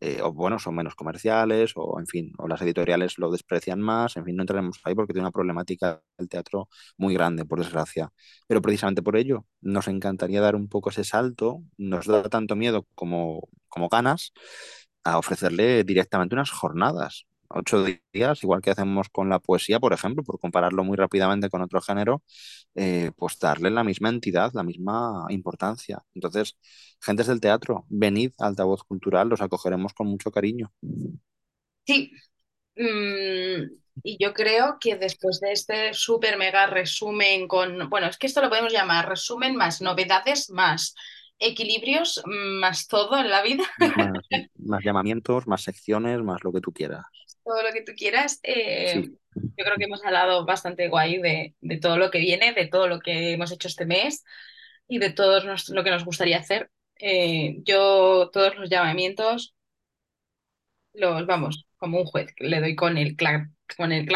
eh, 0.00 0.20
o 0.22 0.32
bueno, 0.32 0.58
son 0.58 0.74
menos 0.76 0.94
comerciales, 0.94 1.72
o 1.76 1.98
en 2.00 2.06
fin, 2.06 2.32
o 2.38 2.48
las 2.48 2.62
editoriales 2.62 3.18
lo 3.18 3.30
desprecian 3.30 3.80
más, 3.80 4.16
en 4.16 4.24
fin, 4.24 4.36
no 4.36 4.42
entraremos 4.44 4.80
ahí 4.84 4.94
porque 4.94 5.12
tiene 5.12 5.26
una 5.26 5.32
problemática 5.32 6.02
el 6.18 6.28
teatro 6.30 6.68
muy 6.96 7.12
grande, 7.14 7.44
por 7.44 7.58
desgracia. 7.58 8.10
Pero 8.46 8.62
precisamente 8.62 9.02
por 9.02 9.16
ello, 9.16 9.44
nos 9.60 9.88
encantaría 9.88 10.40
dar 10.40 10.56
un 10.56 10.68
poco 10.68 10.90
ese 10.90 11.04
salto, 11.04 11.62
nos 11.76 12.06
da 12.06 12.22
tanto 12.30 12.56
miedo 12.56 12.86
como, 12.94 13.48
como 13.68 13.88
ganas 13.90 14.32
a 15.04 15.18
ofrecerle 15.18 15.84
directamente 15.84 16.34
unas 16.34 16.50
jornadas, 16.50 17.26
ocho 17.50 17.84
días, 18.12 18.42
igual 18.42 18.60
que 18.62 18.70
hacemos 18.70 19.08
con 19.08 19.28
la 19.28 19.38
poesía, 19.38 19.80
por 19.80 19.92
ejemplo, 19.92 20.22
por 20.22 20.38
compararlo 20.38 20.84
muy 20.84 20.96
rápidamente 20.96 21.50
con 21.50 21.62
otro 21.62 21.80
género, 21.80 22.22
eh, 22.74 23.10
pues 23.16 23.38
darle 23.38 23.70
la 23.70 23.84
misma 23.84 24.08
entidad, 24.10 24.52
la 24.54 24.62
misma 24.62 25.26
importancia. 25.30 26.02
Entonces, 26.14 26.56
gentes 27.00 27.26
del 27.26 27.40
teatro, 27.40 27.86
venid 27.88 28.32
a 28.38 28.46
Altavoz 28.46 28.82
Cultural, 28.84 29.28
los 29.28 29.40
acogeremos 29.40 29.94
con 29.94 30.08
mucho 30.08 30.30
cariño. 30.30 30.72
Sí, 31.86 32.12
mm, 32.76 33.62
y 34.02 34.16
yo 34.22 34.32
creo 34.34 34.78
que 34.80 34.96
después 34.96 35.40
de 35.40 35.52
este 35.52 35.94
súper 35.94 36.36
mega 36.38 36.66
resumen 36.66 37.48
con, 37.48 37.88
bueno, 37.90 38.06
es 38.06 38.18
que 38.18 38.26
esto 38.26 38.40
lo 38.40 38.48
podemos 38.48 38.72
llamar 38.72 39.08
resumen 39.08 39.56
más 39.56 39.80
novedades, 39.80 40.50
más 40.50 40.94
equilibrios, 41.38 42.22
más 42.26 42.86
todo 42.86 43.18
en 43.18 43.30
la 43.30 43.42
vida, 43.42 43.64
Más, 43.78 44.12
más 44.56 44.84
llamamientos, 44.84 45.46
más 45.46 45.62
secciones, 45.62 46.20
más 46.22 46.44
lo 46.44 46.52
que 46.52 46.60
tú 46.60 46.72
quieras. 46.72 47.04
Todo 47.48 47.62
lo 47.64 47.72
que 47.74 47.82
tú 47.84 47.92
quieras. 47.96 48.40
eh, 48.44 49.02
Sí, 49.02 49.18
yo 49.56 49.64
creo 49.64 49.78
que 49.78 49.84
hemos 49.86 50.04
hablado 50.04 50.46
bastante 50.46 50.88
guay 50.88 51.18
de, 51.20 51.56
de 51.60 51.78
todo 51.80 51.98
lo 51.98 52.10
que 52.12 52.20
viene, 52.20 52.52
de 52.54 52.68
todo 52.68 52.88
lo 52.88 53.00
que 53.00 53.32
hemos 53.34 53.52
hecho 53.52 53.68
este 53.68 53.86
mes 53.86 54.24
y 54.88 54.98
de 54.98 55.10
todo 55.12 55.42
nos- 55.44 55.68
lo 55.70 55.84
que 55.84 55.90
nos 55.90 56.04
gustaría 56.04 56.38
hacer. 56.38 56.70
Eh, 57.00 57.58
yo 57.64 58.30
todos 58.32 58.56
los 58.56 58.70
llamamientos 58.70 59.54
los, 60.94 61.26
vamos, 61.26 61.66
como 61.76 61.98
un 62.00 62.04
juez, 62.06 62.32
le 62.38 62.60
doy 62.60 62.74
con 62.76 62.98
el 62.98 63.16
clac, 63.16 63.48
con 63.76 63.92
el 63.92 64.06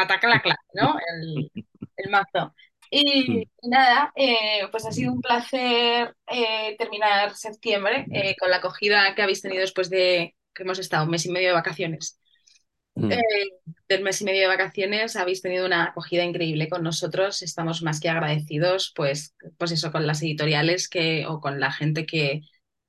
¿no? 0.75 0.97
El, 1.23 1.51
el 1.97 2.11
mazo. 2.11 2.55
Y 2.91 3.47
nada, 3.63 4.13
eh, 4.17 4.69
pues 4.71 4.85
ha 4.87 4.93
sido 4.93 5.13
un 5.13 5.21
placer 5.23 6.15
eh, 6.27 6.77
terminar 6.79 7.35
septiembre 7.37 8.07
eh, 8.13 8.37
con 8.39 8.51
la 8.51 8.59
acogida 8.59 9.15
que 9.15 9.23
habéis 9.23 9.41
tenido 9.43 9.63
después 9.63 9.89
de 9.91 10.37
que 10.55 10.63
hemos 10.65 10.79
estado 10.79 11.05
un 11.05 11.11
mes 11.11 11.25
y 11.27 11.31
medio 11.31 11.49
de 11.49 11.55
vacaciones. 11.55 12.21
Eh, 12.95 13.23
del 13.89 14.03
mes 14.03 14.21
y 14.21 14.25
medio 14.25 14.43
de 14.43 14.49
vacaciones 14.49 15.17
habéis 15.17 15.41
tenido 15.41 15.65
una 15.65 15.85
acogida 15.85 16.25
increíble 16.25 16.69
con 16.69 16.83
nosotros. 16.83 17.43
Estamos 17.43 17.83
más 17.83 18.01
que 18.01 18.09
agradecidos, 18.09 18.93
pues, 18.95 19.35
pues 19.59 19.73
eso, 19.73 19.93
con 19.93 20.07
las 20.07 20.23
editoriales 20.23 20.89
que, 20.89 21.27
o 21.27 21.41
con 21.41 21.59
la 21.59 21.73
gente 21.73 22.05
que, 22.05 22.43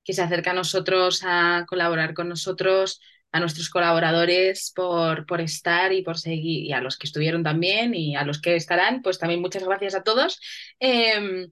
que 0.03 0.13
se 0.13 0.21
acerca 0.21 0.51
a 0.51 0.55
nosotros 0.55 1.21
a 1.23 1.65
colaborar 1.67 2.13
con 2.13 2.27
nosotros, 2.27 2.99
a 3.31 3.39
nuestros 3.39 3.69
colaboradores 3.69 4.71
por, 4.75 5.25
por 5.25 5.41
estar 5.41 5.93
y 5.93 6.03
por 6.03 6.17
seguir, 6.19 6.65
y 6.65 6.73
a 6.73 6.81
los 6.81 6.97
que 6.97 7.07
estuvieron 7.07 7.43
también 7.43 7.95
y 7.95 8.15
a 8.15 8.25
los 8.25 8.41
que 8.41 8.55
estarán, 8.55 9.01
pues 9.01 9.19
también 9.19 9.41
muchas 9.41 9.63
gracias 9.63 9.95
a 9.95 10.03
todos. 10.03 10.39
Eh, 10.79 11.47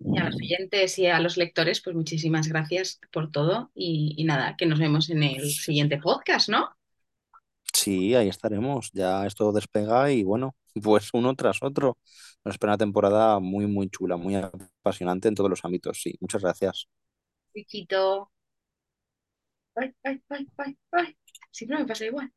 y 0.00 0.18
a 0.18 0.24
los 0.24 0.34
oyentes 0.34 0.98
y 0.98 1.06
a 1.06 1.20
los 1.20 1.36
lectores, 1.36 1.80
pues 1.80 1.96
muchísimas 1.96 2.48
gracias 2.48 3.00
por 3.10 3.30
todo 3.30 3.70
y 3.74 4.22
nada, 4.24 4.54
que 4.58 4.66
nos 4.66 4.78
vemos 4.78 5.08
en 5.08 5.22
el 5.22 5.50
siguiente 5.50 5.98
podcast, 5.98 6.48
¿no? 6.50 6.76
Sí, 7.74 8.14
ahí 8.16 8.28
estaremos. 8.30 8.90
Ya 8.94 9.26
esto 9.26 9.52
despega 9.52 10.12
y 10.12 10.24
bueno, 10.24 10.56
pues 10.84 11.10
uno 11.14 11.36
tras 11.36 11.62
otro. 11.62 11.98
Nos 12.44 12.54
espera 12.56 12.72
una 12.74 12.78
temporada 12.78 13.40
muy, 13.40 13.66
muy 13.68 13.90
chula, 13.90 14.16
muy 14.18 14.36
apasionante 14.36 15.28
en 15.28 15.36
todos 15.36 15.50
los 15.50 15.64
ámbitos. 15.64 16.00
Sí, 16.02 16.16
muchas 16.20 16.42
gracias. 16.42 16.88
Chiquito. 17.52 18.30
Ay, 19.76 19.94
ay, 20.04 20.22
ay, 20.30 20.46
ay, 20.58 20.78
ay. 20.92 21.16
Siempre 21.52 21.78
me 21.78 21.86
pasa 21.86 22.06
igual. 22.06 22.32